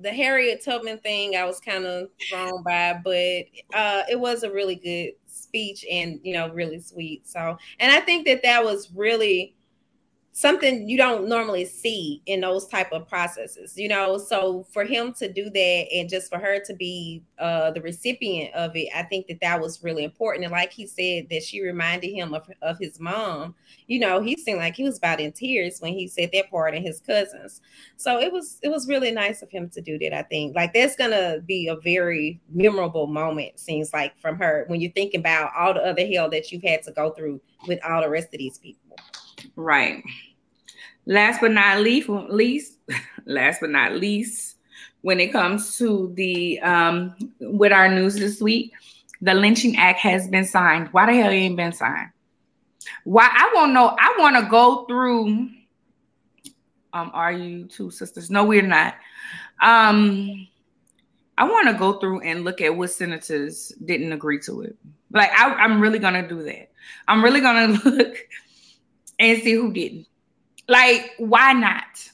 The 0.00 0.12
Harriet 0.12 0.64
Tubman 0.64 0.98
thing 0.98 1.36
I 1.36 1.44
was 1.44 1.60
kind 1.60 1.84
of 1.86 2.08
thrown 2.28 2.62
by, 2.64 2.98
but 3.04 3.44
uh 3.78 4.02
it 4.10 4.18
was 4.18 4.42
a 4.42 4.50
really 4.50 4.74
good 4.74 5.12
speech 5.26 5.84
and 5.90 6.18
you 6.22 6.32
know, 6.32 6.48
really 6.50 6.80
sweet. 6.80 7.28
So 7.28 7.56
and 7.78 7.92
I 7.92 8.00
think 8.00 8.26
that 8.26 8.42
that 8.42 8.64
was 8.64 8.90
really 8.92 9.54
something 10.34 10.88
you 10.88 10.96
don't 10.96 11.28
normally 11.28 11.66
see 11.66 12.22
in 12.24 12.40
those 12.40 12.66
type 12.66 12.90
of 12.90 13.06
processes 13.06 13.76
you 13.76 13.86
know? 13.86 14.16
So 14.16 14.66
for 14.72 14.84
him 14.84 15.12
to 15.14 15.30
do 15.30 15.50
that 15.50 15.86
and 15.94 16.08
just 16.08 16.30
for 16.30 16.38
her 16.38 16.58
to 16.60 16.74
be 16.74 17.22
uh 17.38 17.70
the 17.70 17.80
recipient 17.82 18.54
of 18.54 18.74
it 18.74 18.88
i 18.94 19.02
think 19.02 19.26
that 19.26 19.40
that 19.40 19.60
was 19.60 19.82
really 19.82 20.04
important. 20.04 20.44
And 20.44 20.52
like 20.52 20.72
he 20.72 20.86
said 20.86 21.28
that 21.30 21.42
she 21.42 21.62
reminded 21.62 22.12
him 22.12 22.32
of, 22.32 22.48
of 22.62 22.78
his 22.78 22.98
mom 22.98 23.54
you 23.86 23.98
know 23.98 24.22
he 24.22 24.36
seemed 24.36 24.58
like 24.58 24.74
he 24.74 24.84
was 24.84 24.96
about 24.96 25.20
in 25.20 25.32
tears 25.32 25.80
when 25.80 25.92
he 25.92 26.08
said 26.08 26.30
that 26.32 26.50
part 26.50 26.74
and 26.74 26.86
his 26.86 27.00
cousins. 27.00 27.60
So 27.96 28.18
it 28.18 28.32
was 28.32 28.58
it 28.62 28.70
was 28.70 28.88
really 28.88 29.10
nice 29.10 29.42
of 29.42 29.50
him 29.50 29.68
to 29.70 29.82
do 29.82 29.98
that 29.98 30.14
i 30.14 30.22
think. 30.22 30.56
Like 30.56 30.72
that's 30.72 30.96
gonna 30.96 31.40
be 31.44 31.68
a 31.68 31.76
very 31.76 32.40
memorable 32.50 33.06
moment 33.06 33.58
seems 33.58 33.92
like 33.92 34.18
from 34.18 34.36
her 34.36 34.64
when 34.68 34.80
you're 34.80 34.92
thinking 34.92 35.20
about 35.20 35.52
all 35.58 35.74
the 35.74 35.84
other 35.84 36.06
hell 36.06 36.30
that 36.30 36.50
you've 36.50 36.62
had 36.62 36.82
to 36.84 36.92
go 36.92 37.10
through 37.10 37.40
with 37.68 37.78
all 37.84 38.00
the 38.00 38.08
rest 38.08 38.28
of 38.32 38.38
these 38.38 38.58
people 38.58 38.96
Right. 39.56 40.02
Last 41.06 41.40
but 41.40 41.52
not 41.52 41.80
least, 41.80 42.08
least, 42.08 42.78
last 43.26 43.60
but 43.60 43.70
not 43.70 43.96
least, 43.96 44.56
when 45.00 45.18
it 45.20 45.32
comes 45.32 45.76
to 45.78 46.12
the 46.14 46.60
um 46.60 47.14
with 47.40 47.72
our 47.72 47.88
news 47.88 48.14
this 48.14 48.40
week, 48.40 48.72
the 49.20 49.34
lynching 49.34 49.76
act 49.76 50.00
has 50.00 50.28
been 50.28 50.44
signed. 50.44 50.88
Why 50.92 51.06
the 51.06 51.20
hell 51.20 51.30
it 51.30 51.34
ain't 51.34 51.56
been 51.56 51.72
signed? 51.72 52.10
Why 53.04 53.28
I 53.32 53.52
won't 53.54 53.72
know. 53.72 53.96
I 53.98 54.16
want 54.18 54.36
to 54.36 54.50
go 54.50 54.84
through. 54.86 55.48
Um, 56.94 57.10
are 57.14 57.32
you 57.32 57.64
two 57.64 57.90
sisters? 57.90 58.30
No, 58.30 58.44
we're 58.44 58.62
not. 58.62 58.94
Um, 59.62 60.46
I 61.38 61.44
want 61.44 61.68
to 61.68 61.74
go 61.74 61.94
through 61.94 62.20
and 62.20 62.44
look 62.44 62.60
at 62.60 62.76
what 62.76 62.90
senators 62.90 63.72
didn't 63.84 64.12
agree 64.12 64.38
to 64.40 64.62
it. 64.62 64.76
Like 65.10 65.30
I, 65.32 65.52
I'm 65.54 65.80
really 65.80 65.98
gonna 65.98 66.28
do 66.28 66.42
that. 66.42 66.70
I'm 67.08 67.24
really 67.24 67.40
gonna 67.40 67.68
look 67.84 68.16
and 69.22 69.42
see 69.42 69.52
who 69.52 69.72
didn't. 69.72 70.06
Like, 70.68 71.12
why 71.18 71.52
not? 71.52 72.10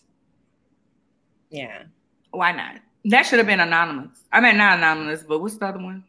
Yeah. 1.50 1.84
Why 2.30 2.52
not? 2.52 2.80
That 3.06 3.22
should 3.22 3.38
have 3.38 3.46
been 3.46 3.60
anonymous. 3.60 4.22
I 4.30 4.40
mean, 4.40 4.58
not 4.58 4.78
anonymous, 4.78 5.22
but 5.22 5.40
what's 5.40 5.56
the 5.56 5.66
other 5.66 5.78
one? 5.78 6.04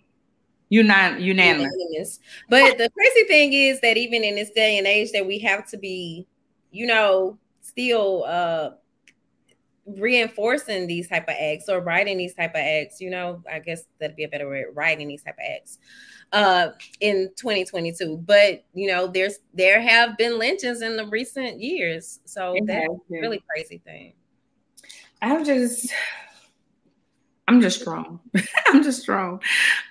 Unan- 0.72 1.22
unanimous. 1.22 1.72
unanimous. 1.72 2.20
But 2.50 2.78
the 2.78 2.89
crazy 2.89 3.24
thing 3.28 3.54
is 3.54 3.80
that 3.82 3.97
even 3.97 4.24
in 4.24 4.36
this 4.36 4.52
day 4.52 4.78
and 4.78 4.86
age, 4.86 5.12
that 5.14 5.26
we 5.26 5.39
have 5.39 5.68
to 5.70 5.78
be, 5.78 6.28
you 6.72 6.86
know, 6.86 7.38
still 7.62 8.26
uh 8.28 8.72
reinforcing 9.97 10.87
these 10.87 11.07
type 11.07 11.27
of 11.27 11.35
acts 11.39 11.69
or 11.69 11.79
writing 11.81 12.17
these 12.17 12.33
type 12.33 12.51
of 12.51 12.61
acts 12.61 13.01
you 13.01 13.09
know 13.09 13.41
i 13.51 13.59
guess 13.59 13.83
that'd 13.99 14.15
be 14.15 14.23
a 14.23 14.27
better 14.27 14.47
word 14.47 14.65
writing 14.73 15.07
these 15.07 15.23
type 15.23 15.35
of 15.35 15.45
acts 15.55 15.79
uh 16.31 16.69
in 16.99 17.29
2022 17.37 18.17
but 18.25 18.63
you 18.73 18.87
know 18.87 19.07
there's 19.07 19.39
there 19.53 19.81
have 19.81 20.17
been 20.17 20.37
lynchings 20.37 20.81
in 20.81 20.95
the 20.95 21.05
recent 21.07 21.59
years. 21.61 22.19
So 22.25 22.53
it 22.55 22.65
that's 22.65 22.87
a 22.87 22.97
really 23.09 23.43
crazy 23.49 23.81
thing. 23.83 24.13
I'm 25.21 25.43
just 25.43 25.91
i'm 27.47 27.61
just 27.61 27.81
strong. 27.81 28.19
I'm 28.67 28.83
just 28.83 29.01
strong. 29.01 29.41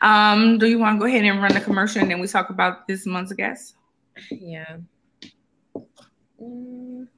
Um 0.00 0.58
do 0.58 0.66
you 0.66 0.78
want 0.78 0.96
to 0.96 1.00
go 1.00 1.06
ahead 1.06 1.24
and 1.24 1.42
run 1.42 1.54
the 1.54 1.60
commercial 1.60 2.00
and 2.00 2.10
then 2.10 2.20
we 2.20 2.28
talk 2.28 2.50
about 2.50 2.86
this 2.86 3.04
month's 3.04 3.32
guest? 3.32 3.74
Yeah. 4.30 4.78
Mm. 6.40 7.08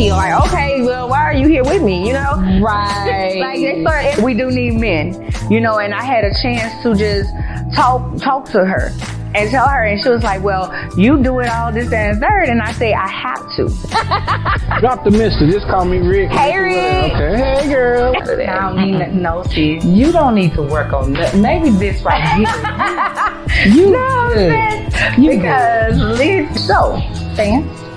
Kid 0.00 0.12
like, 0.12 0.46
okay, 0.46 0.82
well, 0.82 1.08
why 1.08 1.22
are 1.24 1.34
you 1.34 1.46
here 1.48 1.64
with 1.64 1.82
me? 1.82 2.06
You 2.06 2.14
know? 2.14 2.60
Right. 2.62 3.38
like 3.40 3.60
they 3.60 3.82
start, 3.82 4.24
we 4.24 4.34
do 4.34 4.50
need 4.50 4.74
men, 4.74 5.32
you 5.50 5.60
know, 5.60 5.78
and 5.78 5.94
I 5.94 6.02
had 6.02 6.24
a 6.24 6.32
chance 6.42 6.82
to 6.82 6.94
just 6.94 7.30
talk, 7.74 8.16
talk 8.18 8.46
to 8.50 8.64
her 8.64 8.90
and 9.34 9.48
tell 9.50 9.68
her, 9.68 9.84
and 9.84 10.00
she 10.02 10.08
was 10.08 10.24
like, 10.24 10.42
"Well, 10.42 10.74
you 10.98 11.22
do 11.22 11.38
it 11.38 11.48
all 11.48 11.70
this 11.72 11.92
and 11.92 12.20
third. 12.20 12.48
and 12.48 12.60
I 12.60 12.72
say, 12.72 12.92
"I 12.92 13.06
have 13.06 13.40
to." 13.54 13.68
Drop 14.80 15.04
the 15.04 15.10
mister. 15.12 15.46
Just 15.46 15.66
call 15.66 15.84
me 15.84 15.98
Rick. 15.98 16.30
Hey, 16.30 16.58
Rick. 16.58 17.12
Okay. 17.12 17.36
Hey, 17.36 17.72
girl. 17.72 18.12
I 18.16 18.72
don't 18.72 18.76
need 18.76 18.98
nothing, 18.98 19.22
no, 19.22 19.44
sis. 19.44 19.84
You 19.84 20.10
don't 20.10 20.34
need 20.34 20.54
to 20.54 20.62
work 20.62 20.92
on 20.92 21.12
that. 21.12 21.36
Maybe 21.36 21.70
this 21.70 22.02
right 22.02 22.22
here. 22.38 23.72
you 23.72 23.90
know, 23.90 24.32
sis. 24.34 25.18
You 25.18 25.30
because 25.30 26.18
this 26.18 26.66
so, 26.66 27.00
Sam. 27.36 27.89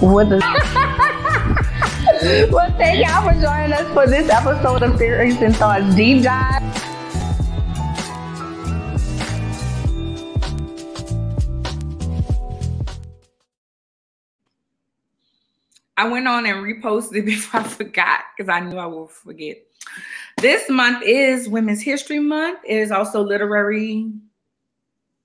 What 0.00 0.30
the? 0.30 0.38
well, 2.50 2.72
thank 2.78 3.06
y'all 3.06 3.22
for 3.22 3.38
joining 3.38 3.74
us 3.74 3.86
for 3.92 4.06
this 4.06 4.30
episode 4.30 4.82
of 4.82 4.96
Theories 4.96 5.36
and 5.42 5.54
Thoughts 5.54 5.94
Deep 5.94 6.22
Dive. 6.22 6.62
I 15.98 16.08
went 16.08 16.26
on 16.26 16.46
and 16.46 16.64
reposted 16.64 17.24
before 17.26 17.60
I 17.60 17.64
forgot 17.64 18.20
because 18.34 18.48
I 18.48 18.60
knew 18.60 18.78
I 18.78 18.86
would 18.86 19.10
forget. 19.10 19.58
This 20.38 20.70
month 20.70 21.02
is 21.04 21.46
Women's 21.46 21.82
History 21.82 22.20
Month. 22.20 22.60
It 22.64 22.78
is 22.78 22.90
also 22.90 23.20
Literary 23.20 24.10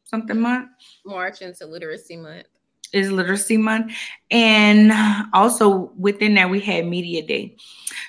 something 0.03 0.37
month. 0.37 0.71
March 1.05 1.41
into 1.41 1.65
Literacy 1.65 2.17
Month 2.17 2.47
is 2.95 3.11
Literacy 3.11 3.57
Month. 3.57 3.93
And 4.31 4.91
also 5.33 5.91
within 5.97 6.35
that, 6.35 6.49
we 6.49 6.59
had 6.59 6.85
Media 6.87 7.25
Day. 7.25 7.55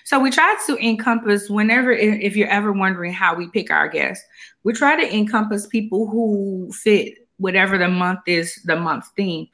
So 0.04 0.20
we 0.20 0.30
try 0.30 0.56
to 0.66 0.78
encompass 0.78 1.50
whenever, 1.50 1.92
if 1.92 2.36
you're 2.36 2.48
ever 2.48 2.72
wondering 2.72 3.12
how 3.12 3.34
we 3.34 3.48
pick 3.48 3.70
our 3.70 3.88
guests, 3.88 4.24
we 4.62 4.72
try 4.72 4.96
to 4.96 5.14
encompass 5.14 5.66
people 5.66 6.06
who 6.06 6.70
fit 6.72 7.28
whatever 7.38 7.78
the 7.78 7.88
month 7.88 8.20
is, 8.26 8.60
the 8.64 8.76
month 8.76 9.06
theme. 9.16 9.48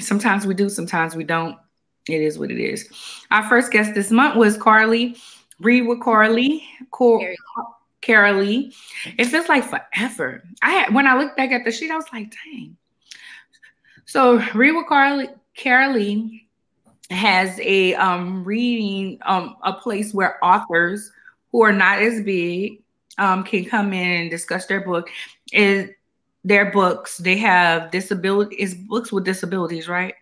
Sometimes 0.00 0.46
we 0.46 0.54
do, 0.54 0.68
sometimes 0.68 1.14
we 1.14 1.24
don't. 1.24 1.56
It 2.08 2.20
is 2.20 2.38
what 2.38 2.50
it 2.50 2.58
is. 2.58 2.88
Our 3.30 3.48
first 3.48 3.70
guest 3.70 3.94
this 3.94 4.10
month 4.10 4.36
was 4.36 4.56
Carly. 4.56 5.16
Read 5.60 5.82
with 5.82 6.00
Carly. 6.00 6.64
Cor- 6.90 7.36
Carolee. 8.02 8.74
It 9.18 9.26
feels 9.26 9.48
like 9.48 9.64
forever. 9.64 10.42
I 10.62 10.70
had 10.70 10.94
when 10.94 11.06
I 11.06 11.16
looked 11.16 11.36
back 11.36 11.52
at 11.52 11.64
the 11.64 11.70
sheet, 11.70 11.90
I 11.90 11.96
was 11.96 12.06
like, 12.12 12.34
dang, 12.44 12.76
so 14.12 14.44
Rewa 14.54 14.84
Carly, 14.84 15.30
has 17.08 17.58
a 17.60 17.94
um, 17.94 18.44
reading, 18.44 19.18
um, 19.22 19.56
a 19.62 19.72
place 19.72 20.12
where 20.12 20.38
authors 20.44 21.10
who 21.50 21.62
are 21.62 21.72
not 21.72 22.02
as 22.02 22.20
big 22.20 22.82
um, 23.16 23.42
can 23.42 23.64
come 23.64 23.94
in 23.94 24.20
and 24.20 24.30
discuss 24.30 24.66
their 24.66 24.82
book. 24.82 25.08
Is 25.50 25.88
their 26.44 26.70
books? 26.70 27.16
They 27.16 27.38
have 27.38 27.90
disability. 27.90 28.56
Is 28.56 28.74
books 28.74 29.12
with 29.12 29.24
disabilities, 29.24 29.88
right? 29.88 30.12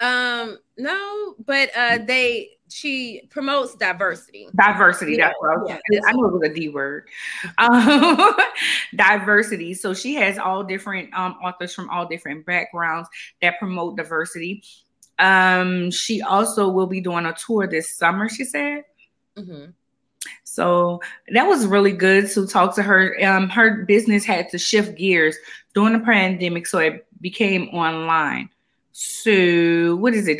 Um, 0.00 0.58
no, 0.76 1.34
but 1.46 1.70
uh, 1.74 2.00
they 2.04 2.57
she 2.68 3.22
promotes 3.30 3.74
diversity. 3.74 4.48
Diversity. 4.54 5.12
Yeah, 5.12 5.28
that's 5.28 5.36
what 5.40 5.50
I 5.50 5.56
was. 5.56 5.80
Yeah, 5.90 6.00
I 6.06 6.12
know 6.12 6.26
it 6.26 6.32
was 6.32 6.42
a 6.50 6.54
D 6.54 6.68
word. 6.68 7.08
Um, 7.58 8.34
diversity. 8.96 9.74
So 9.74 9.94
she 9.94 10.14
has 10.14 10.38
all 10.38 10.62
different 10.62 11.12
um, 11.14 11.36
authors 11.42 11.74
from 11.74 11.90
all 11.90 12.06
different 12.06 12.46
backgrounds 12.46 13.08
that 13.42 13.58
promote 13.58 13.96
diversity. 13.96 14.62
Um, 15.18 15.90
she 15.90 16.22
also 16.22 16.68
will 16.68 16.86
be 16.86 17.00
doing 17.00 17.26
a 17.26 17.34
tour 17.34 17.66
this 17.66 17.96
summer. 17.96 18.28
She 18.28 18.44
said. 18.44 18.84
Mm-hmm. 19.36 19.70
So 20.44 21.00
that 21.32 21.46
was 21.46 21.66
really 21.66 21.92
good 21.92 22.28
to 22.30 22.46
talk 22.46 22.74
to 22.76 22.82
her. 22.82 23.16
Um, 23.24 23.48
her 23.48 23.84
business 23.84 24.24
had 24.24 24.48
to 24.50 24.58
shift 24.58 24.96
gears 24.96 25.36
during 25.74 25.92
the 25.92 26.00
pandemic, 26.00 26.66
so 26.66 26.78
it 26.78 27.06
became 27.20 27.68
online. 27.68 28.50
So 28.92 29.96
what 29.96 30.14
is 30.14 30.26
it? 30.26 30.38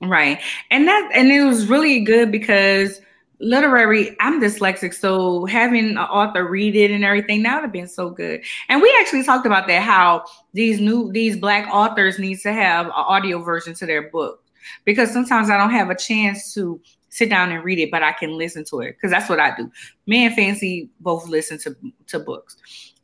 Right. 0.00 0.40
And 0.72 0.88
that 0.88 1.10
and 1.14 1.30
it 1.30 1.44
was 1.44 1.68
really 1.68 2.00
good 2.00 2.32
because 2.32 3.00
literary 3.40 4.16
i'm 4.20 4.40
dyslexic 4.40 4.94
so 4.94 5.44
having 5.46 5.90
an 5.90 5.98
author 5.98 6.46
read 6.48 6.76
it 6.76 6.90
and 6.90 7.04
everything 7.04 7.42
that 7.42 7.54
would 7.54 7.62
have 7.62 7.72
been 7.72 7.88
so 7.88 8.10
good. 8.10 8.42
And 8.68 8.80
we 8.80 8.94
actually 9.00 9.24
talked 9.24 9.46
about 9.46 9.66
that 9.66 9.82
how 9.82 10.24
these 10.52 10.80
new 10.80 11.10
these 11.12 11.36
black 11.36 11.68
authors 11.72 12.18
needs 12.18 12.42
to 12.42 12.52
have 12.52 12.86
an 12.86 12.92
audio 12.94 13.42
version 13.42 13.74
to 13.74 13.86
their 13.86 14.10
book. 14.10 14.42
Because 14.84 15.12
sometimes 15.12 15.50
i 15.50 15.56
don't 15.56 15.70
have 15.70 15.90
a 15.90 15.96
chance 15.96 16.54
to 16.54 16.80
sit 17.08 17.28
down 17.28 17.52
and 17.52 17.62
read 17.64 17.78
it 17.78 17.90
but 17.90 18.02
i 18.02 18.12
can 18.12 18.36
listen 18.36 18.64
to 18.64 18.80
it 18.80 18.96
because 18.96 19.10
that's 19.10 19.28
what 19.28 19.40
i 19.40 19.54
do. 19.56 19.70
Me 20.06 20.26
and 20.26 20.34
fancy 20.34 20.88
both 21.00 21.28
listen 21.28 21.58
to 21.58 21.76
to 22.06 22.18
books. 22.20 22.56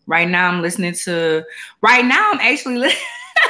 Right 0.06 0.28
now 0.28 0.48
i'm 0.48 0.62
listening 0.62 0.94
to 1.04 1.44
right 1.82 2.04
now 2.04 2.32
i'm 2.32 2.40
actually 2.40 2.78
li- 2.78 2.94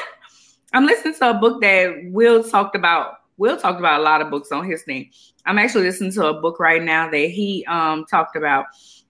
i'm 0.72 0.86
listening 0.86 1.14
to 1.14 1.30
a 1.30 1.34
book 1.34 1.60
that 1.60 1.94
will 2.06 2.42
talked 2.42 2.74
about 2.74 3.16
will 3.38 3.56
talked 3.56 3.78
about 3.78 4.00
a 4.00 4.02
lot 4.02 4.20
of 4.20 4.30
books 4.30 4.52
on 4.52 4.68
his 4.68 4.86
name 4.86 5.08
I'm 5.46 5.58
actually 5.58 5.84
listening 5.84 6.12
to 6.12 6.26
a 6.26 6.40
book 6.40 6.60
right 6.60 6.82
now 6.82 7.10
that 7.10 7.16
he 7.30 7.64
um 7.66 8.04
talked 8.06 8.36
about, 8.36 8.66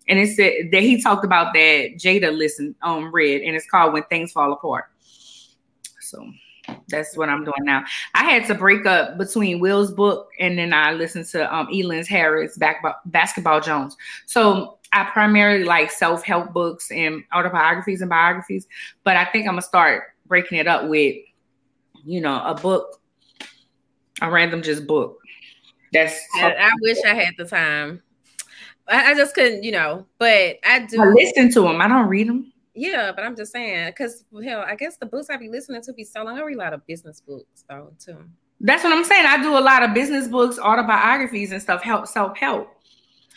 and 0.09 0.19
it 0.19 0.35
said 0.35 0.71
that 0.73 0.83
he 0.83 1.03
talked 1.03 1.25
about 1.25 1.53
that 1.55 1.97
Jada 1.97 2.37
listened 2.37 2.75
um 2.83 3.13
read, 3.13 3.43
and 3.43 3.57
it's 3.57 3.69
called 3.69 3.93
When 3.93 4.03
Things 4.05 4.33
Fall 4.33 4.53
Apart. 4.53 4.87
So 6.01 6.27
that's 6.89 7.17
what 7.17 7.29
I'm 7.29 7.45
doing 7.45 7.65
now. 7.65 7.85
I 8.15 8.25
had 8.25 8.47
to 8.47 8.55
break 8.55 8.87
up 8.87 9.19
between 9.19 9.61
Will's 9.61 9.93
book 9.93 10.29
and 10.39 10.59
then 10.59 10.73
I 10.73 10.93
listened 10.93 11.27
to 11.27 11.53
um 11.55 11.69
Elance 11.69 12.07
Harris 12.07 12.57
back 12.57 12.83
Basketball 13.07 13.61
Jones. 13.61 13.97
So 14.27 14.79
I 14.93 15.05
primarily 15.05 15.65
like 15.65 15.91
self-help 15.91 16.53
books 16.53 16.91
and 16.91 17.23
autobiographies 17.33 18.01
and 18.01 18.11
biographies, 18.11 18.67
but 19.05 19.17
I 19.17 19.25
think 19.25 19.47
I'm 19.47 19.53
gonna 19.53 19.63
start 19.63 20.05
breaking 20.27 20.59
it 20.59 20.67
up 20.67 20.89
with, 20.89 21.17
you 22.05 22.21
know, 22.21 22.43
a 22.45 22.55
book, 22.55 23.01
a 24.21 24.31
random 24.31 24.63
just 24.63 24.87
book 24.87 25.20
that's 25.93 26.19
I, 26.37 26.53
I 26.53 26.71
wish 26.81 26.99
I 27.07 27.15
had 27.15 27.35
the 27.37 27.45
time. 27.45 28.03
I, 28.89 29.13
I, 29.13 29.15
just 29.15 29.35
couldn't, 29.35 29.63
you 29.63 29.73
know. 29.73 30.07
But 30.19 30.59
I 30.65 30.81
do. 30.81 31.01
I 31.01 31.07
listen 31.07 31.53
to 31.53 31.63
them. 31.63 31.81
I 31.81 31.89
don't 31.89 32.09
read 32.09 32.29
them. 32.29 32.53
Yeah, 32.75 33.13
but 33.13 33.25
I'm 33.25 33.37
just 33.37 33.53
saying 33.53 33.89
because 33.89 34.25
hell, 34.45 34.65
I 34.67 34.75
guess 34.75 34.97
the 34.97 35.07
books 35.07 35.29
I 35.31 35.37
be 35.37 35.49
listening 35.49 35.83
to 35.83 35.93
be 35.93 36.05
so 36.05 36.23
long. 36.23 36.39
I 36.39 36.43
read 36.43 36.57
a 36.57 36.59
lot 36.59 36.73
of 36.73 36.87
business 36.87 37.21
books 37.21 37.65
though 37.69 37.93
too. 37.99 38.19
That's 38.61 38.85
what 38.85 38.93
I'm 38.93 39.05
saying. 39.05 39.27
I 39.27 39.43
do 39.43 39.57
a 39.57 39.61
lot 39.61 39.83
of 39.83 39.95
business 39.95 40.29
books, 40.29 40.59
autobiographies, 40.59 41.51
and 41.51 41.61
stuff. 41.63 41.83
Help, 41.83 42.07
self 42.07 42.37
help. 42.37 42.69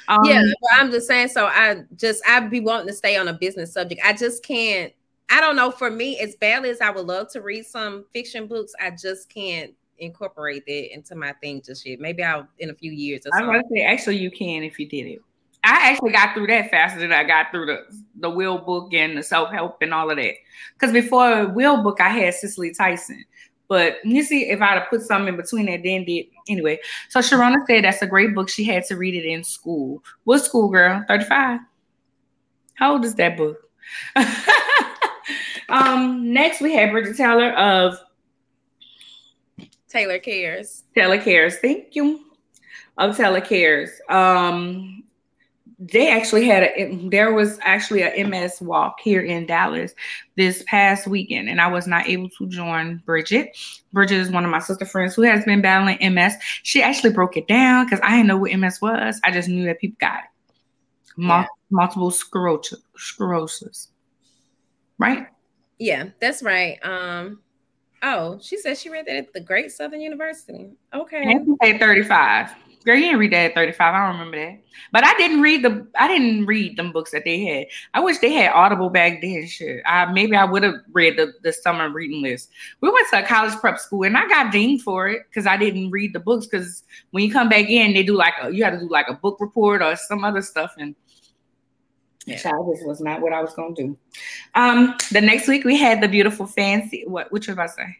Um, 0.08 0.20
yeah, 0.26 0.44
I'm 0.72 0.92
just 0.92 1.08
saying. 1.08 1.30
So 1.30 1.46
I 1.46 1.84
just 1.96 2.22
I'd 2.28 2.50
be 2.50 2.60
wanting 2.60 2.88
to 2.88 2.94
stay 2.94 3.18
on 3.18 3.28
a 3.28 3.34
business 3.34 3.74
subject. 3.74 4.02
I 4.04 4.14
just 4.14 4.44
can't. 4.44 4.94
I 5.30 5.42
don't 5.42 5.56
know. 5.56 5.72
For 5.72 5.90
me, 5.90 6.20
as 6.20 6.36
badly 6.36 6.70
as 6.70 6.82
I 6.82 6.92
would 6.92 7.08
love 7.08 7.30
to 7.32 7.42
read 7.42 7.66
some 7.66 8.06
fiction 8.14 8.48
books, 8.48 8.74
I 8.80 8.92
just 8.92 9.34
can't 9.34 9.74
incorporate 10.00 10.66
that 10.66 10.94
into 10.94 11.16
my 11.16 11.34
thing 11.34 11.62
just 11.66 11.86
yet. 11.86 12.00
Maybe 12.00 12.24
I'll 12.24 12.48
in 12.60 12.70
a 12.70 12.74
few 12.74 12.92
years. 12.92 13.22
I 13.34 13.42
was 13.42 13.62
to 13.62 13.76
say, 13.76 13.84
actually, 13.84 14.18
you 14.18 14.32
can 14.32 14.64
if 14.64 14.80
you 14.80 14.88
did 14.88 15.08
it. 15.08 15.22
I 15.66 15.92
actually 15.92 16.12
got 16.12 16.34
through 16.34 16.48
that 16.48 16.70
faster 16.70 17.00
than 17.00 17.14
I 17.14 17.24
got 17.24 17.52
through 17.52 17.68
the 17.68 17.84
the 18.16 18.30
will 18.30 18.58
book 18.58 18.94
and 18.94 19.18
the 19.18 19.24
self 19.24 19.50
help 19.52 19.78
and 19.82 19.94
all 19.94 20.10
of 20.10 20.18
that. 20.18 20.34
Because 20.74 20.92
before 20.92 21.48
will 21.48 21.82
book, 21.82 22.02
I 22.02 22.10
had 22.10 22.34
Cicely 22.34 22.74
Tyson. 22.74 23.24
But 23.70 23.98
you 24.04 24.24
see, 24.24 24.50
if 24.50 24.62
I'd 24.62 24.80
have 24.80 24.90
put 24.90 25.02
something 25.02 25.30
in 25.30 25.38
between 25.38 25.68
that, 25.68 25.84
then 25.84 26.04
did 26.04 26.26
anyway. 26.50 26.80
So 27.10 27.22
Sharona 27.22 27.66
said 27.66 27.86
that's 27.86 28.02
a 28.02 28.08
great 28.08 28.36
book. 28.36 28.50
She 28.50 28.66
had 28.66 28.84
to 28.86 28.98
read 28.98 29.16
it 29.16 29.26
in 29.26 29.44
school. 29.44 30.04
What 30.26 30.40
school, 30.40 30.68
girl? 30.70 31.04
35. 31.08 31.62
How 32.76 32.94
old 32.94 33.06
is 33.06 33.16
that 33.16 33.38
book? 33.38 33.58
um, 35.70 36.34
next 36.34 36.62
we 36.62 36.74
have 36.76 36.92
Bridget 36.92 37.16
Taylor 37.16 37.52
of 37.54 37.98
Taylor 39.94 40.18
Cares. 40.18 40.84
Taylor 40.96 41.20
Cares. 41.20 41.58
Thank 41.60 41.96
you. 41.96 42.20
Of 42.98 43.16
Taylor 43.16 43.42
Cares. 43.42 43.92
Um, 44.10 45.04
they 45.78 46.10
actually 46.10 46.48
had 46.48 46.64
a 46.64 47.08
there 47.10 47.34
was 47.34 47.60
actually 47.62 48.02
a 48.02 48.26
MS 48.26 48.60
walk 48.62 49.00
here 49.02 49.22
in 49.22 49.46
Dallas 49.46 49.94
this 50.36 50.64
past 50.68 51.08
weekend, 51.08 51.48
and 51.48 51.62
I 51.62 51.68
was 51.68 51.86
not 51.86 52.08
able 52.08 52.30
to 52.30 52.48
join 52.48 53.04
Bridget. 53.06 53.56
Bridget 53.92 54.18
is 54.18 54.32
one 54.32 54.46
of 54.46 54.52
my 54.52 54.60
sister 54.60 54.86
friends 54.86 55.14
who 55.14 55.22
has 55.24 55.46
been 55.46 55.62
battling 55.62 56.14
MS. 56.14 56.36
She 56.64 56.82
actually 56.82 57.12
broke 57.12 57.38
it 57.38 57.48
down 57.48 57.86
because 57.86 58.00
I 58.04 58.12
didn't 58.12 58.28
know 58.28 58.38
what 58.38 58.58
MS 58.58 58.82
was. 58.82 59.20
I 59.24 59.32
just 59.32 59.50
knew 59.50 59.66
that 59.66 59.80
people 59.80 59.98
got 60.00 60.20
it. 60.20 60.56
Mul- 61.18 61.42
yeah. 61.42 61.48
Multiple 61.70 62.12
sclerosis, 62.12 62.80
sclerosis, 62.96 63.90
right? 64.98 65.28
Yeah, 65.80 66.10
that's 66.20 66.42
right. 66.44 66.78
Um, 66.84 67.43
oh, 68.04 68.38
she 68.42 68.58
said 68.58 68.78
she 68.78 68.90
read 68.90 69.06
that 69.08 69.16
at 69.16 69.34
the 69.34 69.40
Great 69.40 69.72
Southern 69.72 70.02
University. 70.02 70.70
Okay, 70.94 71.40
she 71.62 71.78
35. 71.78 72.52
Girl, 72.86 72.96
you 72.96 73.04
didn't 73.04 73.20
read 73.20 73.32
that 73.32 73.52
at 73.52 73.56
35. 73.56 73.94
I 73.94 73.98
don't 73.98 74.20
remember 74.20 74.38
that. 74.38 74.60
But 74.92 75.06
I 75.06 75.14
didn't 75.16 75.42
read 75.42 75.64
the 75.64 75.88
I 75.98 76.08
didn't 76.08 76.46
read 76.46 76.76
them 76.76 76.92
books 76.92 77.12
that 77.12 77.24
they 77.24 77.40
had. 77.46 77.68
I 77.94 78.02
wish 78.02 78.18
they 78.18 78.34
had 78.34 78.52
Audible 78.52 78.90
back 78.90 79.22
then. 79.22 79.48
Shit. 79.48 79.82
I 79.86 80.12
maybe 80.12 80.36
I 80.36 80.44
would 80.44 80.64
have 80.64 80.76
read 80.92 81.18
the, 81.18 81.34
the 81.44 81.54
summer 81.54 81.90
reading 81.90 82.22
list. 82.22 82.50
We 82.82 82.90
went 82.90 83.08
to 83.12 83.24
a 83.24 83.28
college 83.28 83.58
prep 83.60 83.80
school 83.80 84.04
and 84.04 84.18
I 84.18 84.28
got 84.28 84.52
dinged 84.52 84.84
for 84.84 85.08
it 85.08 85.24
because 85.30 85.48
I 85.48 85.56
didn't 85.56 85.92
read 85.92 86.14
the 86.14 86.20
books. 86.20 86.46
Because 86.46 86.84
when 87.12 87.24
you 87.24 87.32
come 87.32 87.48
back 87.48 87.70
in, 87.70 87.94
they 87.94 88.04
do 88.04 88.16
like 88.16 88.34
a 88.42 88.52
you 88.52 88.64
have 88.66 88.74
to 88.74 88.80
do 88.80 88.90
like 88.90 89.08
a 89.08 89.14
book 89.14 89.38
report 89.40 89.82
or 89.82 89.96
some 89.96 90.26
other 90.26 90.42
stuff. 90.42 90.74
And 90.78 90.94
yeah. 92.26 92.38
Child, 92.38 92.74
this 92.74 92.84
was 92.86 93.02
not 93.02 93.22
what 93.22 93.34
I 93.34 93.42
was 93.42 93.54
gonna 93.54 93.76
do. 93.76 93.98
Um, 94.56 94.96
the 95.12 95.22
next 95.22 95.48
week 95.48 95.66
we 95.66 95.78
had 95.78 96.02
the 96.02 96.08
beautiful 96.08 96.46
fancy. 96.46 97.04
What 97.06 97.32
what 97.32 97.46
you 97.48 97.54
about 97.54 97.68
to 97.68 97.74
say? 97.74 97.98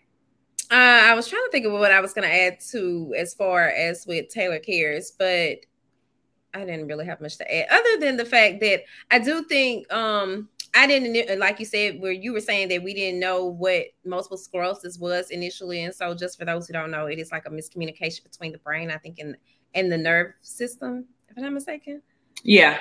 Uh, 0.72 1.02
I 1.04 1.14
was 1.14 1.28
trying 1.28 1.44
to 1.44 1.52
think 1.52 1.66
of 1.66 1.74
what 1.74 1.92
I 1.92 2.00
was 2.00 2.14
going 2.14 2.28
to 2.28 2.34
add 2.34 2.60
to 2.72 3.14
as 3.16 3.36
far 3.36 3.68
as 3.68 4.08
with 4.08 4.30
Taylor 4.30 4.58
Cares, 4.58 5.12
but 5.12 5.60
I 6.56 6.66
didn't 6.66 6.88
really 6.88 7.06
have 7.06 7.22
much 7.22 7.38
to 7.38 7.56
add 7.56 7.68
other 7.70 8.00
than 8.00 8.18
the 8.18 8.26
fact 8.26 8.60
that 8.62 8.84
I 9.12 9.20
do 9.20 9.44
think 9.44 9.92
um 9.94 10.50
I 10.76 10.88
didn't 10.88 11.40
like 11.40 11.60
you 11.60 11.66
said 11.66 12.00
where 12.00 12.12
you 12.12 12.34
were 12.34 12.42
saying 12.42 12.70
that 12.70 12.84
we 12.84 12.94
didn't 12.94 13.20
know 13.20 13.46
what 13.46 13.86
multiple 14.06 14.38
sclerosis 14.38 14.98
was 14.98 15.30
initially, 15.30 15.84
and 15.84 15.94
so 15.94 16.16
just 16.16 16.40
for 16.40 16.46
those 16.46 16.68
who 16.68 16.74
don't 16.74 16.90
know, 16.90 17.06
it 17.06 17.20
is 17.20 17.32
like 17.32 17.46
a 17.46 17.50
miscommunication 17.50 18.24
between 18.24 18.52
the 18.52 18.58
brain, 18.60 18.90
I 18.90 18.98
think, 18.98 19.20
and 19.20 19.36
and 19.76 19.92
the 19.92 19.98
nerve 19.98 20.34
system, 20.42 21.06
if 21.30 21.38
I'm 21.38 21.44
not 21.44 21.54
mistaken. 21.54 22.02
Yeah. 22.44 22.80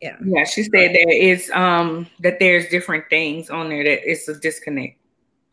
Yeah. 0.00 0.16
Yeah. 0.24 0.44
She 0.44 0.62
said 0.64 0.92
that 0.92 1.06
it's 1.08 1.50
um 1.50 2.06
that 2.20 2.38
there's 2.38 2.68
different 2.68 3.04
things 3.10 3.50
on 3.50 3.68
there 3.68 3.84
that 3.84 4.10
it's 4.10 4.28
a 4.28 4.38
disconnect. 4.38 4.98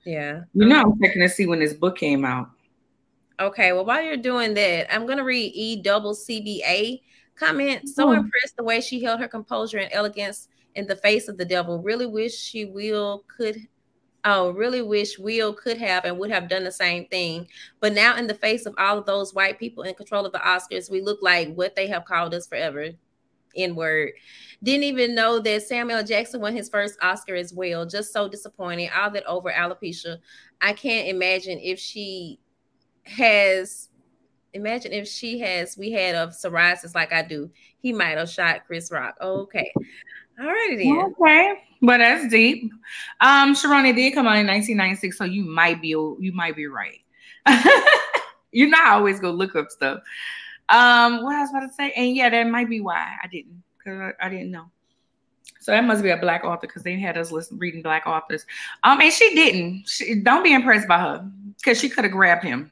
Yeah. 0.05 0.41
You 0.53 0.67
know, 0.67 0.81
I'm 0.81 1.01
checking 1.01 1.21
to 1.21 1.29
see 1.29 1.47
when 1.47 1.59
this 1.59 1.73
book 1.73 1.97
came 1.97 2.25
out. 2.25 2.49
Okay. 3.39 3.73
Well, 3.73 3.85
while 3.85 4.01
you're 4.01 4.17
doing 4.17 4.53
that, 4.53 4.93
I'm 4.93 5.05
going 5.05 5.17
to 5.17 5.23
read 5.23 5.51
E 5.55 5.81
double 5.81 6.13
CBA 6.13 7.01
comment. 7.35 7.89
So 7.89 8.09
oh. 8.09 8.11
impressed 8.13 8.55
the 8.57 8.63
way 8.63 8.81
she 8.81 9.03
held 9.03 9.19
her 9.19 9.27
composure 9.27 9.79
and 9.79 9.91
elegance 9.91 10.47
in 10.75 10.87
the 10.87 10.95
face 10.95 11.27
of 11.27 11.37
the 11.37 11.45
devil. 11.45 11.81
Really 11.81 12.05
wish 12.05 12.37
she 12.37 12.65
will 12.65 13.23
could. 13.27 13.67
Oh, 14.27 14.49
really 14.49 14.81
wish 14.81 15.19
Will 15.19 15.53
could 15.53 15.77
have 15.77 16.03
and 16.03 16.17
would 16.17 16.31
have 16.31 16.49
done 16.49 16.63
the 16.63 16.71
same 16.71 17.05
thing. 17.09 17.47
But 17.79 17.93
now, 17.93 18.17
in 18.17 18.25
the 18.25 18.33
face 18.33 18.65
of 18.65 18.73
all 18.79 18.97
of 18.97 19.05
those 19.05 19.35
white 19.35 19.59
people 19.59 19.83
in 19.83 19.93
control 19.93 20.25
of 20.25 20.31
the 20.31 20.39
Oscars, 20.39 20.89
we 20.89 20.99
look 20.99 21.19
like 21.21 21.53
what 21.53 21.75
they 21.75 21.85
have 21.85 22.05
called 22.05 22.33
us 22.33 22.47
forever. 22.47 22.89
N 23.55 23.75
word. 23.75 24.13
Didn't 24.63 24.83
even 24.83 25.15
know 25.15 25.39
that 25.39 25.63
Samuel 25.63 26.03
Jackson 26.03 26.41
won 26.41 26.55
his 26.55 26.69
first 26.69 26.97
Oscar 27.01 27.35
as 27.35 27.53
well. 27.53 27.85
Just 27.85 28.13
so 28.13 28.27
disappointing. 28.27 28.89
All 28.95 29.11
that 29.11 29.25
over 29.25 29.51
alopecia. 29.51 30.17
I 30.61 30.73
can't 30.73 31.07
imagine 31.07 31.59
if 31.61 31.79
she 31.79 32.39
has. 33.03 33.89
Imagine 34.53 34.93
if 34.93 35.07
she 35.07 35.39
has. 35.39 35.77
We 35.77 35.91
had 35.91 36.15
of 36.15 36.29
psoriasis 36.29 36.95
like 36.95 37.11
I 37.11 37.21
do. 37.21 37.51
He 37.79 37.91
might 37.91 38.17
have 38.17 38.29
shot 38.29 38.65
Chris 38.65 38.91
Rock. 38.91 39.15
Okay. 39.21 39.71
All 40.39 40.47
righty 40.47 40.77
then. 40.77 41.13
Okay. 41.19 41.61
But 41.81 41.97
that's 41.99 42.27
deep. 42.27 42.71
Um, 43.21 43.53
Sharona 43.53 43.95
did 43.95 44.13
come 44.13 44.27
out 44.27 44.37
in 44.37 44.47
1996, 44.47 45.17
so 45.17 45.23
you 45.23 45.43
might 45.43 45.81
be 45.81 45.89
you 45.89 46.31
might 46.33 46.55
be 46.55 46.67
right. 46.67 47.01
You're 48.51 48.69
not 48.69 48.87
always 48.87 49.19
gonna 49.19 49.33
look 49.33 49.55
up 49.55 49.69
stuff. 49.69 49.99
Um, 50.69 51.23
what 51.23 51.35
I 51.35 51.41
was 51.41 51.49
about 51.51 51.67
to 51.67 51.73
say, 51.73 51.91
and 51.95 52.15
yeah, 52.15 52.29
that 52.29 52.47
might 52.47 52.69
be 52.69 52.81
why 52.81 53.15
I 53.23 53.27
didn't, 53.27 53.63
because 53.77 53.99
I, 53.99 54.25
I, 54.25 54.29
didn't 54.29 54.49
know. 54.49 54.65
So 55.61 55.71
that 55.71 55.83
must 55.83 56.01
be 56.01 56.09
a 56.09 56.17
black 56.17 56.43
author 56.43 56.65
because 56.67 56.81
they 56.83 56.99
had 56.99 57.17
us 57.17 57.31
listen 57.31 57.57
reading 57.59 57.83
black 57.83 58.07
authors. 58.07 58.45
Um, 58.83 58.99
and 58.99 59.13
she 59.13 59.35
didn't. 59.35 59.87
She, 59.87 60.15
don't 60.15 60.43
be 60.43 60.53
impressed 60.53 60.87
by 60.87 60.99
her 60.99 61.29
because 61.57 61.79
she 61.79 61.89
could 61.89 62.03
have 62.03 62.13
grabbed 62.13 62.43
him. 62.43 62.71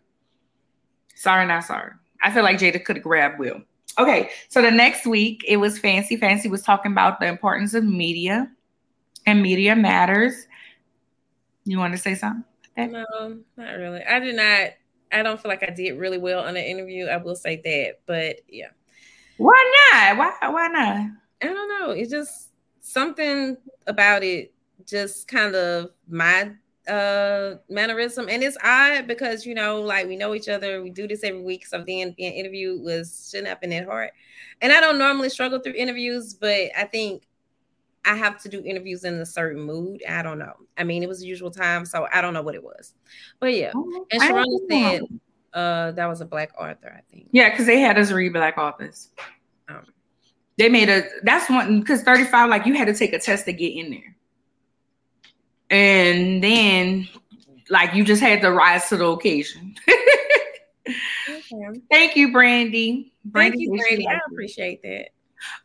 Sorry, 1.16 1.46
not 1.46 1.66
sorry. 1.66 1.92
I 2.24 2.32
feel 2.32 2.44
like 2.44 2.58
Jada 2.58 2.84
could 2.84 2.96
have 2.96 3.04
grabbed 3.04 3.40
Will. 3.40 3.62
Okay, 4.00 4.32
so 4.50 4.62
the 4.62 4.72
next 4.72 5.06
week 5.06 5.44
it 5.48 5.58
was 5.58 5.78
Fancy. 5.78 6.18
Fancy 6.18 6.50
was 6.50 6.64
talking 6.64 6.92
about 6.92 7.20
the 7.20 7.28
importance 7.28 7.76
of 7.76 7.84
media 7.84 8.50
and 9.28 9.42
media 9.42 9.76
matters. 9.76 10.48
You 11.66 11.78
want 11.78 11.94
to 11.94 12.00
say 12.00 12.16
something? 12.16 12.44
No, 12.76 13.38
not 13.56 13.78
really. 13.78 14.04
I 14.04 14.20
did 14.20 14.36
not 14.36 14.72
I 15.14 15.24
don't 15.24 15.40
feel 15.42 15.50
like 15.50 15.64
I 15.64 15.72
did 15.72 15.98
really 15.98 16.18
well 16.18 16.44
on 16.44 16.56
the 16.56 16.70
interview. 16.70 17.06
I 17.06 17.18
will 17.18 17.36
say 17.36 17.62
that, 17.64 18.00
but 18.06 18.42
yeah. 18.48 18.70
Why 19.38 19.90
not? 19.92 20.18
Why 20.18 20.50
why 20.50 20.68
not? 20.68 21.08
I 21.42 21.46
don't 21.54 21.70
know. 21.70 21.92
It's 21.92 22.12
just 22.12 22.50
something 22.80 23.58
about 23.88 24.24
it 24.24 24.54
just 24.86 25.28
kind 25.28 25.56
of 25.56 25.90
my 26.08 26.52
uh 26.88 27.56
mannerism 27.70 28.28
and 28.28 28.44
it's 28.44 28.58
odd 28.62 29.08
because 29.08 29.46
you 29.46 29.56
know 29.56 29.80
like 29.80 30.06
we 30.06 30.18
know 30.18 30.36
each 30.36 30.50
other 30.50 30.84
we 30.84 30.90
do 30.90 31.08
this 31.08 31.24
every 31.24 31.42
week 31.42 31.66
so 31.66 31.78
then 31.78 32.14
being 32.18 32.34
interviewed 32.34 32.82
was 32.84 33.30
shouldn't 33.32 33.48
have 33.48 33.62
been 33.62 33.70
that 33.70 33.86
hard 33.86 34.10
and 34.60 34.74
i 34.74 34.82
don't 34.82 34.98
normally 34.98 35.30
struggle 35.30 35.60
through 35.60 35.74
interviews 35.74 36.34
but 36.34 36.70
i 36.78 36.84
think 36.84 37.24
I 38.06 38.16
have 38.16 38.42
to 38.44 38.50
do 38.50 38.62
interviews 38.64 39.04
in 39.04 39.16
a 39.16 39.26
certain 39.26 39.62
mood. 39.62 40.02
I 40.08 40.22
don't 40.22 40.40
know. 40.40 40.54
I 40.78 40.84
mean, 40.84 41.04
it 41.04 41.10
was 41.10 41.20
the 41.20 41.26
usual 41.26 41.52
time, 41.52 41.86
so 41.86 42.08
I 42.12 42.22
don't 42.22 42.34
know 42.34 42.42
what 42.42 42.56
it 42.56 42.64
was. 42.64 42.94
But 43.40 43.54
yeah. 43.54 43.72
Oh, 43.76 44.06
and 44.12 44.22
Sharona 44.22 44.58
said 44.70 45.02
uh 45.54 45.92
that 45.92 46.08
was 46.08 46.20
a 46.22 46.26
black 46.26 46.52
author, 46.60 46.96
I 46.98 47.02
think. 47.14 47.30
Yeah, 47.32 47.50
because 47.50 47.66
they 47.66 47.80
had 47.80 47.98
us 47.98 48.12
read 48.12 48.34
black 48.34 48.58
authors. 48.58 49.10
Um, 49.70 49.86
they 50.58 50.70
made 50.70 50.90
a 50.90 51.04
that's 51.24 51.50
one 51.50 51.80
because 51.80 52.02
35, 52.04 52.50
like 52.50 52.66
you 52.66 52.74
had 52.74 52.86
to 52.86 52.94
take 52.94 53.14
a 53.14 53.20
test 53.20 53.46
to 53.46 53.54
get 53.54 53.74
in 53.74 53.92
there. 53.92 54.16
And 55.70 56.44
then 56.44 57.08
like 57.70 57.94
you 57.94 58.04
just 58.04 58.22
had 58.22 58.42
to 58.42 58.52
rise 58.52 58.90
to 58.90 58.98
the 58.98 59.08
occasion. 59.08 59.76
okay. 60.88 61.82
Thank 61.92 62.16
you, 62.16 62.32
Brandy. 62.32 63.14
Brandy 63.26 63.58
Thank 63.58 63.62
you, 63.62 63.80
Brandy. 63.80 64.08
I 64.08 64.20
appreciate 64.32 64.82
that. 64.84 65.10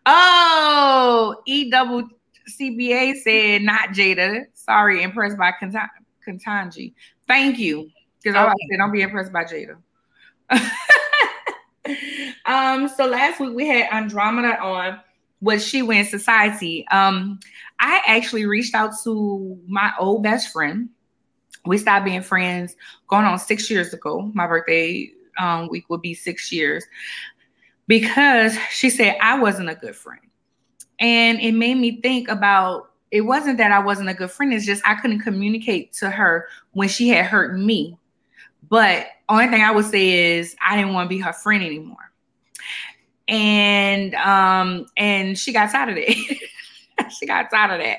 Oh, 0.06 1.42
E 1.46 1.70
double 1.70 2.08
CBA 2.48 3.16
said 3.16 3.62
not 3.62 3.90
Jada. 3.90 4.44
Sorry, 4.54 5.02
impressed 5.02 5.36
by 5.36 5.52
Ketanji. 5.60 6.94
Thank 7.26 7.58
you. 7.58 7.90
Because 8.22 8.36
okay. 8.36 8.50
I 8.50 8.54
said 8.70 8.78
don't 8.78 8.92
be 8.92 9.02
impressed 9.02 9.32
by 9.32 9.44
Jada. 9.44 9.76
um, 12.46 12.88
so 12.88 13.06
last 13.06 13.40
week 13.40 13.54
we 13.54 13.66
had 13.66 13.92
Andromeda 13.92 14.60
on 14.60 15.00
what 15.40 15.62
She 15.62 15.82
Wins 15.82 16.10
Society. 16.10 16.86
Um, 16.88 17.38
I 17.78 18.02
actually 18.06 18.46
reached 18.46 18.74
out 18.74 18.92
to 19.04 19.58
my 19.66 19.92
old 19.98 20.22
best 20.22 20.52
friend. 20.52 20.88
We 21.64 21.78
stopped 21.78 22.04
being 22.04 22.22
friends 22.22 22.76
going 23.08 23.24
on 23.24 23.38
six 23.38 23.70
years 23.70 23.92
ago. 23.92 24.30
My 24.34 24.46
birthday 24.46 25.10
um, 25.38 25.68
week 25.68 25.88
would 25.88 26.02
be 26.02 26.14
six 26.14 26.50
years 26.50 26.84
because 27.86 28.56
she 28.70 28.90
said 28.90 29.16
I 29.20 29.38
wasn't 29.38 29.70
a 29.70 29.74
good 29.74 29.94
friend. 29.94 30.20
And 31.00 31.40
it 31.40 31.52
made 31.52 31.76
me 31.76 32.00
think 32.00 32.28
about 32.28 32.90
it 33.10 33.22
wasn't 33.22 33.58
that 33.58 33.72
I 33.72 33.78
wasn't 33.78 34.10
a 34.10 34.14
good 34.14 34.30
friend, 34.30 34.52
it's 34.52 34.66
just 34.66 34.82
I 34.86 34.94
couldn't 34.96 35.20
communicate 35.20 35.92
to 35.94 36.10
her 36.10 36.48
when 36.72 36.88
she 36.88 37.08
had 37.08 37.26
hurt 37.26 37.58
me. 37.58 37.96
But 38.68 39.06
only 39.28 39.48
thing 39.48 39.62
I 39.62 39.70
would 39.70 39.86
say 39.86 40.36
is 40.36 40.54
I 40.66 40.76
didn't 40.76 40.92
want 40.92 41.06
to 41.06 41.14
be 41.14 41.20
her 41.20 41.32
friend 41.32 41.62
anymore. 41.62 41.96
And 43.28 44.14
um 44.14 44.86
and 44.96 45.38
she 45.38 45.52
got 45.52 45.70
tired 45.70 45.90
of 45.90 45.96
it. 45.98 46.38
she 47.18 47.26
got 47.26 47.50
tired 47.50 47.72
of 47.72 47.84
that. 47.84 47.98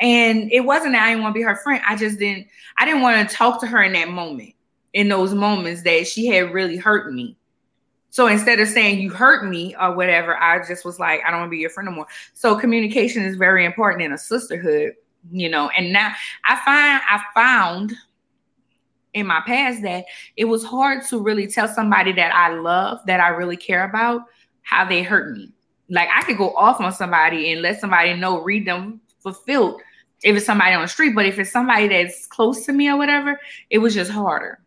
And 0.00 0.50
it 0.52 0.60
wasn't 0.60 0.92
that 0.92 1.04
I 1.04 1.10
didn't 1.10 1.22
want 1.22 1.34
to 1.34 1.38
be 1.38 1.44
her 1.44 1.56
friend. 1.56 1.82
I 1.86 1.96
just 1.96 2.18
didn't, 2.18 2.46
I 2.76 2.84
didn't 2.84 3.02
want 3.02 3.28
to 3.28 3.34
talk 3.34 3.60
to 3.60 3.66
her 3.66 3.82
in 3.82 3.92
that 3.92 4.08
moment, 4.08 4.54
in 4.92 5.08
those 5.08 5.34
moments 5.34 5.82
that 5.82 6.06
she 6.06 6.26
had 6.26 6.52
really 6.52 6.76
hurt 6.76 7.12
me. 7.12 7.36
So 8.10 8.26
instead 8.26 8.58
of 8.60 8.68
saying 8.68 9.00
you 9.00 9.10
hurt 9.10 9.48
me 9.48 9.76
or 9.78 9.94
whatever, 9.94 10.36
I 10.36 10.66
just 10.66 10.84
was 10.84 10.98
like, 10.98 11.20
I 11.26 11.30
don't 11.30 11.40
want 11.40 11.48
to 11.48 11.56
be 11.56 11.58
your 11.58 11.70
friend 11.70 11.88
no 11.88 11.94
more. 11.94 12.06
So 12.32 12.58
communication 12.58 13.22
is 13.22 13.36
very 13.36 13.64
important 13.64 14.02
in 14.02 14.12
a 14.12 14.18
sisterhood, 14.18 14.94
you 15.30 15.48
know. 15.48 15.68
And 15.76 15.92
now 15.92 16.12
I 16.44 16.56
find 16.56 17.02
I 17.08 17.20
found 17.34 17.94
in 19.14 19.26
my 19.26 19.40
past 19.46 19.82
that 19.82 20.04
it 20.36 20.46
was 20.46 20.64
hard 20.64 21.04
to 21.06 21.20
really 21.20 21.46
tell 21.46 21.68
somebody 21.68 22.12
that 22.12 22.34
I 22.34 22.54
love, 22.54 23.00
that 23.06 23.20
I 23.20 23.28
really 23.28 23.56
care 23.56 23.84
about, 23.84 24.22
how 24.62 24.84
they 24.86 25.02
hurt 25.02 25.36
me. 25.36 25.52
Like 25.90 26.08
I 26.14 26.22
could 26.22 26.38
go 26.38 26.54
off 26.56 26.80
on 26.80 26.92
somebody 26.92 27.52
and 27.52 27.62
let 27.62 27.80
somebody 27.80 28.14
know, 28.14 28.40
read 28.40 28.66
them 28.66 29.00
fulfilled 29.20 29.80
if 30.22 30.36
it's 30.36 30.46
somebody 30.46 30.74
on 30.74 30.82
the 30.82 30.88
street. 30.88 31.14
But 31.14 31.26
if 31.26 31.38
it's 31.38 31.52
somebody 31.52 31.88
that's 31.88 32.26
close 32.26 32.64
to 32.66 32.72
me 32.72 32.88
or 32.88 32.96
whatever, 32.96 33.38
it 33.70 33.78
was 33.78 33.94
just 33.94 34.10
harder 34.10 34.60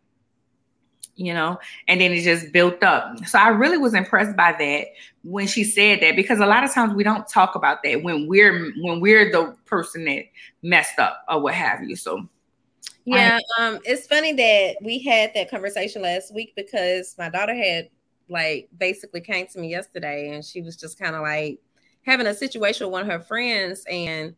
you 1.15 1.33
know, 1.33 1.59
and 1.87 2.01
then 2.01 2.11
it 2.11 2.21
just 2.21 2.51
built 2.51 2.81
up. 2.83 3.23
So 3.25 3.37
I 3.37 3.49
really 3.49 3.77
was 3.77 3.93
impressed 3.93 4.35
by 4.35 4.53
that 4.53 4.87
when 5.23 5.47
she 5.47 5.63
said 5.63 6.01
that 6.01 6.15
because 6.15 6.39
a 6.39 6.45
lot 6.45 6.63
of 6.63 6.73
times 6.73 6.93
we 6.93 7.03
don't 7.03 7.27
talk 7.27 7.55
about 7.55 7.83
that 7.83 8.03
when 8.03 8.27
we're 8.27 8.71
when 8.81 8.99
we're 8.99 9.31
the 9.31 9.55
person 9.65 10.05
that 10.05 10.23
messed 10.63 10.99
up 10.99 11.23
or 11.29 11.41
what 11.41 11.53
have 11.53 11.83
you. 11.83 11.95
So 11.95 12.27
yeah, 13.05 13.39
I, 13.57 13.67
um, 13.67 13.79
it's 13.83 14.07
funny 14.07 14.33
that 14.33 14.77
we 14.81 14.99
had 14.99 15.31
that 15.35 15.49
conversation 15.49 16.01
last 16.01 16.33
week 16.33 16.53
because 16.55 17.15
my 17.17 17.29
daughter 17.29 17.55
had 17.55 17.89
like 18.29 18.69
basically 18.77 19.21
came 19.21 19.47
to 19.47 19.59
me 19.59 19.69
yesterday 19.69 20.33
and 20.33 20.45
she 20.45 20.61
was 20.61 20.75
just 20.75 20.97
kind 20.97 21.15
of 21.15 21.21
like 21.21 21.59
having 22.05 22.27
a 22.27 22.33
situation 22.33 22.87
with 22.87 22.93
one 22.93 23.01
of 23.03 23.07
her 23.07 23.19
friends 23.19 23.83
and 23.89 24.35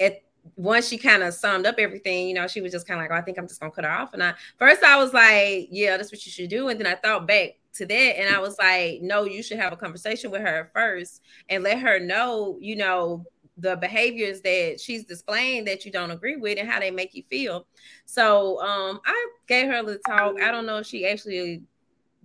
at 0.00 0.22
once 0.56 0.88
she 0.88 0.98
kind 0.98 1.22
of 1.22 1.34
summed 1.34 1.66
up 1.66 1.76
everything, 1.78 2.28
you 2.28 2.34
know, 2.34 2.46
she 2.46 2.60
was 2.60 2.72
just 2.72 2.86
kind 2.86 3.00
of 3.00 3.04
like, 3.04 3.10
oh, 3.10 3.20
I 3.20 3.22
think 3.22 3.38
I'm 3.38 3.48
just 3.48 3.60
gonna 3.60 3.72
cut 3.72 3.84
her 3.84 3.90
off. 3.90 4.14
And 4.14 4.22
I 4.22 4.34
first 4.58 4.82
I 4.82 4.96
was 4.96 5.12
like, 5.12 5.68
yeah, 5.70 5.96
that's 5.96 6.12
what 6.12 6.24
you 6.24 6.32
should 6.32 6.50
do. 6.50 6.68
And 6.68 6.78
then 6.78 6.86
I 6.86 6.94
thought 6.94 7.26
back 7.26 7.58
to 7.74 7.86
that 7.86 8.18
and 8.18 8.34
I 8.34 8.38
was 8.38 8.56
like, 8.58 9.00
no, 9.02 9.24
you 9.24 9.42
should 9.42 9.58
have 9.58 9.72
a 9.72 9.76
conversation 9.76 10.30
with 10.30 10.42
her 10.42 10.70
first 10.72 11.22
and 11.48 11.62
let 11.62 11.78
her 11.80 11.98
know, 12.00 12.58
you 12.60 12.76
know, 12.76 13.24
the 13.56 13.76
behaviors 13.76 14.40
that 14.42 14.80
she's 14.80 15.04
displaying 15.04 15.64
that 15.64 15.84
you 15.84 15.90
don't 15.90 16.12
agree 16.12 16.36
with 16.36 16.58
and 16.58 16.68
how 16.68 16.78
they 16.78 16.90
make 16.90 17.14
you 17.14 17.22
feel. 17.24 17.66
So 18.06 18.60
um 18.62 19.00
I 19.04 19.28
gave 19.46 19.66
her 19.66 19.78
a 19.78 19.82
little 19.82 20.00
talk. 20.06 20.40
I 20.40 20.50
don't 20.50 20.66
know 20.66 20.78
if 20.78 20.86
she 20.86 21.06
actually 21.06 21.62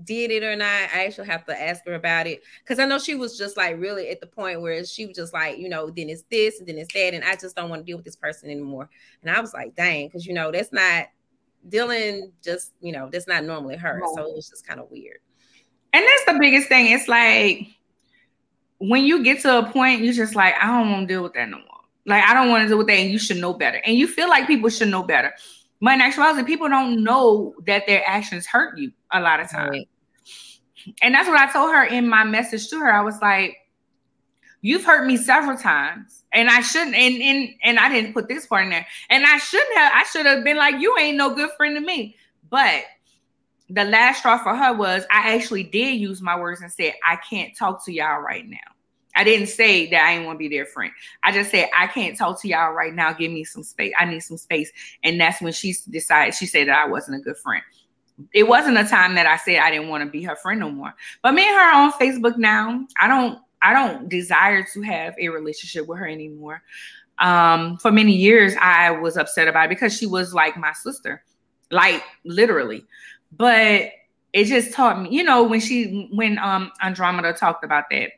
did 0.03 0.31
it 0.31 0.43
or 0.43 0.55
not. 0.55 0.89
I 0.93 1.05
actually 1.05 1.27
have 1.27 1.45
to 1.45 1.61
ask 1.61 1.85
her 1.85 1.93
about 1.93 2.27
it 2.27 2.41
because 2.63 2.79
I 2.79 2.85
know 2.85 2.99
she 2.99 3.15
was 3.15 3.37
just 3.37 3.57
like 3.57 3.79
really 3.79 4.09
at 4.09 4.19
the 4.19 4.27
point 4.27 4.61
where 4.61 4.83
she 4.85 5.05
was 5.05 5.15
just 5.15 5.33
like, 5.33 5.57
you 5.57 5.69
know, 5.69 5.89
then 5.89 6.09
it's 6.09 6.23
this 6.29 6.59
and 6.59 6.67
then 6.67 6.77
it's 6.77 6.93
that, 6.93 7.13
and 7.13 7.23
I 7.23 7.35
just 7.35 7.55
don't 7.55 7.69
want 7.69 7.81
to 7.81 7.85
deal 7.85 7.97
with 7.97 8.05
this 8.05 8.15
person 8.15 8.49
anymore. 8.49 8.89
And 9.21 9.31
I 9.31 9.39
was 9.39 9.53
like, 9.53 9.75
dang, 9.75 10.07
because 10.07 10.25
you 10.25 10.33
know 10.33 10.51
that's 10.51 10.71
not 10.71 11.07
dealing. 11.69 12.31
Just 12.43 12.73
you 12.81 12.91
know, 12.91 13.09
that's 13.11 13.27
not 13.27 13.43
normally 13.43 13.77
her. 13.77 14.01
So 14.15 14.23
it 14.23 14.35
was 14.35 14.49
just 14.49 14.67
kind 14.67 14.79
of 14.79 14.89
weird. 14.89 15.17
And 15.93 16.03
that's 16.03 16.25
the 16.33 16.39
biggest 16.39 16.67
thing. 16.67 16.91
It's 16.91 17.07
like 17.07 17.67
when 18.79 19.05
you 19.05 19.23
get 19.23 19.41
to 19.41 19.59
a 19.59 19.71
point, 19.71 20.01
you're 20.01 20.13
just 20.13 20.35
like, 20.35 20.55
I 20.61 20.67
don't 20.67 20.91
want 20.91 21.07
to 21.07 21.13
deal 21.13 21.23
with 21.23 21.33
that 21.33 21.49
no 21.49 21.57
more. 21.57 21.67
Like 22.05 22.23
I 22.23 22.33
don't 22.33 22.49
want 22.49 22.63
to 22.63 22.67
deal 22.67 22.77
with 22.77 22.87
that, 22.87 22.93
and 22.99 23.11
you 23.11 23.19
should 23.19 23.37
know 23.37 23.53
better. 23.53 23.81
And 23.85 23.95
you 23.95 24.07
feel 24.07 24.27
like 24.27 24.47
people 24.47 24.69
should 24.69 24.89
know 24.89 25.03
better. 25.03 25.31
But 25.81 25.95
in 25.95 26.01
actuality, 26.01 26.45
people 26.45 26.69
don't 26.69 27.03
know 27.03 27.53
that 27.65 27.85
their 27.87 28.07
actions 28.07 28.45
hurt 28.45 28.77
you 28.77 28.91
a 29.11 29.19
lot 29.19 29.41
of 29.41 29.51
times. 29.51 29.69
Right. 29.69 29.89
And 31.01 31.13
that's 31.13 31.27
what 31.27 31.39
I 31.39 31.51
told 31.51 31.71
her 31.71 31.85
in 31.85 32.07
my 32.07 32.23
message 32.23 32.69
to 32.69 32.79
her. 32.79 32.93
I 32.93 33.01
was 33.01 33.19
like, 33.21 33.57
You've 34.63 34.85
hurt 34.85 35.05
me 35.05 35.17
several 35.17 35.57
times. 35.57 36.23
And 36.31 36.49
I 36.49 36.61
shouldn't, 36.61 36.95
and 36.95 37.21
and 37.21 37.49
and 37.63 37.77
I 37.77 37.89
didn't 37.89 38.13
put 38.13 38.29
this 38.29 38.47
part 38.47 38.63
in 38.63 38.69
there. 38.69 38.87
And 39.09 39.25
I 39.25 39.37
shouldn't 39.37 39.77
have, 39.77 39.91
I 39.93 40.03
should 40.03 40.25
have 40.25 40.43
been 40.43 40.57
like, 40.57 40.79
you 40.79 40.95
ain't 40.97 41.17
no 41.17 41.35
good 41.35 41.51
friend 41.57 41.75
to 41.75 41.81
me. 41.81 42.15
But 42.49 42.85
the 43.69 43.83
last 43.83 44.19
straw 44.19 44.41
for 44.41 44.55
her 44.55 44.73
was 44.73 45.03
I 45.11 45.35
actually 45.35 45.63
did 45.63 45.99
use 45.99 46.21
my 46.21 46.39
words 46.39 46.61
and 46.61 46.71
said, 46.71 46.93
I 47.07 47.17
can't 47.17 47.55
talk 47.55 47.83
to 47.85 47.91
y'all 47.91 48.21
right 48.21 48.47
now. 48.47 48.57
I 49.15 49.23
didn't 49.23 49.47
say 49.47 49.89
that 49.91 50.05
I 50.05 50.13
didn't 50.13 50.27
want 50.27 50.37
to 50.37 50.49
be 50.49 50.55
their 50.55 50.65
friend. 50.65 50.91
I 51.23 51.31
just 51.31 51.51
said 51.51 51.69
I 51.77 51.87
can't 51.87 52.17
talk 52.17 52.41
to 52.41 52.47
y'all 52.47 52.71
right 52.71 52.93
now. 52.93 53.13
Give 53.13 53.31
me 53.31 53.43
some 53.43 53.63
space. 53.63 53.93
I 53.99 54.05
need 54.05 54.21
some 54.21 54.37
space. 54.37 54.71
And 55.03 55.19
that's 55.19 55.41
when 55.41 55.53
she 55.53 55.75
decided 55.89 56.35
she 56.35 56.45
said 56.45 56.69
that 56.69 56.77
I 56.77 56.87
wasn't 56.87 57.17
a 57.17 57.19
good 57.19 57.37
friend. 57.37 57.63
It 58.33 58.47
wasn't 58.47 58.77
a 58.77 58.85
time 58.85 59.15
that 59.15 59.25
I 59.25 59.37
said 59.37 59.59
I 59.59 59.71
didn't 59.71 59.89
want 59.89 60.03
to 60.03 60.09
be 60.09 60.23
her 60.23 60.35
friend 60.35 60.59
no 60.59 60.69
more. 60.69 60.93
But 61.21 61.33
me 61.33 61.47
and 61.47 61.55
her 61.55 61.73
on 61.73 61.91
Facebook 61.93 62.37
now. 62.37 62.85
I 62.99 63.07
don't 63.07 63.39
I 63.61 63.73
don't 63.73 64.09
desire 64.09 64.65
to 64.73 64.81
have 64.81 65.15
a 65.19 65.29
relationship 65.29 65.87
with 65.87 65.99
her 65.99 66.07
anymore. 66.07 66.61
Um, 67.19 67.77
for 67.77 67.91
many 67.91 68.13
years 68.13 68.55
I 68.59 68.91
was 68.91 69.17
upset 69.17 69.47
about 69.47 69.65
it 69.65 69.69
because 69.69 69.95
she 69.95 70.05
was 70.05 70.33
like 70.33 70.57
my 70.57 70.73
sister, 70.73 71.23
like 71.71 72.03
literally. 72.25 72.85
But 73.31 73.91
it 74.33 74.45
just 74.45 74.73
taught 74.73 75.01
me, 75.01 75.09
you 75.09 75.23
know, 75.23 75.43
when 75.43 75.59
she 75.59 76.09
when 76.13 76.37
um 76.39 76.71
Andromeda 76.81 77.33
talked 77.33 77.63
about 77.63 77.85
that 77.91 78.11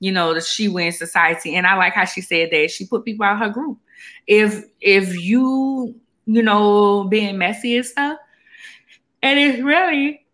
you 0.00 0.12
know, 0.12 0.34
the 0.34 0.40
she 0.40 0.68
wins 0.68 0.98
society. 0.98 1.54
And 1.54 1.66
I 1.66 1.76
like 1.76 1.92
how 1.92 2.04
she 2.04 2.20
said 2.20 2.50
that 2.52 2.70
she 2.70 2.86
put 2.86 3.04
people 3.04 3.24
out 3.24 3.38
her 3.38 3.48
group. 3.48 3.78
If 4.26 4.64
if 4.80 5.16
you, 5.20 5.94
you 6.26 6.42
know, 6.42 7.04
being 7.04 7.38
messy 7.38 7.76
and 7.76 7.86
stuff, 7.86 8.18
and 9.22 9.38
it's 9.38 9.62
really, 9.62 10.26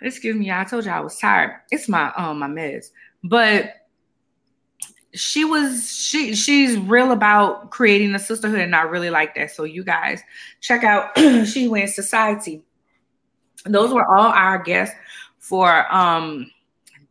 excuse 0.00 0.36
me, 0.36 0.50
I 0.50 0.64
told 0.64 0.84
you 0.84 0.90
I 0.90 1.00
was 1.00 1.18
tired. 1.18 1.60
It's 1.70 1.88
my 1.88 2.12
um 2.16 2.38
my 2.38 2.48
meds. 2.48 2.90
But 3.22 3.74
she 5.12 5.44
was 5.44 5.92
she 5.92 6.34
she's 6.34 6.78
real 6.78 7.10
about 7.10 7.70
creating 7.70 8.14
a 8.14 8.18
sisterhood 8.18 8.60
and 8.60 8.76
I 8.76 8.82
really 8.82 9.10
like 9.10 9.34
that. 9.34 9.50
So 9.50 9.64
you 9.64 9.82
guys 9.82 10.22
check 10.60 10.84
out 10.84 11.16
She 11.46 11.68
Wins 11.68 11.94
Society. 11.94 12.62
Those 13.64 13.92
were 13.92 14.06
all 14.06 14.28
our 14.28 14.62
guests 14.62 14.94
for 15.38 15.92
um 15.92 16.50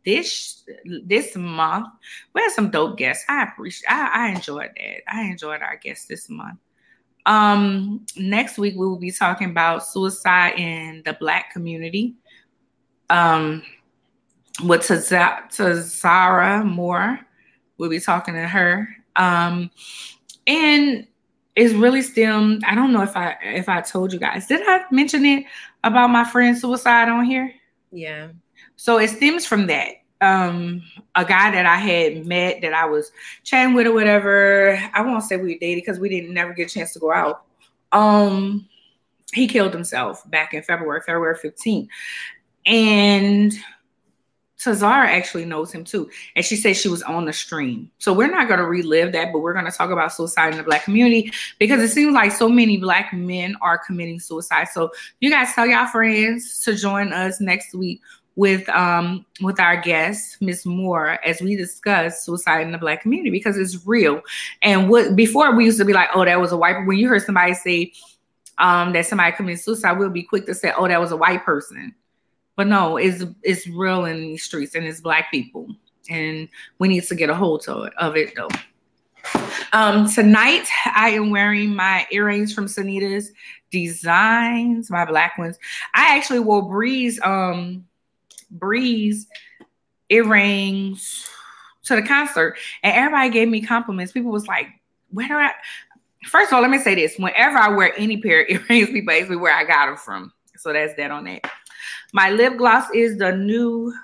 this 0.04 0.64
this 1.06 1.36
month 1.36 1.88
we 2.34 2.40
had 2.40 2.52
some 2.52 2.70
dope 2.70 2.96
guests. 2.96 3.24
I 3.28 3.44
appreciate 3.44 3.90
I, 3.90 4.28
I 4.28 4.34
enjoyed 4.34 4.70
that. 4.76 5.14
I 5.14 5.22
enjoyed 5.24 5.60
our 5.60 5.76
guests 5.76 6.06
this 6.06 6.30
month. 6.30 6.58
Um 7.26 8.06
next 8.16 8.58
week 8.58 8.74
we 8.76 8.86
will 8.86 8.98
be 8.98 9.10
talking 9.10 9.50
about 9.50 9.86
suicide 9.86 10.58
in 10.58 11.02
the 11.04 11.14
black 11.14 11.52
community. 11.52 12.14
Um 13.08 13.62
with 14.62 14.82
Tazara 14.82 16.64
Moore. 16.64 17.20
We'll 17.78 17.90
be 17.90 18.00
talking 18.00 18.34
to 18.34 18.46
her. 18.46 18.88
Um 19.16 19.70
and 20.46 21.06
it's 21.56 21.74
really 21.74 22.02
stemmed. 22.02 22.62
I 22.66 22.74
don't 22.74 22.92
know 22.92 23.02
if 23.02 23.16
I 23.16 23.36
if 23.42 23.68
I 23.68 23.80
told 23.80 24.12
you 24.12 24.18
guys. 24.18 24.46
Did 24.46 24.62
I 24.66 24.84
mention 24.90 25.24
it 25.26 25.44
about 25.84 26.08
my 26.08 26.24
friend 26.24 26.56
suicide 26.56 27.08
on 27.08 27.24
here? 27.24 27.52
Yeah. 27.92 28.28
So 28.76 28.98
it 28.98 29.08
stems 29.10 29.44
from 29.44 29.66
that. 29.66 29.96
Um, 30.20 30.82
a 31.14 31.24
guy 31.24 31.50
that 31.50 31.64
I 31.64 31.76
had 31.76 32.26
met 32.26 32.60
that 32.60 32.74
I 32.74 32.84
was 32.84 33.10
chatting 33.42 33.74
with 33.74 33.86
or 33.86 33.92
whatever. 33.92 34.78
I 34.92 35.00
won't 35.02 35.24
say 35.24 35.36
we 35.36 35.58
dated 35.58 35.82
because 35.82 35.98
we 35.98 36.08
didn't 36.08 36.34
never 36.34 36.52
get 36.52 36.70
a 36.70 36.74
chance 36.74 36.92
to 36.92 36.98
go 36.98 37.12
out. 37.12 37.44
Um, 37.92 38.68
he 39.32 39.46
killed 39.46 39.72
himself 39.72 40.28
back 40.30 40.54
in 40.54 40.62
February, 40.62 41.00
February 41.00 41.36
15th. 41.36 41.88
And 42.66 43.52
Tazara 44.62 45.06
actually 45.06 45.46
knows 45.46 45.72
him 45.72 45.84
too. 45.84 46.10
And 46.36 46.44
she 46.44 46.54
said 46.56 46.76
she 46.76 46.88
was 46.88 47.02
on 47.02 47.24
the 47.24 47.32
stream. 47.32 47.90
So 47.98 48.12
we're 48.12 48.30
not 48.30 48.46
going 48.46 48.60
to 48.60 48.66
relive 48.66 49.12
that, 49.12 49.32
but 49.32 49.38
we're 49.38 49.54
going 49.54 49.64
to 49.64 49.70
talk 49.70 49.90
about 49.90 50.12
suicide 50.12 50.52
in 50.52 50.58
the 50.58 50.62
black 50.62 50.84
community 50.84 51.32
because 51.58 51.80
it 51.80 51.88
seems 51.88 52.14
like 52.14 52.32
so 52.32 52.48
many 52.48 52.76
black 52.76 53.12
men 53.14 53.56
are 53.62 53.78
committing 53.78 54.20
suicide. 54.20 54.68
So 54.68 54.90
you 55.20 55.30
guys 55.30 55.54
tell 55.54 55.66
y'all 55.66 55.86
friends 55.86 56.62
to 56.64 56.76
join 56.76 57.12
us 57.12 57.40
next 57.40 57.74
week 57.74 58.02
with 58.36 58.68
um 58.70 59.24
with 59.40 59.60
our 59.60 59.80
guest 59.80 60.40
Miss 60.40 60.64
Moore 60.64 61.18
as 61.24 61.40
we 61.40 61.56
discuss 61.56 62.24
suicide 62.24 62.62
in 62.62 62.72
the 62.72 62.78
black 62.78 63.02
community 63.02 63.30
because 63.30 63.56
it's 63.56 63.86
real. 63.86 64.22
And 64.62 64.88
what 64.88 65.16
before 65.16 65.54
we 65.54 65.64
used 65.64 65.78
to 65.78 65.84
be 65.84 65.92
like, 65.92 66.08
oh, 66.14 66.24
that 66.24 66.40
was 66.40 66.52
a 66.52 66.56
white. 66.56 66.86
When 66.86 66.98
you 66.98 67.08
heard 67.08 67.22
somebody 67.22 67.54
say 67.54 67.92
um 68.58 68.92
that 68.92 69.06
somebody 69.06 69.34
committed 69.36 69.60
suicide, 69.60 69.92
we'll 69.98 70.10
be 70.10 70.22
quick 70.22 70.46
to 70.46 70.54
say, 70.54 70.72
oh, 70.76 70.88
that 70.88 71.00
was 71.00 71.12
a 71.12 71.16
white 71.16 71.44
person. 71.44 71.94
But 72.56 72.66
no, 72.66 72.96
it's 72.96 73.24
it's 73.42 73.66
real 73.66 74.04
in 74.04 74.20
these 74.20 74.44
streets 74.44 74.74
and 74.74 74.84
it's 74.84 75.00
black 75.00 75.30
people, 75.30 75.66
and 76.08 76.48
we 76.78 76.88
need 76.88 77.04
to 77.04 77.14
get 77.14 77.30
a 77.30 77.34
hold 77.34 77.62
to 77.62 77.74
of 77.74 78.16
it 78.16 78.34
though. 78.36 78.48
Um, 79.72 80.08
tonight 80.08 80.66
I 80.94 81.10
am 81.10 81.30
wearing 81.30 81.74
my 81.74 82.06
earrings 82.10 82.52
from 82.52 82.66
Sanitas 82.66 83.26
Designs, 83.70 84.90
my 84.90 85.04
black 85.04 85.38
ones. 85.38 85.58
I 85.94 86.16
actually 86.16 86.40
wore 86.40 86.68
Breeze 86.68 87.20
um 87.22 87.84
Breeze 88.50 89.26
earrings 90.08 91.28
to 91.84 91.96
the 91.96 92.02
concert, 92.02 92.56
and 92.82 92.94
everybody 92.94 93.30
gave 93.30 93.48
me 93.48 93.62
compliments. 93.62 94.12
People 94.12 94.32
was 94.32 94.46
like, 94.46 94.66
"Where 95.10 95.28
do 95.28 95.34
I?" 95.34 95.52
First 96.26 96.50
of 96.50 96.56
all, 96.56 96.62
let 96.62 96.70
me 96.70 96.78
say 96.78 96.94
this: 96.94 97.16
whenever 97.16 97.58
I 97.58 97.68
wear 97.68 97.92
any 97.96 98.18
pair 98.18 98.42
of 98.42 98.48
earrings, 98.50 98.90
people 98.90 99.14
ask 99.14 99.28
me 99.28 99.36
where 99.36 99.54
I 99.54 99.64
got 99.64 99.86
them 99.86 99.96
from. 99.96 100.32
So 100.56 100.72
that's 100.72 100.94
that 100.96 101.10
on 101.10 101.24
that. 101.24 101.50
My 102.12 102.30
lip 102.30 102.58
gloss 102.58 102.86
is 102.94 103.16
the 103.16 103.32
new 103.32 103.94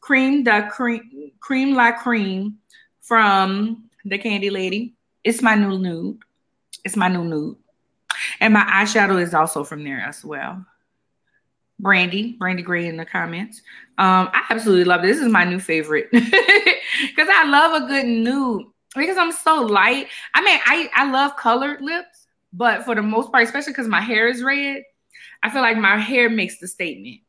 cream, 0.00 0.44
the 0.44 0.68
cream, 0.70 1.32
cream 1.40 1.74
la 1.74 1.92
cream 1.92 2.58
from 3.00 3.88
the 4.04 4.18
Candy 4.18 4.50
Lady. 4.50 4.94
it's 5.24 5.42
my 5.42 5.54
new 5.54 5.78
nude. 5.78 6.18
It's 6.84 6.96
my 6.96 7.08
new 7.08 7.24
nude. 7.24 7.56
And 8.40 8.52
my 8.54 8.62
eyeshadow 8.62 9.20
is 9.20 9.34
also 9.34 9.64
from 9.64 9.82
there 9.82 10.00
as 10.00 10.24
well. 10.24 10.64
Brandy, 11.78 12.32
Brandy 12.38 12.62
Gray 12.62 12.86
in 12.86 12.96
the 12.96 13.04
comments. 13.04 13.60
Um, 13.98 14.28
I 14.32 14.44
absolutely 14.50 14.84
love. 14.84 15.02
This 15.02 15.18
is 15.18 15.28
my 15.28 15.44
new 15.44 15.58
favorite 15.58 16.08
because 16.12 17.28
I 17.30 17.44
love 17.46 17.82
a 17.82 17.86
good 17.86 18.06
nude 18.06 18.66
because 18.94 19.16
I'm 19.16 19.32
so 19.32 19.62
light. 19.62 20.08
I 20.34 20.42
mean, 20.42 20.58
I 20.64 20.90
I 20.94 21.10
love 21.10 21.36
colored 21.36 21.80
lips, 21.80 22.26
but 22.52 22.84
for 22.84 22.94
the 22.94 23.02
most 23.02 23.30
part, 23.32 23.44
especially 23.44 23.72
because 23.72 23.88
my 23.88 24.00
hair 24.00 24.28
is 24.28 24.42
red, 24.42 24.82
I 25.42 25.50
feel 25.50 25.62
like 25.62 25.76
my 25.76 25.96
hair 25.96 26.30
makes 26.30 26.58
the 26.58 26.68
statement, 26.68 27.20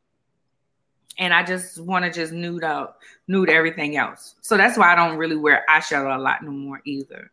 and 1.18 1.34
I 1.34 1.42
just 1.42 1.80
want 1.80 2.04
to 2.04 2.10
just 2.10 2.32
nude 2.32 2.64
out, 2.64 2.96
nude 3.28 3.50
everything 3.50 3.96
else. 3.96 4.36
So 4.40 4.56
that's 4.56 4.78
why 4.78 4.92
I 4.92 4.96
don't 4.96 5.18
really 5.18 5.36
wear 5.36 5.64
eyeshadow 5.68 6.16
a 6.16 6.20
lot 6.20 6.42
no 6.42 6.50
more 6.50 6.80
either. 6.84 7.30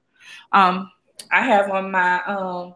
Um, 0.51 0.91
I 1.31 1.41
have 1.45 1.69
on 1.69 1.91
my 1.91 2.23
um 2.23 2.75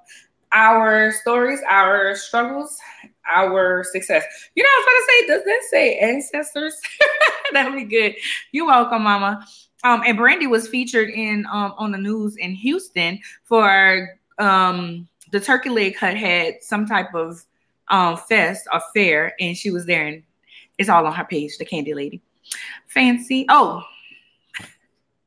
our 0.51 1.11
stories, 1.11 1.59
our 1.69 2.15
struggles, 2.15 2.77
our 3.33 3.83
success. 3.83 4.23
You 4.55 4.63
know, 4.63 4.69
I 4.69 4.77
was 4.77 4.85
going 4.85 4.97
to 4.97 5.07
say, 5.07 5.27
does 5.27 5.43
that 5.45 5.69
say 5.69 5.97
ancestors? 5.99 6.81
That'd 7.53 7.73
be 7.73 7.83
good. 7.83 8.15
You're 8.51 8.67
welcome, 8.67 9.03
Mama. 9.03 9.45
Um, 9.83 10.01
and 10.05 10.17
Brandy 10.17 10.47
was 10.47 10.67
featured 10.67 11.09
in 11.09 11.45
um 11.51 11.73
on 11.77 11.91
the 11.91 11.97
news 11.97 12.35
in 12.37 12.55
Houston 12.55 13.19
for 13.43 14.09
um 14.39 15.07
the 15.31 15.39
Turkey 15.39 15.69
Leg 15.69 15.95
Hut 15.97 16.17
had 16.17 16.61
some 16.61 16.85
type 16.85 17.13
of 17.13 17.43
um 17.89 18.17
fest 18.17 18.67
or 18.73 18.81
fair, 18.93 19.33
and 19.39 19.55
she 19.55 19.71
was 19.71 19.85
there, 19.85 20.07
and 20.07 20.23
it's 20.77 20.89
all 20.89 21.05
on 21.05 21.13
her 21.13 21.25
page, 21.25 21.57
the 21.57 21.65
Candy 21.65 21.93
Lady. 21.93 22.21
Fancy. 22.87 23.45
Oh, 23.49 23.83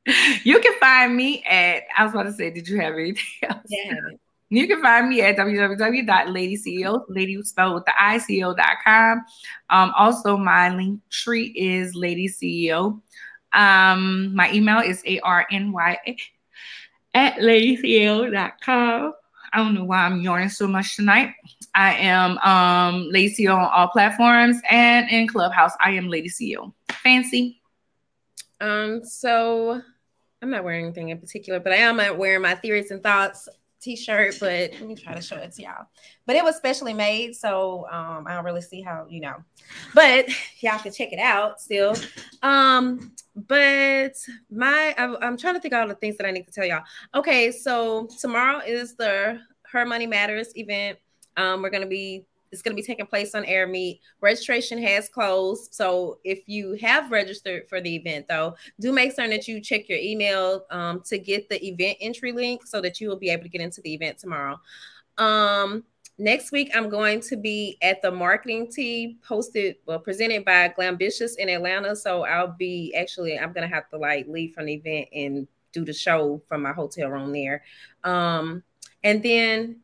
you 0.45 0.61
can 0.61 0.79
find 0.81 1.17
me 1.17 1.43
at. 1.45 1.85
I 1.97 2.05
was 2.05 2.13
about 2.13 2.25
to 2.25 2.33
say, 2.33 2.51
did 2.51 2.69
you 2.69 2.81
have 2.81 2.95
anything 2.95 3.25
else? 3.45 3.67
Yeah. 3.69 3.95
You 4.53 4.67
can 4.67 4.83
find 4.83 5.09
me 5.09 5.23
at 5.23 5.37
www.ladyceo, 5.37 7.05
lady 7.09 7.43
spelled 7.43 7.75
with 7.75 7.85
the 7.85 7.93
ICO.com. 7.93 9.25
Um, 9.71 9.93
also, 9.97 10.37
my 10.37 10.75
link 10.75 11.01
tree 11.09 11.55
is 11.57 11.95
Lady 11.95 12.29
CEO. 12.29 13.01
Um, 13.53 14.35
my 14.35 14.53
email 14.53 14.81
is 14.81 15.03
A-R-N-Y 15.07 15.99
at 17.15 17.35
ladyceo.com. 17.37 19.13
I 19.53 19.57
don't 19.57 19.75
know 19.75 19.85
why 19.85 19.99
I'm 19.99 20.21
yawning 20.21 20.49
so 20.49 20.67
much 20.67 20.97
tonight. 20.97 21.33
I 21.77 21.95
am 21.95 22.37
um, 22.39 23.09
Lady 23.09 23.33
CEO 23.33 23.57
on 23.57 23.71
all 23.73 23.89
platforms 23.89 24.57
and 24.69 25.09
in 25.11 25.29
Clubhouse, 25.29 25.73
I 25.85 25.93
am 25.93 26.09
Lady 26.09 26.29
CEO. 26.29 26.73
Fancy. 26.91 27.61
Um, 28.61 29.05
so 29.05 29.81
I'm 30.43 30.51
not 30.51 30.65
wearing 30.65 30.87
anything 30.87 31.11
in 31.11 31.19
particular, 31.19 31.61
but 31.61 31.73
I 31.73 31.77
am 31.77 32.01
at 32.01 32.19
wearing 32.19 32.43
my 32.43 32.57
theories 32.57 32.91
and 32.91 33.03
thoughts 33.03 33.49
t-shirt, 33.81 34.37
but 34.41 34.70
let 34.72 34.83
me 34.83 34.95
try 34.95 35.14
to 35.14 35.22
show 35.22 35.37
it 35.37 35.53
to 35.53 35.62
y'all. 35.62 35.87
But 36.26 36.37
it 36.37 36.45
was 36.45 36.57
specially 36.57 36.93
made, 36.93 37.35
so 37.35 37.87
um, 37.91 38.26
I 38.26 38.35
don't 38.35 38.45
really 38.45 38.62
see 38.62 38.81
how 38.81 39.07
you 39.09 39.20
know. 39.20 39.37
But 39.95 40.28
y'all 40.61 40.78
can 40.78 40.93
check 40.93 41.12
it 41.12 41.18
out 41.18 41.61
still. 41.61 41.95
Um, 42.43 43.12
but 43.35 44.14
my 44.51 44.95
I'm, 44.99 45.16
I'm 45.20 45.37
trying 45.37 45.55
to 45.55 45.61
think 45.61 45.74
of 45.74 45.81
all 45.81 45.89
the 45.89 45.95
things 45.95 46.16
that 46.18 46.26
I 46.26 46.31
need 46.31 46.47
to 46.47 46.53
tell 46.53 46.64
y'all. 46.64 46.85
Okay, 47.14 47.51
so 47.51 48.09
tomorrow 48.20 48.61
is 48.66 48.95
the 48.95 49.41
Her 49.62 49.87
Money 49.87 50.07
Matters 50.07 50.53
event. 50.57 50.99
Um, 51.37 51.62
we're 51.62 51.70
gonna 51.70 51.87
be 51.87 52.26
it's 52.53 52.63
going 52.63 52.77
to 52.77 52.81
be 52.81 52.87
taking 52.87 53.07
place 53.07 53.35
on 53.35 53.45
Airmeet. 53.45 54.01
Registration 54.21 54.83
has 54.83 55.09
closed. 55.09 55.75
So 55.75 56.19
if 56.25 56.49
you 56.49 56.77
have 56.81 57.11
registered 57.11 57.69
for 57.69 57.81
the 57.81 57.95
event, 57.95 58.27
though, 58.29 58.57
do 58.81 58.93
make 58.93 59.13
certain 59.13 59.31
that 59.31 59.47
you 59.47 59.61
check 59.61 59.89
your 59.89 59.99
email 59.99 60.65
um, 60.71 61.03
to 61.07 61.19
get 61.19 61.49
the 61.49 61.65
event 61.65 61.99
entry 62.01 62.33
link 62.33 62.67
so 62.67 62.81
that 62.81 63.01
you 63.01 63.09
will 63.09 63.17
be 63.17 63.31
able 63.31 63.45
to 63.45 63.49
get 63.49 63.61
into 63.61 63.81
the 63.83 63.95
event 63.95 64.19
tomorrow. 64.19 64.59
Um, 65.19 65.85
next 66.19 66.51
week, 66.51 66.71
I'm 66.75 66.89
going 66.89 67.21
to 67.23 67.37
be 67.37 67.79
at 67.83 68.03
the 68.03 68.11
marketing 68.11 68.71
tea 68.71 69.19
posted, 69.27 69.77
well, 69.87 69.99
presented 69.99 70.45
by 70.45 70.73
Glambitious 70.77 71.37
in 71.39 71.49
Atlanta. 71.49 71.95
So 71.95 72.25
I'll 72.25 72.57
be 72.59 72.95
actually, 72.97 73.39
I'm 73.39 73.53
going 73.53 73.69
to 73.69 73.75
have 73.75 73.89
to 73.91 73.99
like 73.99 74.27
leave 74.27 74.55
from 74.55 74.67
the 74.67 74.75
event 74.75 75.09
and 75.13 75.49
do 75.73 75.85
the 75.85 75.93
show 75.93 76.43
from 76.49 76.63
my 76.63 76.73
hotel 76.73 77.11
room 77.11 77.33
there. 77.33 77.63
Um, 78.03 78.65
and 79.05 79.23
then 79.23 79.81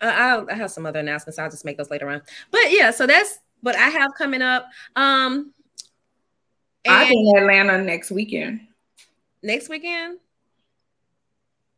I'll, 0.00 0.46
I 0.50 0.54
have 0.54 0.70
some 0.70 0.86
other 0.86 1.00
announcements. 1.00 1.38
I'll 1.38 1.50
just 1.50 1.64
make 1.64 1.76
those 1.76 1.90
later 1.90 2.08
on. 2.08 2.22
But 2.50 2.70
yeah, 2.70 2.90
so 2.90 3.06
that's 3.06 3.38
what 3.62 3.76
I 3.76 3.88
have 3.88 4.12
coming 4.16 4.42
up. 4.42 4.66
Um, 4.96 5.52
I'll 6.86 7.08
be 7.08 7.30
in 7.30 7.36
Atlanta 7.36 7.82
next 7.82 8.10
weekend. 8.10 8.60
Next 9.42 9.68
weekend. 9.68 10.18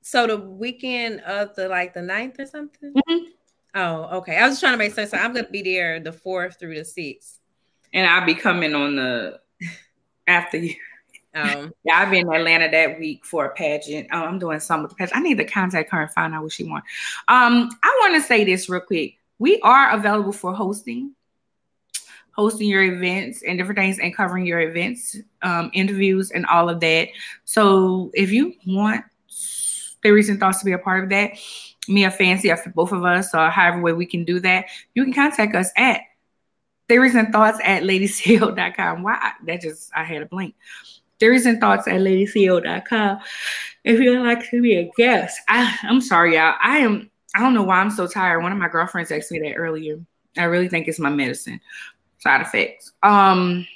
So 0.03 0.27
the 0.27 0.37
weekend 0.37 1.21
of 1.21 1.55
the 1.55 1.69
like 1.69 1.95
the 1.95 2.01
9th 2.01 2.39
or 2.41 2.47
something. 2.47 2.95
Mm-hmm. 2.95 3.25
Oh, 3.75 4.19
okay. 4.19 4.37
I 4.37 4.43
was 4.43 4.53
just 4.53 4.61
trying 4.61 4.75
to 4.75 4.79
make 4.79 4.93
sense. 4.93 5.11
So 5.11 5.19
I'm 5.19 5.33
gonna 5.33 5.49
be 5.49 5.63
there 5.63 6.01
the 6.01 6.13
fourth 6.13 6.59
through 6.59 6.77
the 6.77 6.85
sixth. 6.85 7.39
And 7.93 8.07
I'll 8.07 8.27
be 8.27 8.35
coming 8.35 8.75
on 8.75 8.97
the 8.97 9.41
after 10.27 10.59
you. 10.59 10.75
Um, 11.35 11.73
yeah, 11.85 12.01
I've 12.01 12.11
been 12.11 12.27
in 12.27 12.33
Atlanta 12.33 12.71
that 12.71 12.99
week 12.99 13.25
for 13.25 13.45
a 13.45 13.51
pageant. 13.51 14.09
Oh, 14.13 14.25
I'm 14.25 14.39
doing 14.39 14.61
something 14.61 14.85
with 14.85 14.91
the 14.93 14.97
pageant. 14.97 15.17
I 15.17 15.21
need 15.23 15.39
to 15.39 15.45
contact 15.45 15.91
her 15.93 16.03
and 16.03 16.11
find 16.11 16.35
out 16.35 16.43
what 16.43 16.53
she 16.53 16.65
wants. 16.65 16.89
Um, 17.29 17.71
I 17.83 17.99
want 18.01 18.15
to 18.15 18.23
say 18.27 18.45
this 18.45 18.69
real 18.69 18.81
quick. 18.81 19.17
We 19.39 19.61
are 19.61 19.93
available 19.93 20.33
for 20.33 20.53
hosting, 20.53 21.15
hosting 22.33 22.69
your 22.69 22.83
events 22.83 23.43
and 23.43 23.59
different 23.59 23.79
things, 23.79 23.99
and 23.99 24.15
covering 24.15 24.45
your 24.45 24.61
events, 24.61 25.17
um, 25.43 25.71
interviews, 25.73 26.31
and 26.33 26.45
all 26.47 26.69
of 26.69 26.81
that. 26.81 27.09
So 27.45 28.11
if 28.13 28.33
you 28.33 28.55
want 28.67 29.05
theories 30.03 30.29
and 30.29 30.41
thoughts 30.41 30.59
to 30.59 30.65
be 30.65 30.73
a 30.73 30.79
part 30.79 31.05
of 31.05 31.11
that, 31.11 31.39
me 31.89 32.05
or 32.05 32.11
Fancy, 32.11 32.53
both 32.75 32.93
of 32.93 33.05
us, 33.05 33.35
or 33.35 33.51
however 33.51 33.81
way 33.81 33.93
we 33.93 34.07
can 34.07 34.25
do 34.25 34.41
that, 34.41 34.67
you 34.95 35.05
can 35.05 35.13
contact 35.13 35.55
us 35.55 35.71
at 35.77 36.03
theories 36.89 37.15
and 37.15 37.33
thoughts 37.33 37.59
at 37.65 37.85
ladyceo.com. 37.85 39.03
Why? 39.03 39.33
That 39.47 39.61
just 39.61 39.91
I 39.95 40.05
had 40.05 40.23
a 40.23 40.27
blank 40.27 40.55
theories 41.21 41.47
and 41.47 41.61
thoughts 41.61 41.87
at 41.87 42.01
ladyceo.com 42.01 43.21
if 43.85 44.01
you'd 44.01 44.23
like 44.23 44.51
to 44.51 44.61
be 44.61 44.77
a 44.77 44.91
guest. 44.97 45.39
I, 45.49 45.77
I'm 45.83 46.01
sorry, 46.01 46.35
y'all. 46.35 46.55
I 46.61 46.79
am, 46.79 47.11
I 47.35 47.41
don't 47.41 47.55
know 47.55 47.63
why 47.63 47.79
I'm 47.79 47.91
so 47.91 48.07
tired. 48.07 48.43
One 48.43 48.53
of 48.53 48.59
my 48.59 48.69
girlfriends 48.69 49.13
asked 49.13 49.31
me 49.31 49.39
that 49.41 49.55
earlier. 49.55 50.01
I 50.37 50.45
really 50.45 50.69
think 50.69 50.89
it's 50.89 50.99
my 50.99 51.11
medicine 51.11 51.61
side 52.19 52.41
effects. 52.41 52.93
Um, 53.03 53.67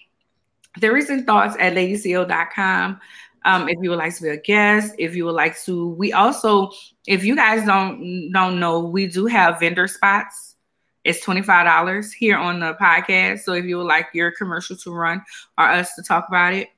theories 0.81 1.11
thoughts 1.25 1.57
at 1.59 1.75
ladyceo.com. 1.75 3.01
Um, 3.47 3.69
if 3.69 3.77
you 3.83 3.91
would 3.91 3.99
like 3.99 4.17
to 4.17 4.23
be 4.23 4.29
a 4.31 4.39
guest, 4.39 4.95
if 4.99 5.15
you 5.15 5.27
would 5.27 5.35
like 5.35 5.61
to, 5.65 5.89
we 5.89 6.13
also, 6.13 6.71
if 7.07 7.25
you 7.25 7.37
guys 7.37 7.67
don't 7.67 8.31
don't 8.33 8.59
know, 8.59 8.81
we 8.81 9.07
do 9.07 9.27
have 9.27 9.61
vendor 9.61 9.87
spots. 9.87 10.57
It's 11.05 11.25
$25 11.25 12.13
here 12.15 12.39
on 12.39 12.61
the 12.61 12.75
podcast. 12.81 13.41
So 13.41 13.53
if 13.53 13.67
you 13.67 13.77
would 13.77 13.87
like 13.87 14.07
your 14.15 14.31
commercial 14.31 14.77
to 14.79 14.91
run 14.91 15.23
or 15.59 15.69
us 15.69 15.95
to 15.97 16.03
talk 16.03 16.27
about 16.29 16.55
it, 16.55 16.69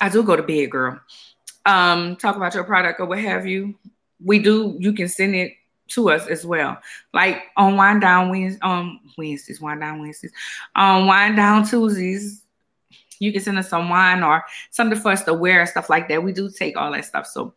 I 0.00 0.08
do 0.08 0.22
go 0.22 0.36
to 0.36 0.42
bed, 0.42 0.70
girl. 0.70 1.00
Um, 1.64 2.16
talk 2.16 2.36
about 2.36 2.54
your 2.54 2.64
product 2.64 3.00
or 3.00 3.06
what 3.06 3.18
have 3.18 3.46
you. 3.46 3.74
We 4.24 4.38
do. 4.38 4.76
You 4.78 4.92
can 4.92 5.08
send 5.08 5.34
it 5.34 5.52
to 5.88 6.10
us 6.10 6.26
as 6.26 6.44
well. 6.44 6.78
Like 7.12 7.44
on 7.56 7.76
Wind 7.76 8.00
Down 8.00 8.30
Wednesdays, 8.30 8.58
um, 8.62 9.00
Wednesdays, 9.16 9.60
Wind 9.60 9.80
Down 9.80 10.00
Wednesdays, 10.00 10.32
on 10.74 11.02
um, 11.02 11.06
Wind 11.06 11.36
Down 11.36 11.66
Tuesdays, 11.66 12.42
you 13.18 13.32
can 13.32 13.40
send 13.40 13.58
us 13.58 13.68
some 13.68 13.88
wine 13.88 14.22
or 14.22 14.44
something 14.70 14.98
for 14.98 15.12
us 15.12 15.24
to 15.24 15.34
wear, 15.34 15.64
stuff 15.66 15.90
like 15.90 16.08
that. 16.08 16.22
We 16.22 16.32
do 16.32 16.50
take 16.50 16.76
all 16.76 16.92
that 16.92 17.04
stuff. 17.04 17.26
So 17.26 17.54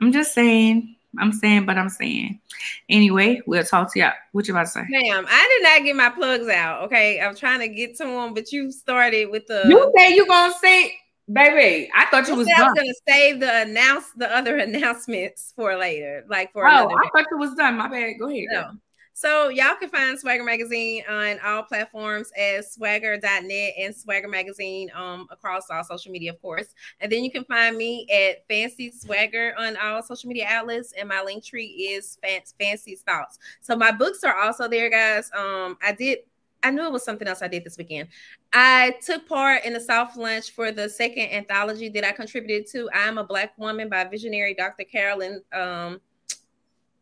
I'm 0.00 0.12
just 0.12 0.32
saying, 0.32 0.96
I'm 1.18 1.32
saying, 1.32 1.66
but 1.66 1.76
I'm 1.76 1.88
saying. 1.88 2.40
Anyway, 2.88 3.40
we'll 3.46 3.64
talk 3.64 3.92
to 3.92 3.98
you. 3.98 4.08
What 4.32 4.46
you 4.46 4.54
about 4.54 4.64
to 4.64 4.70
say? 4.70 4.84
Ma'am, 4.88 5.26
I 5.28 5.48
did 5.48 5.62
not 5.62 5.84
get 5.84 5.96
my 5.96 6.08
plugs 6.08 6.48
out. 6.48 6.84
Okay, 6.84 7.20
I'm 7.20 7.34
trying 7.34 7.60
to 7.60 7.68
get 7.68 7.96
to 7.96 8.04
them, 8.04 8.34
but 8.34 8.52
you 8.52 8.70
started 8.70 9.30
with 9.30 9.46
the. 9.46 9.66
You 9.68 9.92
say 9.96 10.14
you 10.14 10.26
gonna 10.26 10.54
say 10.62 10.92
Baby, 11.32 11.90
I 11.94 12.06
thought 12.06 12.28
you 12.28 12.34
was, 12.34 12.48
I 12.48 12.62
was 12.62 12.74
gonna 12.74 12.92
save 13.08 13.40
the 13.40 13.62
announce 13.62 14.10
the 14.16 14.34
other 14.34 14.56
announcements 14.58 15.52
for 15.56 15.76
later, 15.76 16.24
like 16.28 16.52
for. 16.52 16.66
Oh, 16.66 16.90
I 16.90 17.08
thought 17.10 17.26
it 17.30 17.38
was 17.38 17.54
done. 17.54 17.76
My 17.76 17.88
bad. 17.88 18.14
Go 18.18 18.28
ahead. 18.28 18.46
No. 18.50 18.70
So 19.14 19.50
y'all 19.50 19.76
can 19.76 19.90
find 19.90 20.18
Swagger 20.18 20.42
Magazine 20.42 21.04
on 21.08 21.38
all 21.44 21.62
platforms 21.62 22.30
as 22.36 22.72
swagger.net 22.72 23.74
and 23.78 23.94
Swagger 23.94 24.26
Magazine 24.26 24.90
um 24.94 25.28
across 25.30 25.70
all 25.70 25.84
social 25.84 26.10
media, 26.10 26.32
of 26.32 26.40
course. 26.42 26.68
And 27.00 27.12
then 27.12 27.22
you 27.22 27.30
can 27.30 27.44
find 27.44 27.76
me 27.76 28.06
at 28.10 28.46
Fancy 28.48 28.90
Swagger 28.90 29.54
on 29.58 29.76
all 29.76 30.02
social 30.02 30.28
media 30.28 30.46
outlets, 30.48 30.92
and 30.98 31.08
my 31.08 31.22
link 31.22 31.44
tree 31.44 31.66
is 31.66 32.18
Fancy 32.58 32.96
Thoughts. 32.96 33.38
So 33.60 33.76
my 33.76 33.92
books 33.92 34.24
are 34.24 34.36
also 34.36 34.66
there, 34.66 34.90
guys. 34.90 35.30
Um, 35.36 35.78
I 35.82 35.92
did 35.92 36.18
I 36.62 36.70
knew 36.70 36.84
it 36.84 36.92
was 36.92 37.04
something 37.04 37.26
else 37.26 37.42
I 37.42 37.48
did 37.48 37.64
this 37.64 37.76
weekend. 37.76 38.08
I 38.52 38.96
took 39.04 39.26
part 39.26 39.64
in 39.64 39.72
the 39.72 39.80
South 39.80 40.16
Lunch 40.16 40.50
for 40.50 40.72
the 40.72 40.88
second 40.88 41.30
anthology 41.30 41.88
that 41.90 42.04
I 42.04 42.12
contributed 42.12 42.66
to. 42.72 42.88
I'm 42.92 43.18
a 43.18 43.24
Black 43.24 43.56
Woman 43.56 43.88
by 43.88 44.04
visionary 44.04 44.54
Dr. 44.54 44.84
Carolyn. 44.84 45.42
Um, 45.52 46.00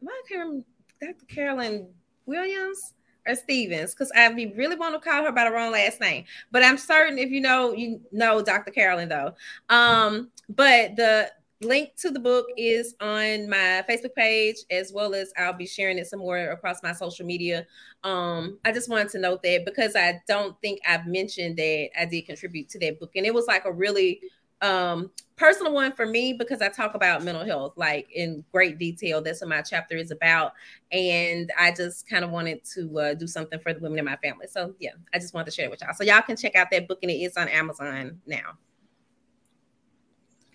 I 0.06 0.62
Dr. 1.00 1.26
Carolyn 1.28 1.88
Williams 2.26 2.94
or 3.26 3.34
Stevens 3.34 3.92
because 3.92 4.12
I 4.14 4.28
really 4.28 4.76
want 4.76 4.94
to 4.94 5.00
call 5.00 5.24
her 5.24 5.32
by 5.32 5.44
the 5.44 5.50
wrong 5.50 5.72
last 5.72 6.00
name. 6.00 6.24
But 6.52 6.62
I'm 6.62 6.78
certain 6.78 7.18
if 7.18 7.30
you 7.30 7.40
know, 7.40 7.72
you 7.72 8.00
know 8.12 8.42
Dr. 8.42 8.70
Carolyn 8.70 9.08
though. 9.08 9.34
Um, 9.68 10.30
but 10.48 10.96
the 10.96 11.30
link 11.62 11.94
to 11.96 12.10
the 12.10 12.20
book 12.20 12.46
is 12.56 12.94
on 13.00 13.48
my 13.48 13.84
Facebook 13.88 14.14
page, 14.14 14.56
as 14.70 14.92
well 14.92 15.14
as 15.14 15.32
I'll 15.36 15.52
be 15.52 15.66
sharing 15.66 15.98
it 15.98 16.06
some 16.06 16.20
more 16.20 16.38
across 16.50 16.82
my 16.82 16.92
social 16.92 17.26
media. 17.26 17.66
Um, 18.02 18.58
I 18.64 18.72
just 18.72 18.88
wanted 18.88 19.10
to 19.10 19.18
note 19.18 19.42
that 19.42 19.64
because 19.64 19.94
I 19.94 20.20
don't 20.26 20.58
think 20.60 20.80
I've 20.86 21.06
mentioned 21.06 21.56
that 21.58 21.90
I 21.98 22.06
did 22.06 22.26
contribute 22.26 22.68
to 22.70 22.78
that 22.80 22.98
book, 22.98 23.12
and 23.14 23.26
it 23.26 23.34
was 23.34 23.46
like 23.46 23.64
a 23.64 23.72
really 23.72 24.20
um 24.62 25.10
personal 25.36 25.72
one 25.72 25.90
for 25.90 26.04
me 26.04 26.34
because 26.34 26.60
I 26.60 26.68
talk 26.68 26.94
about 26.94 27.24
mental 27.24 27.46
health 27.46 27.72
like 27.76 28.10
in 28.14 28.44
great 28.52 28.78
detail. 28.78 29.22
That's 29.22 29.40
what 29.40 29.48
my 29.48 29.62
chapter 29.62 29.96
is 29.96 30.10
about. 30.10 30.52
And 30.92 31.50
I 31.58 31.72
just 31.72 32.06
kind 32.06 32.26
of 32.26 32.30
wanted 32.30 32.62
to 32.74 32.98
uh, 32.98 33.14
do 33.14 33.26
something 33.26 33.58
for 33.58 33.72
the 33.72 33.80
women 33.80 33.98
in 33.98 34.04
my 34.04 34.16
family. 34.16 34.46
So 34.48 34.74
yeah, 34.78 34.90
I 35.14 35.18
just 35.18 35.32
wanted 35.32 35.46
to 35.46 35.52
share 35.52 35.64
it 35.64 35.70
with 35.70 35.80
y'all. 35.80 35.94
So 35.94 36.04
y'all 36.04 36.20
can 36.20 36.36
check 36.36 36.56
out 36.56 36.70
that 36.72 36.88
book 36.88 36.98
and 37.00 37.10
it 37.10 37.14
is 37.14 37.38
on 37.38 37.48
Amazon 37.48 38.20
now. 38.26 38.58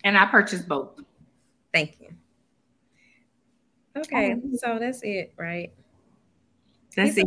And 0.04 0.16
I 0.16 0.26
purchased 0.26 0.68
both. 0.68 1.00
Thank 1.72 1.96
you. 2.00 2.08
Okay, 3.96 4.34
oh. 4.34 4.56
so 4.56 4.78
that's 4.78 5.00
it, 5.02 5.32
right? 5.36 5.72
That's 6.94 7.16
it. 7.16 7.26